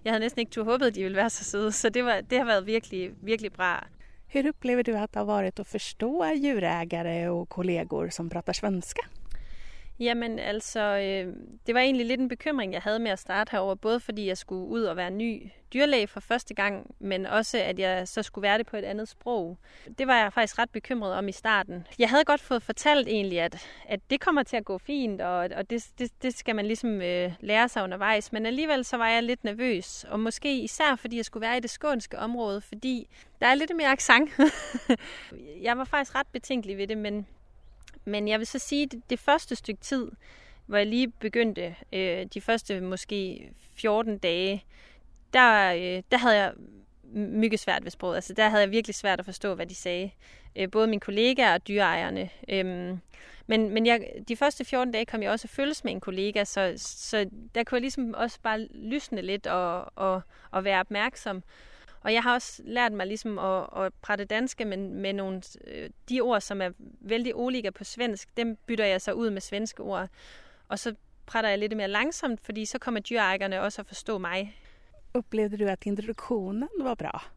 jeg 0.05 0.13
havde 0.13 0.21
næsten 0.21 0.41
ikke 0.41 0.51
tur 0.51 0.65
håbet, 0.65 0.87
at 0.87 0.95
de 0.95 1.03
ville 1.03 1.17
være 1.17 1.31
så 1.31 1.45
søde, 1.45 1.73
så 1.73 1.89
det, 1.89 2.05
var, 2.05 2.21
det 2.21 2.39
har 2.39 2.45
været 2.45 2.67
virkelig, 2.67 3.11
virkelig 3.23 3.53
bra. 3.53 3.87
Hur 4.35 4.47
upplever 4.47 4.83
du 4.83 4.97
att 4.97 5.13
det 5.13 5.19
har 5.19 5.27
varit 5.27 5.61
att 5.61 5.69
förstå 5.69 6.27
djurägare 6.35 7.29
och 7.29 7.49
kollegor 7.49 8.09
som 8.09 8.31
pratar 8.31 8.53
svenska? 8.53 9.03
Jamen 9.99 10.39
altså, 10.39 10.81
øh, 10.81 11.35
det 11.67 11.75
var 11.75 11.81
egentlig 11.81 12.07
lidt 12.07 12.21
en 12.21 12.29
bekymring, 12.29 12.73
jeg 12.73 12.83
havde 12.83 12.99
med 12.99 13.11
at 13.11 13.19
starte 13.19 13.51
herover, 13.51 13.75
både 13.75 14.01
fordi 14.01 14.27
jeg 14.27 14.39
skulle 14.39 14.67
ud 14.67 14.83
og 14.83 14.97
være 14.97 15.11
ny 15.11 15.51
dyrlæge 15.75 16.07
for 16.07 16.21
første 16.21 16.55
gang, 16.55 16.95
men 16.99 17.27
også 17.27 17.59
at 17.59 17.79
jeg 17.79 18.09
så 18.09 18.23
skulle 18.23 18.43
være 18.43 18.59
det 18.59 18.67
på 18.67 18.77
et 18.77 18.85
andet 18.85 19.09
sprog. 19.09 19.59
Det 19.99 20.07
var 20.07 20.17
jeg 20.17 20.33
faktisk 20.33 20.59
ret 20.59 20.71
bekymret 20.71 21.15
om 21.15 21.29
i 21.29 21.33
starten. 21.33 21.87
Jeg 21.99 22.09
havde 22.09 22.25
godt 22.25 22.41
fået 22.41 22.63
fortalt 22.63 23.09
egentlig, 23.09 23.41
at, 23.41 23.69
at 23.89 24.01
det 24.11 24.21
kommer 24.21 24.43
til 24.43 24.57
at 24.57 24.65
gå 24.65 24.79
fint, 24.79 25.21
og, 25.21 25.49
og 25.57 25.71
det, 25.71 25.87
det, 25.99 26.23
det 26.23 26.35
skal 26.35 26.57
man 26.57 26.67
ligesom 26.67 27.03
øh, 27.03 27.33
lære 27.41 27.69
sig 27.69 27.85
undervejs, 27.85 28.33
men 28.33 28.47
alligevel 28.47 28.85
så 28.85 28.97
var 28.97 29.09
jeg 29.09 29.23
lidt 29.23 29.45
nervøs, 29.45 30.05
og 30.05 30.21
måske 30.21 30.59
især 30.59 30.97
fordi 30.97 31.17
jeg 31.17 31.25
skulle 31.25 31.47
være 31.47 31.57
i 31.57 31.61
det 31.61 31.71
skånske 31.71 32.19
område, 32.19 32.61
fordi 32.61 33.09
der 33.41 33.47
er 33.47 33.55
lidt 33.55 33.77
mere 33.77 33.93
accent. 33.93 34.31
jeg 35.67 35.79
var 35.79 35.85
faktisk 35.85 36.15
ret 36.15 36.27
betænkelig 36.33 36.79
ved 36.79 36.87
det, 36.87 36.99
men 36.99 37.27
men 38.05 38.29
jeg 38.29 38.39
vil 38.39 38.47
så 38.47 38.59
sige, 38.59 38.83
at 38.83 38.93
det, 38.93 39.11
det 39.11 39.19
første 39.19 39.57
stykke 39.57 39.81
tid, 39.81 40.11
hvor 40.67 40.77
jeg 40.77 40.87
lige 40.87 41.09
begyndte, 41.09 41.77
øh, 41.93 42.27
de 42.35 42.41
første 42.41 42.81
måske 42.81 43.51
14 43.75 44.19
dage, 44.19 44.65
der, 45.35 45.73
øh, 45.75 46.03
der 46.11 46.17
havde 46.19 46.37
jeg 46.37 46.53
mygge 47.15 47.59
svært 47.59 47.85
ved 47.85 47.91
sproget. 47.91 48.15
Altså, 48.15 48.33
der 48.33 48.49
havde 48.49 48.63
jeg 48.63 48.71
virkelig 48.71 48.95
svært 48.95 49.19
at 49.19 49.25
forstå, 49.25 49.55
hvad 49.55 49.67
de 49.67 49.75
sagde. 49.75 50.11
Øh, 50.57 50.71
både 50.71 50.87
mine 50.87 51.01
kollegaer 51.01 51.55
og 51.55 51.69
dyreejerne. 51.69 52.31
Øhm, 52.49 53.01
men 53.47 53.71
men 53.71 53.87
jeg, 53.87 54.07
de 54.29 54.37
første 54.37 54.65
14 54.65 54.93
dage 54.93 55.07
kom 55.07 55.23
jeg 55.23 55.31
også 55.31 55.47
at 55.47 55.51
følges 55.51 55.85
med 55.85 55.93
en 55.93 56.01
kollega, 56.01 56.45
så, 56.45 56.73
så 56.77 57.31
der 57.55 57.65
kunne 57.65 57.77
jeg 57.77 57.81
ligesom 57.81 58.15
også 58.15 58.39
bare 58.43 58.67
lysne 58.75 59.23
lidt 59.23 59.47
og, 59.47 59.93
og, 59.97 60.23
og 60.51 60.65
være 60.65 60.81
opmærksom. 60.81 61.43
Og 62.01 62.13
jeg 62.13 62.23
har 62.23 62.35
også 62.35 62.63
lært 62.65 62.93
mig 62.93 63.07
ligesom 63.07 63.39
at, 63.39 63.67
at 63.77 63.93
prate 64.03 64.25
danske, 64.25 64.65
men 64.65 64.95
med 64.95 65.13
nogle, 65.13 65.43
øh, 65.67 65.91
de 66.09 66.21
ord, 66.21 66.41
som 66.41 66.63
er 66.63 66.71
vældig 67.01 67.35
olika 67.35 67.71
på 67.71 67.85
svensk, 67.85 68.37
dem 68.37 68.57
bytter 68.67 68.85
jeg 68.85 69.01
så 69.01 69.13
ud 69.13 69.31
med 69.31 69.41
svenske 69.41 69.83
ord. 69.83 70.09
Og 70.69 70.79
så 70.79 70.95
prater 71.27 71.49
jeg 71.49 71.59
lidt 71.59 71.77
mere 71.77 71.89
langsomt, 71.89 72.41
fordi 72.45 72.65
så 72.65 72.79
kommer 72.79 73.01
dyreejerne 73.01 73.61
også 73.61 73.83
at 73.83 73.87
forstå 73.87 74.19
mig. 74.19 74.57
Upplevde 75.19 75.59
du 75.59 75.67
at 75.67 75.87
introduktionen 75.87 76.69
var 76.79 76.95
bra? 76.95 77.31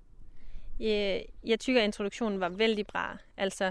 Eh, 0.80 0.88
jeg, 0.88 1.26
jeg 1.44 1.60
tykker, 1.60 1.82
at 1.82 1.86
introduktionen 1.86 2.40
var 2.40 2.50
vældig 2.50 2.88
bra. 2.88 3.18
Altså, 3.38 3.66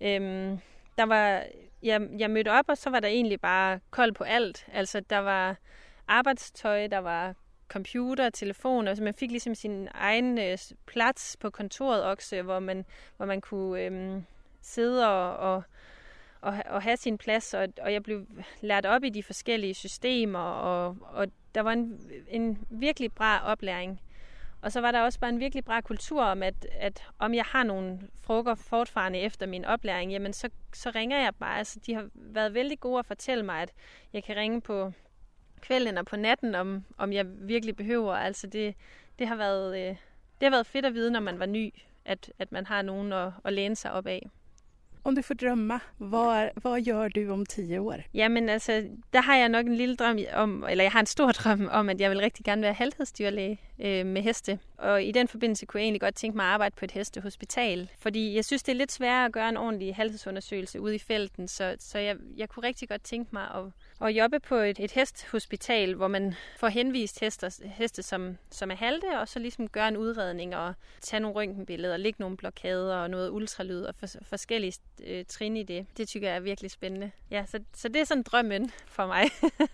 øhm, 0.00 0.58
der 0.98 1.04
var, 1.04 1.44
jeg, 1.82 2.08
jeg 2.18 2.30
mødte 2.30 2.48
op, 2.48 2.64
og 2.68 2.78
så 2.78 2.90
var 2.90 3.00
der 3.00 3.08
egentlig 3.08 3.40
bare 3.40 3.80
kold 3.90 4.12
på 4.12 4.24
alt. 4.24 4.66
Altså, 4.72 5.00
der 5.00 5.18
var 5.18 5.56
arbejdstøj, 6.08 6.86
der 6.86 6.98
var 6.98 7.34
computer, 7.68 8.30
telefon, 8.30 8.88
og 8.88 8.96
så 8.96 9.02
man 9.02 9.14
fik 9.14 9.30
ligesom 9.30 9.54
sin 9.54 9.88
egen 9.94 10.38
øh, 10.38 10.58
plads 10.86 11.36
på 11.40 11.50
kontoret 11.50 12.04
også, 12.04 12.42
hvor 12.42 12.58
man, 12.58 12.84
hvor 13.16 13.26
man 13.26 13.40
kunne 13.40 13.82
øhm, 13.82 14.24
sidde 14.62 15.08
og, 15.08 15.36
og, 15.36 15.62
og, 16.40 16.58
og 16.66 16.82
have 16.82 16.96
sin 16.96 17.18
plads, 17.18 17.54
og, 17.54 17.68
og 17.80 17.92
jeg 17.92 18.02
blev 18.02 18.26
lært 18.60 18.86
op 18.86 19.04
i 19.04 19.08
de 19.08 19.22
forskellige 19.22 19.74
systemer, 19.74 20.38
og, 20.38 20.96
og 21.00 21.26
der 21.54 21.60
var 21.60 21.72
en, 21.72 22.00
en 22.28 22.58
virkelig 22.70 23.12
bra 23.12 23.42
oplæring. 23.44 24.00
Og 24.62 24.72
så 24.72 24.80
var 24.80 24.90
der 24.90 25.00
også 25.00 25.20
bare 25.20 25.30
en 25.30 25.40
virkelig 25.40 25.64
bra 25.64 25.80
kultur 25.80 26.22
om, 26.22 26.42
at, 26.42 26.66
at 26.72 27.02
om 27.18 27.34
jeg 27.34 27.44
har 27.44 27.64
nogle 27.64 27.98
frukker 28.20 28.54
fortfarande 28.54 29.18
efter 29.18 29.46
min 29.46 29.64
oplæring, 29.64 30.12
jamen 30.12 30.32
så, 30.32 30.50
så 30.72 30.90
ringer 30.90 31.18
jeg 31.18 31.34
bare. 31.34 31.58
Altså, 31.58 31.80
de 31.86 31.94
har 31.94 32.08
været 32.14 32.54
vældig 32.54 32.80
gode 32.80 32.98
at 32.98 33.06
fortælle 33.06 33.44
mig, 33.44 33.62
at 33.62 33.72
jeg 34.12 34.24
kan 34.24 34.36
ringe 34.36 34.60
på 34.60 34.92
kvælden 35.60 35.98
og 35.98 36.06
på 36.06 36.16
natten, 36.16 36.54
om, 36.54 36.84
om 36.98 37.12
jeg 37.12 37.26
virkelig 37.28 37.76
behøver. 37.76 38.14
Altså 38.14 38.46
det, 38.46 38.74
det, 39.18 39.28
har 39.28 39.36
været, 39.36 39.78
øh, 39.78 39.96
det 40.40 40.42
har 40.42 40.50
været 40.50 40.66
fedt 40.66 40.86
at 40.86 40.94
vide, 40.94 41.10
når 41.10 41.20
man 41.20 41.38
var 41.38 41.46
ny, 41.46 41.74
at, 42.04 42.32
at 42.38 42.52
man 42.52 42.66
har 42.66 42.82
nogen 42.82 43.12
at, 43.12 43.32
at 43.44 43.52
læne 43.52 43.76
sig 43.76 43.92
op 43.92 44.06
af. 44.06 44.30
Om 45.04 45.14
du 45.16 45.22
får 45.22 45.34
drømme, 45.34 45.80
hvad, 45.98 46.48
vad 46.62 46.84
gør 46.84 47.08
du 47.08 47.32
om 47.32 47.46
10 47.46 47.78
år? 47.78 47.96
Jamen 48.14 48.48
altså, 48.48 48.84
der 49.12 49.20
har 49.20 49.36
jeg 49.36 49.48
nok 49.48 49.66
en 49.66 49.74
lille 49.74 49.96
drøm 49.96 50.18
om, 50.34 50.64
eller 50.70 50.84
jeg 50.84 50.92
har 50.92 51.00
en 51.00 51.06
stor 51.06 51.32
drøm 51.42 51.68
om, 51.72 51.88
at 51.88 52.00
jeg 52.00 52.10
vil 52.10 52.20
rigtig 52.20 52.44
gerne 52.44 52.62
være 52.62 52.72
halvhedsdyrlæge 52.72 53.60
øh, 53.80 54.06
med 54.06 54.22
heste. 54.22 54.58
Og 54.78 55.04
i 55.04 55.12
den 55.12 55.28
forbindelse 55.28 55.66
kunne 55.66 55.80
jeg 55.80 55.84
egentlig 55.84 56.00
godt 56.00 56.14
tænke 56.14 56.36
mig 56.36 56.46
at 56.46 56.52
arbejde 56.52 56.74
på 56.78 56.84
et 56.84 56.90
hestehospital. 56.90 57.90
Fordi 57.98 58.34
jeg 58.34 58.44
synes, 58.44 58.62
det 58.62 58.72
er 58.72 58.76
lidt 58.76 58.92
sværere 58.92 59.24
at 59.24 59.32
gøre 59.32 59.48
en 59.48 59.56
ordentlig 59.56 59.96
halvhedsundersøgelse 59.96 60.80
ude 60.80 60.94
i 60.94 60.98
felten, 60.98 61.48
så, 61.48 61.76
så 61.78 61.98
jeg, 61.98 62.16
jeg 62.36 62.48
kunne 62.48 62.66
rigtig 62.66 62.88
godt 62.88 63.02
tænke 63.02 63.28
mig 63.32 63.42
at 63.54 63.72
at 64.00 64.10
jobbe 64.10 64.40
på 64.40 64.54
et, 64.54 64.80
et 64.80 64.92
hesthospital, 64.92 65.94
hvor 65.94 66.08
man 66.08 66.34
får 66.56 66.68
henvist 66.68 67.20
hester, 67.20 67.64
heste, 67.64 68.02
som, 68.02 68.36
som 68.50 68.70
er 68.70 68.74
halte, 68.74 69.20
og 69.20 69.28
så 69.28 69.38
ligesom 69.38 69.68
gøre 69.68 69.88
en 69.88 69.96
udredning 69.96 70.56
og 70.56 70.74
tage 71.00 71.20
nogle 71.20 71.36
røntgenbilleder, 71.36 71.96
lægge 71.96 72.16
nogle 72.20 72.36
blokader 72.36 72.96
og 72.96 73.10
noget 73.10 73.30
ultralyd 73.30 73.82
og 73.82 73.94
for, 73.94 74.06
forskellige 74.22 74.72
øh, 75.04 75.24
trin 75.28 75.56
i 75.56 75.62
det. 75.62 75.86
Det 75.96 76.08
tykker 76.08 76.28
jeg 76.28 76.36
er 76.36 76.40
virkelig 76.40 76.70
spændende. 76.70 77.10
Ja, 77.30 77.44
så, 77.46 77.60
så 77.74 77.88
det 77.88 78.00
er 78.00 78.04
sådan 78.04 78.22
drømmen 78.22 78.70
for 78.86 79.06
mig, 79.06 79.24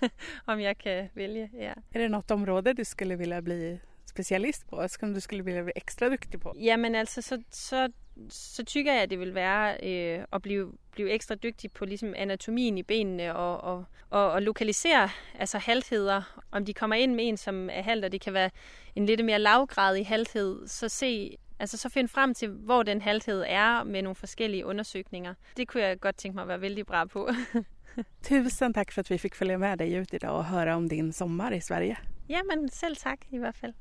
om 0.53 0.61
jeg 0.61 0.79
kan 0.79 1.11
vælge. 1.15 1.51
Ja. 1.59 1.73
Er 1.95 1.99
det 1.99 2.11
noget 2.11 2.31
område 2.31 2.75
du 2.75 2.85
skulle 2.85 3.19
ville 3.19 3.43
blive 3.43 3.81
specialist 4.21 4.67
på, 4.69 4.89
som 4.89 5.15
du 5.15 5.21
skulle 5.21 5.45
vilja 5.45 5.63
bli 5.63 5.73
ekstra 5.77 6.09
dygtig 6.09 6.41
på? 6.41 6.55
Jamen 6.59 6.95
altså, 6.95 7.23
så, 7.23 7.43
så 7.51 7.89
så 8.29 8.65
tykker 8.65 8.93
jeg, 8.93 9.03
at 9.03 9.11
det 9.11 9.19
vil 9.19 9.35
være 9.35 9.77
øh, 9.83 10.25
at 10.33 10.43
blive, 10.43 10.73
blive 10.93 11.11
ekstra 11.11 11.35
dygtig 11.35 11.73
på 11.73 11.85
ligesom 11.85 12.15
anatomien 12.17 12.79
i 12.79 12.83
benene 12.83 13.37
og, 13.37 13.61
og, 13.61 13.85
og, 14.11 14.31
og 14.33 14.43
lokalisere 14.43 15.09
altså 15.39 15.59
haltheder. 15.59 16.43
Om 16.53 16.65
de 16.65 16.75
kommer 16.75 16.97
ind 16.97 17.15
med 17.15 17.29
en, 17.29 17.37
som 17.37 17.71
er 17.73 17.83
halt, 17.83 18.05
og 18.05 18.13
det 18.13 18.21
kan 18.21 18.33
være 18.33 18.51
en 18.97 19.07
lidt 19.07 19.25
mere 19.25 19.39
lavgradig 19.39 20.07
halthed, 20.07 20.67
så 20.69 20.89
se 20.89 21.37
Altså 21.61 21.77
så 21.77 21.89
finde 21.89 22.09
frem 22.09 22.35
til, 22.35 22.49
hvor 22.49 22.83
den 22.83 23.01
halthed 23.01 23.45
er 23.47 23.85
med 23.85 24.03
nogle 24.03 24.15
forskellige 24.15 24.67
undersøgninger. 24.67 25.35
Det 25.57 25.69
kunne 25.69 25.83
jeg 25.83 26.01
godt 26.01 26.17
tænke 26.17 26.35
mig 26.35 26.43
at 26.43 26.49
være 26.49 26.61
vældig 26.61 26.87
bra 26.87 27.05
på. 27.05 27.29
Tusen 28.23 28.75
tak 28.75 28.93
for, 28.93 29.01
at 29.01 29.11
vi 29.11 29.19
fik 29.19 29.35
følge 29.35 29.59
med 29.59 29.77
dig 29.77 30.01
ut 30.01 30.13
idag 30.13 30.31
og 30.31 30.45
høre 30.45 30.75
om 30.75 30.89
din 30.89 31.13
sommer 31.13 31.51
i 31.51 31.61
Sverige. 31.61 31.97
Jamen 32.29 32.69
selv 32.69 32.97
tak 32.97 33.19
i 33.31 33.39
hvert 33.39 33.55
fald. 33.55 33.73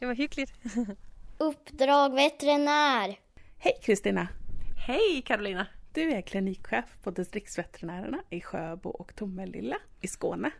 Det 0.00 0.06
var 0.06 0.14
hyggeligt. 0.14 0.52
Uppdrag 1.38 2.14
veterinär. 2.14 3.18
Hej 3.58 3.78
Kristina! 3.82 4.28
Hej 4.86 5.22
Carolina! 5.26 5.66
Du 5.92 6.10
är 6.10 6.20
klinikchef 6.20 6.84
på 7.02 7.10
distriktsveterinärerna 7.10 8.22
i 8.30 8.40
Sjöbo 8.40 8.90
och 8.90 9.14
Tomelilla 9.16 9.76
i 10.00 10.08
Skåne. 10.08 10.50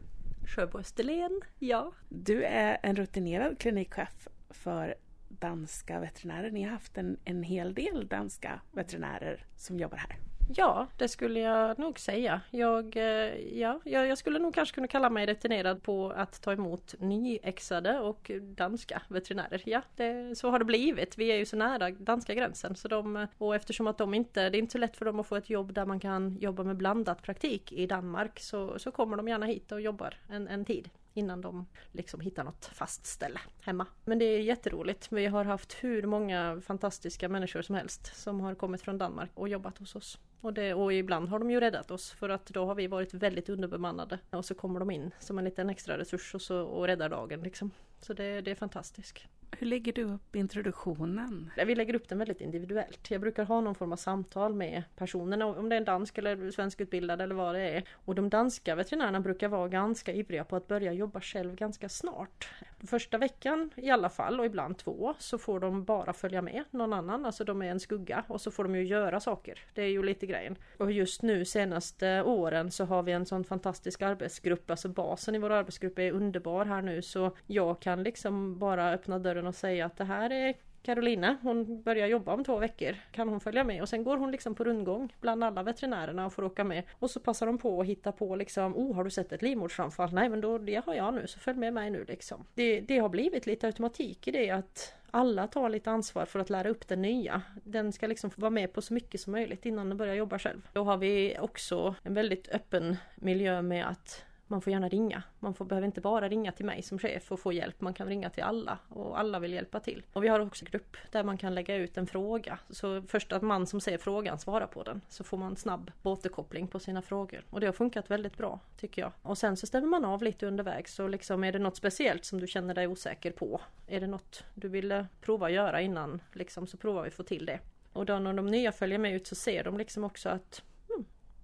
Sjöbo 0.46 0.78
Österlen, 0.78 1.40
ja. 1.58 1.92
Du 2.08 2.44
är 2.44 2.78
en 2.82 2.96
rutinerad 2.96 3.58
klinikchef 3.58 4.28
för 4.50 4.94
danska 5.28 6.00
veterinärer. 6.00 6.50
Ni 6.50 6.62
har 6.62 6.70
haft 6.70 6.98
en, 6.98 7.18
en 7.24 7.42
hel 7.42 7.74
del 7.74 8.08
danska 8.08 8.60
veterinärer 8.72 9.46
som 9.56 9.78
jobbar 9.78 9.98
här. 9.98 10.16
Ja, 10.56 10.86
det 10.96 11.08
skulle 11.08 11.40
jag 11.40 11.78
nog 11.78 11.98
säga. 11.98 12.40
Jag, 12.50 12.96
eh, 12.96 13.58
ja, 13.58 13.80
jag 13.84 14.06
jag, 14.06 14.18
skulle 14.18 14.38
nog 14.38 14.54
kanske 14.54 14.74
kunna 14.74 14.86
kalla 14.86 15.10
mig 15.10 15.26
retinerad 15.26 15.82
på 15.82 16.10
att 16.10 16.42
ta 16.42 16.52
emot 16.52 16.94
nyexade 16.98 18.00
och 18.00 18.30
danska 18.40 19.02
veterinärer. 19.08 19.62
Ja, 19.66 19.82
det, 19.96 20.38
så 20.38 20.50
har 20.50 20.58
det 20.58 20.64
blivit. 20.64 21.18
Vi 21.18 21.32
är 21.32 21.36
ju 21.36 21.44
så 21.44 21.56
nära 21.56 21.90
danska 21.90 22.34
gränsen. 22.34 22.76
Så 22.76 22.88
de, 22.88 23.26
och 23.38 23.54
eftersom 23.54 23.86
att 23.86 23.98
de 23.98 24.14
inte, 24.14 24.50
det 24.50 24.58
är 24.58 24.60
inte 24.60 24.72
så 24.72 24.78
lätt 24.78 24.96
för 24.96 25.04
dem 25.04 25.20
att 25.20 25.26
få 25.26 25.36
ett 25.36 25.50
jobb 25.50 25.72
där 25.72 25.86
man 25.86 26.00
kan 26.00 26.36
jobba 26.40 26.62
med 26.62 26.76
blandat 26.76 27.22
praktik 27.22 27.72
i 27.72 27.86
Danmark 27.86 28.40
så, 28.40 28.78
så 28.78 28.90
kommer 28.90 29.16
de 29.16 29.28
gärna 29.28 29.46
hit 29.46 29.72
och 29.72 29.80
jobbar 29.80 30.14
en, 30.28 30.48
en 30.48 30.64
tid 30.64 30.90
innan 31.14 31.40
de 31.40 31.66
liksom 31.92 32.20
hittar 32.20 32.44
något 32.44 32.64
fast 32.64 33.06
ställe 33.06 33.40
hemma. 33.60 33.86
Men 34.04 34.18
det 34.18 34.24
är 34.24 34.40
jätteroligt. 34.40 35.12
Vi 35.12 35.26
har 35.26 35.44
haft 35.44 35.72
hur 35.72 36.02
många 36.02 36.60
fantastiska 36.66 37.28
människor 37.28 37.62
som 37.62 37.74
helst 37.74 38.16
som 38.16 38.40
har 38.40 38.54
kommit 38.54 38.82
från 38.82 38.98
Danmark 38.98 39.30
och 39.34 39.48
jobbat 39.48 39.78
hos 39.78 39.96
oss. 39.96 40.18
Och, 40.40 40.52
det, 40.52 40.74
och 40.74 40.92
ibland 40.92 41.28
har 41.28 41.38
de 41.38 41.50
ju 41.50 41.60
räddat 41.60 41.90
oss 41.90 42.10
för 42.10 42.28
att 42.28 42.46
då 42.46 42.66
har 42.66 42.74
vi 42.74 42.86
varit 42.86 43.14
väldigt 43.14 43.48
underbemannade. 43.48 44.18
Och 44.30 44.44
så 44.44 44.54
kommer 44.54 44.80
de 44.80 44.90
in 44.90 45.10
som 45.18 45.38
en 45.38 45.44
liten 45.44 45.70
extra 45.70 45.98
resurs 45.98 46.34
och, 46.34 46.42
så, 46.42 46.62
och 46.62 46.86
räddar 46.86 47.08
dagen 47.08 47.40
liksom. 47.40 47.70
Så 48.00 48.12
det, 48.12 48.40
det 48.40 48.50
är 48.50 48.54
fantastiskt. 48.54 49.26
Hur 49.58 49.66
lägger 49.66 49.92
du 49.92 50.02
upp 50.02 50.36
introduktionen? 50.36 51.50
Vi 51.66 51.74
lägger 51.74 51.94
upp 51.94 52.08
den 52.08 52.18
väldigt 52.18 52.40
individuellt. 52.40 53.10
Jag 53.10 53.20
brukar 53.20 53.44
ha 53.44 53.60
någon 53.60 53.74
form 53.74 53.92
av 53.92 53.96
samtal 53.96 54.54
med 54.54 54.82
personerna, 54.96 55.46
om 55.46 55.68
det 55.68 55.74
är 55.74 55.78
en 55.78 55.84
dansk 55.84 56.18
eller 56.18 56.50
svenskutbildad 56.50 57.20
eller 57.20 57.34
vad 57.34 57.54
det 57.54 57.60
är. 57.60 57.84
Och 57.92 58.14
de 58.14 58.28
danska 58.28 58.74
veterinärerna 58.74 59.20
brukar 59.20 59.48
vara 59.48 59.68
ganska 59.68 60.12
ivriga 60.12 60.44
på 60.44 60.56
att 60.56 60.68
börja 60.68 60.92
jobba 60.92 61.20
själv 61.20 61.54
ganska 61.54 61.88
snart. 61.88 62.48
Första 62.86 63.18
veckan 63.18 63.70
i 63.76 63.90
alla 63.90 64.08
fall 64.08 64.40
och 64.40 64.46
ibland 64.46 64.78
två 64.78 65.14
så 65.18 65.38
får 65.38 65.60
de 65.60 65.84
bara 65.84 66.12
följa 66.12 66.42
med 66.42 66.64
någon 66.70 66.92
annan, 66.92 67.26
alltså 67.26 67.44
de 67.44 67.62
är 67.62 67.70
en 67.70 67.80
skugga 67.80 68.24
och 68.28 68.40
så 68.40 68.50
får 68.50 68.64
de 68.64 68.76
ju 68.76 68.84
göra 68.84 69.20
saker. 69.20 69.58
Det 69.74 69.82
är 69.82 69.88
ju 69.88 70.02
lite 70.02 70.26
grejen. 70.26 70.56
Och 70.76 70.92
just 70.92 71.22
nu 71.22 71.44
senaste 71.44 72.22
åren 72.22 72.70
så 72.70 72.84
har 72.84 73.02
vi 73.02 73.12
en 73.12 73.26
sån 73.26 73.44
fantastisk 73.44 74.02
arbetsgrupp, 74.02 74.70
alltså 74.70 74.88
basen 74.88 75.34
i 75.34 75.38
vår 75.38 75.50
arbetsgrupp 75.50 75.98
är 75.98 76.12
underbar 76.12 76.64
här 76.64 76.82
nu 76.82 77.02
så 77.02 77.36
jag 77.46 77.80
kan 77.80 77.89
liksom 77.96 78.58
bara 78.58 78.92
öppna 78.92 79.18
dörren 79.18 79.46
och 79.46 79.54
säga 79.54 79.86
att 79.86 79.96
det 79.96 80.04
här 80.04 80.32
är 80.32 80.54
Carolina, 80.82 81.36
hon 81.42 81.82
börjar 81.82 82.06
jobba 82.06 82.34
om 82.34 82.44
två 82.44 82.58
veckor. 82.58 82.96
Kan 83.12 83.28
hon 83.28 83.40
följa 83.40 83.64
med? 83.64 83.82
Och 83.82 83.88
sen 83.88 84.04
går 84.04 84.16
hon 84.16 84.30
liksom 84.30 84.54
på 84.54 84.64
rundgång 84.64 85.14
bland 85.20 85.44
alla 85.44 85.62
veterinärerna 85.62 86.26
och 86.26 86.32
får 86.32 86.44
åka 86.44 86.64
med. 86.64 86.82
Och 86.92 87.10
så 87.10 87.20
passar 87.20 87.46
de 87.46 87.58
på 87.58 87.80
att 87.80 87.86
hitta 87.86 88.12
på 88.12 88.36
liksom, 88.36 88.76
oh 88.76 88.94
har 88.94 89.04
du 89.04 89.10
sett 89.10 89.32
ett 89.32 89.42
livmodersframfall? 89.42 90.12
Nej 90.12 90.28
men 90.28 90.40
då, 90.40 90.58
det 90.58 90.86
har 90.86 90.94
jag 90.94 91.14
nu, 91.14 91.26
så 91.26 91.38
följ 91.38 91.58
med 91.58 91.74
mig 91.74 91.90
nu 91.90 92.04
liksom. 92.08 92.44
Det, 92.54 92.80
det 92.80 92.98
har 92.98 93.08
blivit 93.08 93.46
lite 93.46 93.66
automatik 93.66 94.28
i 94.28 94.30
det 94.30 94.50
att 94.50 94.94
alla 95.10 95.46
tar 95.46 95.68
lite 95.68 95.90
ansvar 95.90 96.24
för 96.24 96.38
att 96.38 96.50
lära 96.50 96.68
upp 96.68 96.88
den 96.88 97.02
nya. 97.02 97.42
Den 97.64 97.92
ska 97.92 98.06
liksom 98.06 98.30
vara 98.36 98.50
med 98.50 98.72
på 98.72 98.82
så 98.82 98.94
mycket 98.94 99.20
som 99.20 99.32
möjligt 99.32 99.66
innan 99.66 99.88
den 99.88 99.98
börjar 99.98 100.14
jobba 100.14 100.38
själv. 100.38 100.68
Då 100.72 100.84
har 100.84 100.96
vi 100.96 101.36
också 101.40 101.94
en 102.02 102.14
väldigt 102.14 102.48
öppen 102.48 102.96
miljö 103.14 103.62
med 103.62 103.88
att 103.88 104.24
man 104.50 104.60
får 104.60 104.72
gärna 104.72 104.88
ringa. 104.88 105.22
Man 105.38 105.54
får, 105.54 105.64
behöver 105.64 105.86
inte 105.86 106.00
bara 106.00 106.28
ringa 106.28 106.52
till 106.52 106.66
mig 106.66 106.82
som 106.82 106.98
chef 106.98 107.32
och 107.32 107.40
få 107.40 107.52
hjälp. 107.52 107.80
Man 107.80 107.94
kan 107.94 108.06
ringa 108.06 108.30
till 108.30 108.42
alla 108.42 108.78
och 108.88 109.18
alla 109.18 109.38
vill 109.38 109.52
hjälpa 109.52 109.80
till. 109.80 110.02
Och 110.12 110.24
vi 110.24 110.28
har 110.28 110.40
också 110.40 110.64
en 110.64 110.70
grupp 110.70 110.96
där 111.10 111.24
man 111.24 111.38
kan 111.38 111.54
lägga 111.54 111.76
ut 111.76 111.96
en 111.96 112.06
fråga. 112.06 112.58
Så 112.70 113.02
första 113.02 113.40
man 113.40 113.66
som 113.66 113.80
ser 113.80 113.98
frågan 113.98 114.38
svarar 114.38 114.66
på 114.66 114.82
den. 114.82 115.00
Så 115.08 115.24
får 115.24 115.36
man 115.36 115.56
snabb 115.56 115.90
återkoppling 116.02 116.66
på 116.66 116.78
sina 116.78 117.02
frågor. 117.02 117.44
Och 117.50 117.60
det 117.60 117.66
har 117.66 117.72
funkat 117.72 118.10
väldigt 118.10 118.36
bra 118.36 118.60
tycker 118.76 119.02
jag. 119.02 119.12
Och 119.22 119.38
sen 119.38 119.56
så 119.56 119.66
stämmer 119.66 119.88
man 119.88 120.04
av 120.04 120.22
lite 120.22 120.46
undervägs. 120.46 120.94
Så 120.94 121.08
liksom 121.08 121.44
är 121.44 121.52
det 121.52 121.58
något 121.58 121.76
speciellt 121.76 122.24
som 122.24 122.40
du 122.40 122.46
känner 122.46 122.74
dig 122.74 122.86
osäker 122.86 123.30
på? 123.30 123.60
Är 123.86 124.00
det 124.00 124.06
något 124.06 124.44
du 124.54 124.68
ville 124.68 125.06
prova 125.20 125.50
göra 125.50 125.80
innan? 125.80 126.22
Liksom, 126.32 126.66
så 126.66 126.76
provar 126.76 127.02
vi 127.02 127.10
få 127.10 127.22
till 127.22 127.46
det. 127.46 127.60
Och 127.92 128.06
då 128.06 128.18
när 128.18 128.32
de 128.32 128.46
nya 128.46 128.72
följer 128.72 128.98
med 128.98 129.14
ut 129.14 129.26
så 129.26 129.34
ser 129.34 129.64
de 129.64 129.78
liksom 129.78 130.04
också 130.04 130.28
att 130.28 130.62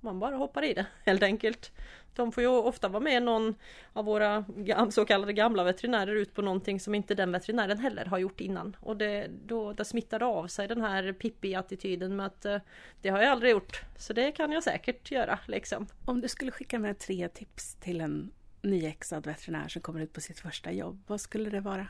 man 0.01 0.19
bara 0.19 0.37
hoppar 0.37 0.65
i 0.65 0.75
det 0.75 0.87
helt 1.05 1.23
enkelt. 1.23 1.73
De 2.15 2.33
får 2.33 2.43
ju 2.43 2.49
ofta 2.49 2.89
vara 2.89 3.03
med 3.03 3.23
någon 3.23 3.55
av 3.93 4.05
våra 4.05 4.45
så 4.91 5.05
kallade 5.05 5.33
gamla 5.33 5.65
veterinärer 5.65 6.15
ut 6.15 6.35
på 6.35 6.43
någonting 6.43 6.81
som 6.81 6.95
inte 6.95 7.15
den 7.15 7.33
veterinären 7.33 7.79
heller 7.79 8.05
har 8.05 8.19
gjort 8.19 8.41
innan. 8.41 8.77
Och 8.81 8.97
det, 8.97 9.29
då, 9.47 9.73
det 9.73 9.85
smittar 9.85 10.23
av 10.23 10.47
sig 10.47 10.69
den 10.69 10.81
här 10.81 11.13
Pippi-attityden 11.13 12.17
med 12.17 12.27
att 12.27 12.45
eh, 12.45 12.59
det 13.01 13.09
har 13.09 13.23
jag 13.23 13.31
aldrig 13.31 13.53
gjort. 13.53 13.83
Så 13.99 14.13
det 14.13 14.33
kan 14.33 14.53
jag 14.53 14.63
säkert 14.63 15.11
göra 15.11 15.39
liksom. 15.47 15.87
Om 16.05 16.21
du 16.21 16.29
skulle 16.29 16.51
skicka 16.51 16.79
med 16.79 16.99
tre 16.99 17.29
tips 17.29 17.75
till 17.75 18.01
en 18.01 18.31
nyexad 18.67 19.27
veterinär 19.27 19.69
som 19.69 19.83
kommer 19.83 20.01
ut 20.01 20.13
på 20.13 20.21
sitt 20.21 20.39
första 20.39 20.73
jobb, 20.73 21.03
vad 21.07 21.21
skulle 21.21 21.51
det 21.51 21.61
vara? 21.61 21.89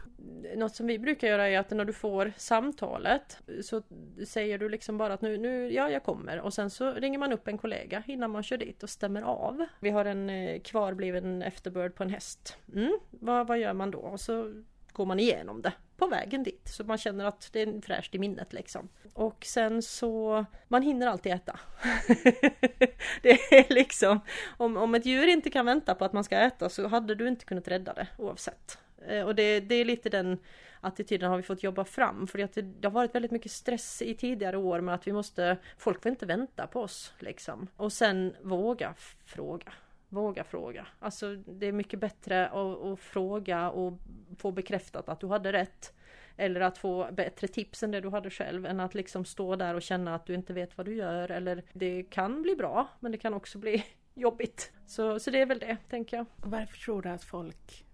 Något 0.57 0.77
som 0.77 0.87
vi 0.87 0.99
brukar 0.99 1.29
göra 1.29 1.49
är 1.49 1.59
att 1.59 1.71
när 1.71 1.85
du 1.85 1.93
får 1.93 2.33
samtalet 2.37 3.39
så 3.63 3.83
säger 4.27 4.59
du 4.59 4.69
liksom 4.69 4.99
bara 4.99 5.15
att 5.15 5.23
nu, 5.23 5.39
nu 5.39 5.73
ja 5.73 5.91
jag 5.91 6.03
kommer 6.03 6.41
och 6.41 6.55
sen 6.55 6.71
så 6.71 6.93
ringer 6.93 7.19
man 7.19 7.33
upp 7.33 7.49
en 7.49 7.59
kollega 7.59 8.03
innan 8.07 8.31
man 8.31 8.43
kör 8.43 8.57
dit 8.57 8.83
och 8.83 8.91
stämmer 8.91 9.23
av. 9.23 9.67
Vi 9.81 9.91
har 9.91 10.05
en 10.05 10.31
eh, 10.31 10.61
kvarbliven 10.61 11.43
efterbörd 11.43 11.95
på 11.95 12.03
en 12.03 12.11
häst. 12.11 12.57
Mm, 12.75 12.99
vad, 13.11 13.47
vad 13.47 13.59
gör 13.59 13.73
man 13.73 13.91
då? 13.91 13.99
Och 13.99 14.21
så 14.21 14.63
går 14.97 15.07
man 15.07 15.21
igenom 15.21 15.63
det 15.63 15.73
på 15.97 16.07
vägen 16.07 16.43
dit. 16.43 16.69
Så 16.69 16.85
man 16.85 16.99
känner 16.99 17.25
att 17.25 17.49
det 17.53 17.61
är 17.61 17.81
fräscht 17.81 18.15
i 18.15 18.19
minnet 18.19 18.53
liksom. 18.53 18.89
Och 19.13 19.45
sen 19.45 19.83
så, 19.83 20.45
man 20.69 20.83
hinner 20.83 21.07
alltid 21.07 21.33
äta. 21.33 21.61
det 23.23 23.31
är 23.31 23.75
liksom, 23.75 24.21
om, 24.57 24.77
om 24.77 24.95
ett 24.95 25.07
djur 25.07 25.27
inte 25.27 25.51
kan 25.51 25.67
vänta 25.67 25.95
på 25.95 26.05
att 26.05 26.13
man 26.13 26.25
ska 26.25 26.39
äta 26.39 26.69
så 26.69 26.89
hade 26.89 27.15
du 27.15 27.29
inte 27.29 27.45
kunnat 27.45 27.69
rädda 27.69 27.95
det 27.95 28.07
oavsett. 28.19 28.79
Eh, 29.09 29.23
och 29.23 29.35
det, 29.35 29.61
det 29.61 29.75
är 29.75 29.85
lite 29.85 30.09
den 30.09 30.39
attityden 30.81 31.31
har 31.31 31.37
vi 31.37 31.43
fått 31.43 31.63
jobba 31.63 31.85
fram. 31.85 32.27
För 32.27 32.39
att 32.39 32.53
det, 32.53 32.63
det, 32.63 32.89
har 32.89 32.93
varit 32.93 33.15
väldigt 33.15 33.31
mycket 33.31 33.53
stress 33.53 34.03
i 34.03 34.15
tidigare 34.15 34.57
år 34.57 34.81
med 34.81 34.95
att 34.95 35.07
vi 35.07 35.13
måste, 35.13 35.57
folk 35.79 36.03
får 36.03 36.11
inte 36.11 36.27
vänta 36.27 36.67
på 36.67 36.81
oss 36.81 37.13
liksom. 37.19 37.69
Och 37.77 37.93
sen 37.93 38.35
våga 38.43 38.95
fråga. 39.25 39.73
Våga 40.09 40.45
fråga. 40.45 40.87
Alltså 40.99 41.37
det 41.37 41.67
är 41.67 41.73
mycket 41.73 42.01
bättre 42.01 42.49
att, 42.49 42.83
att 42.83 43.01
fråga 43.01 43.71
och 43.71 43.99
få 44.39 44.51
bekräftat 44.53 45.09
att 45.09 45.21
du 45.21 45.27
hade 45.27 45.53
rätt. 45.53 45.95
Eller 46.37 46.61
att 46.61 46.79
få 46.79 47.09
bättre 47.13 47.49
tips 47.49 47.83
än 47.83 47.91
det 47.91 48.01
du 48.01 48.11
hade 48.11 48.31
själv 48.31 48.67
än 48.67 48.81
att 48.81 48.95
liksom 48.95 49.25
stå 49.25 49.57
där 49.57 49.75
och 49.75 49.83
känna 49.83 50.15
att 50.15 50.27
du 50.27 50.35
inte 50.35 50.53
vet 50.53 50.77
vad 50.77 50.87
du 50.87 50.95
gör. 50.95 51.31
Eller 51.31 51.63
det 51.73 52.03
kan 52.03 52.43
bli 52.43 52.57
bra 52.57 52.89
men 53.01 53.13
det 53.13 53.19
kan 53.19 53.35
också 53.35 53.59
bli 53.59 53.85
jobbigt. 54.15 54.73
Så, 54.87 55.19
så 55.19 55.31
det 55.31 55.41
är 55.41 55.47
väl 55.47 55.59
det, 55.59 55.77
tänker 55.89 56.17
jag. 56.17 56.27
Varför 56.37 56.77
tror 56.77 57.03
du 57.03 57.09
att 57.09 57.25
folk 57.25 57.85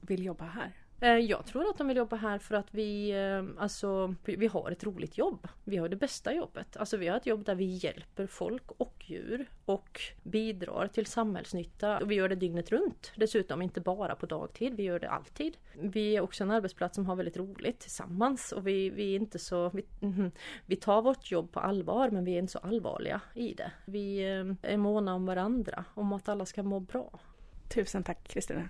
vill 0.00 0.24
jobba 0.24 0.44
här? 0.44 0.85
Eh, 1.00 1.18
jag 1.18 1.46
tror 1.46 1.68
att 1.68 1.78
de 1.78 1.88
vill 1.88 1.96
jobba 1.96 2.16
här 2.16 2.38
för 2.38 2.54
att 2.54 2.74
vi, 2.74 3.10
eh, 3.10 3.62
alltså, 3.62 4.14
vi 4.24 4.46
har 4.46 4.70
ett 4.70 4.84
roligt 4.84 5.18
jobb. 5.18 5.48
Vi 5.64 5.76
har 5.76 5.88
det 5.88 5.96
bästa 5.96 6.34
jobbet. 6.34 6.76
Alltså 6.76 6.96
vi 6.96 7.08
har 7.08 7.16
ett 7.16 7.26
jobb 7.26 7.44
där 7.44 7.54
vi 7.54 7.64
hjälper 7.64 8.26
folk 8.26 8.70
och 8.70 9.04
djur 9.06 9.46
och 9.64 10.00
bidrar 10.22 10.88
till 10.88 11.06
samhällsnytta. 11.06 11.98
Och 11.98 12.10
vi 12.10 12.14
gör 12.14 12.28
det 12.28 12.34
dygnet 12.34 12.72
runt. 12.72 13.12
Dessutom 13.16 13.62
inte 13.62 13.80
bara 13.80 14.14
på 14.14 14.26
dagtid, 14.26 14.74
vi 14.74 14.82
gör 14.82 14.98
det 14.98 15.10
alltid. 15.10 15.56
Vi 15.80 16.16
är 16.16 16.20
också 16.20 16.44
en 16.44 16.50
arbetsplats 16.50 16.94
som 16.94 17.06
har 17.06 17.16
väldigt 17.16 17.36
roligt 17.36 17.80
tillsammans 17.80 18.52
och 18.52 18.66
vi, 18.66 18.90
vi 18.90 19.12
är 19.12 19.16
inte 19.16 19.38
så... 19.38 19.68
Vi, 19.68 19.84
mhm, 20.00 20.30
vi 20.66 20.76
tar 20.76 21.02
vårt 21.02 21.30
jobb 21.30 21.52
på 21.52 21.60
allvar 21.60 22.10
men 22.10 22.24
vi 22.24 22.34
är 22.34 22.38
inte 22.38 22.52
så 22.52 22.58
allvarliga 22.58 23.20
i 23.34 23.54
det. 23.54 23.72
Vi 23.84 24.18
eh, 24.18 24.72
är 24.72 24.76
måna 24.76 25.14
om 25.14 25.26
varandra, 25.26 25.84
om 25.94 26.12
att 26.12 26.28
alla 26.28 26.46
ska 26.46 26.62
må 26.62 26.80
bra. 26.80 27.20
Tusen 27.68 28.02
tack 28.02 28.28
Kristina. 28.28 28.68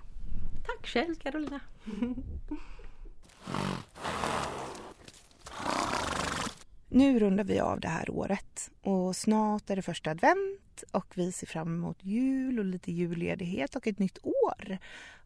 Tack 0.66 0.86
själv 0.86 1.14
Carolina. 1.14 1.60
Nu 6.88 7.18
rundar 7.18 7.44
vi 7.44 7.60
av 7.60 7.80
det 7.80 7.88
här 7.88 8.10
året 8.10 8.70
och 8.80 9.16
snart 9.16 9.70
är 9.70 9.76
det 9.76 9.82
första 9.82 10.10
advent 10.10 10.84
och 10.92 11.12
vi 11.14 11.32
ser 11.32 11.46
fram 11.46 11.74
emot 11.74 12.04
jul 12.04 12.58
och 12.58 12.64
lite 12.64 12.92
julledighet 12.92 13.76
och 13.76 13.86
ett 13.86 13.98
nytt 13.98 14.18
år. 14.22 14.78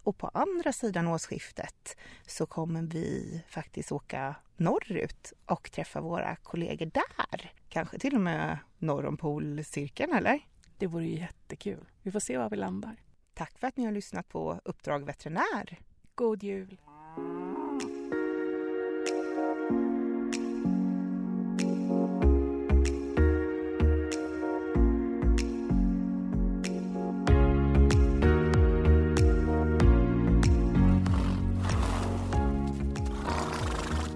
Och 0.02 0.18
på 0.18 0.28
andra 0.28 0.72
sidan 0.72 1.08
årsskiftet 1.08 1.96
så 2.26 2.46
kommer 2.46 2.82
vi 2.82 3.42
faktiskt 3.48 3.92
åka 3.92 4.34
norrut 4.56 5.32
och 5.46 5.72
träffa 5.72 6.00
våra 6.00 6.36
kollegor 6.36 6.90
där. 6.94 7.52
Kanske 7.68 7.98
till 7.98 8.14
och 8.14 8.20
med 8.20 8.58
norr 8.78 9.06
om 9.06 9.16
polcirkeln, 9.16 10.12
eller? 10.12 10.40
Det 10.78 10.86
vore 10.86 11.06
ju 11.06 11.18
jättekul. 11.18 11.88
Vi 12.02 12.10
får 12.10 12.20
se 12.20 12.38
var 12.38 12.50
vi 12.50 12.56
landar. 12.56 12.96
Tack 13.34 13.58
för 13.58 13.66
att 13.66 13.76
ni 13.76 13.84
har 13.84 13.92
lyssnat 13.92 14.28
på 14.28 14.60
Uppdrag 14.64 15.04
veterinär. 15.04 15.78
God 16.14 16.42
jul! 16.42 16.78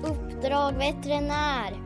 Uppdrag 0.03 0.73
veterinär. 0.73 1.84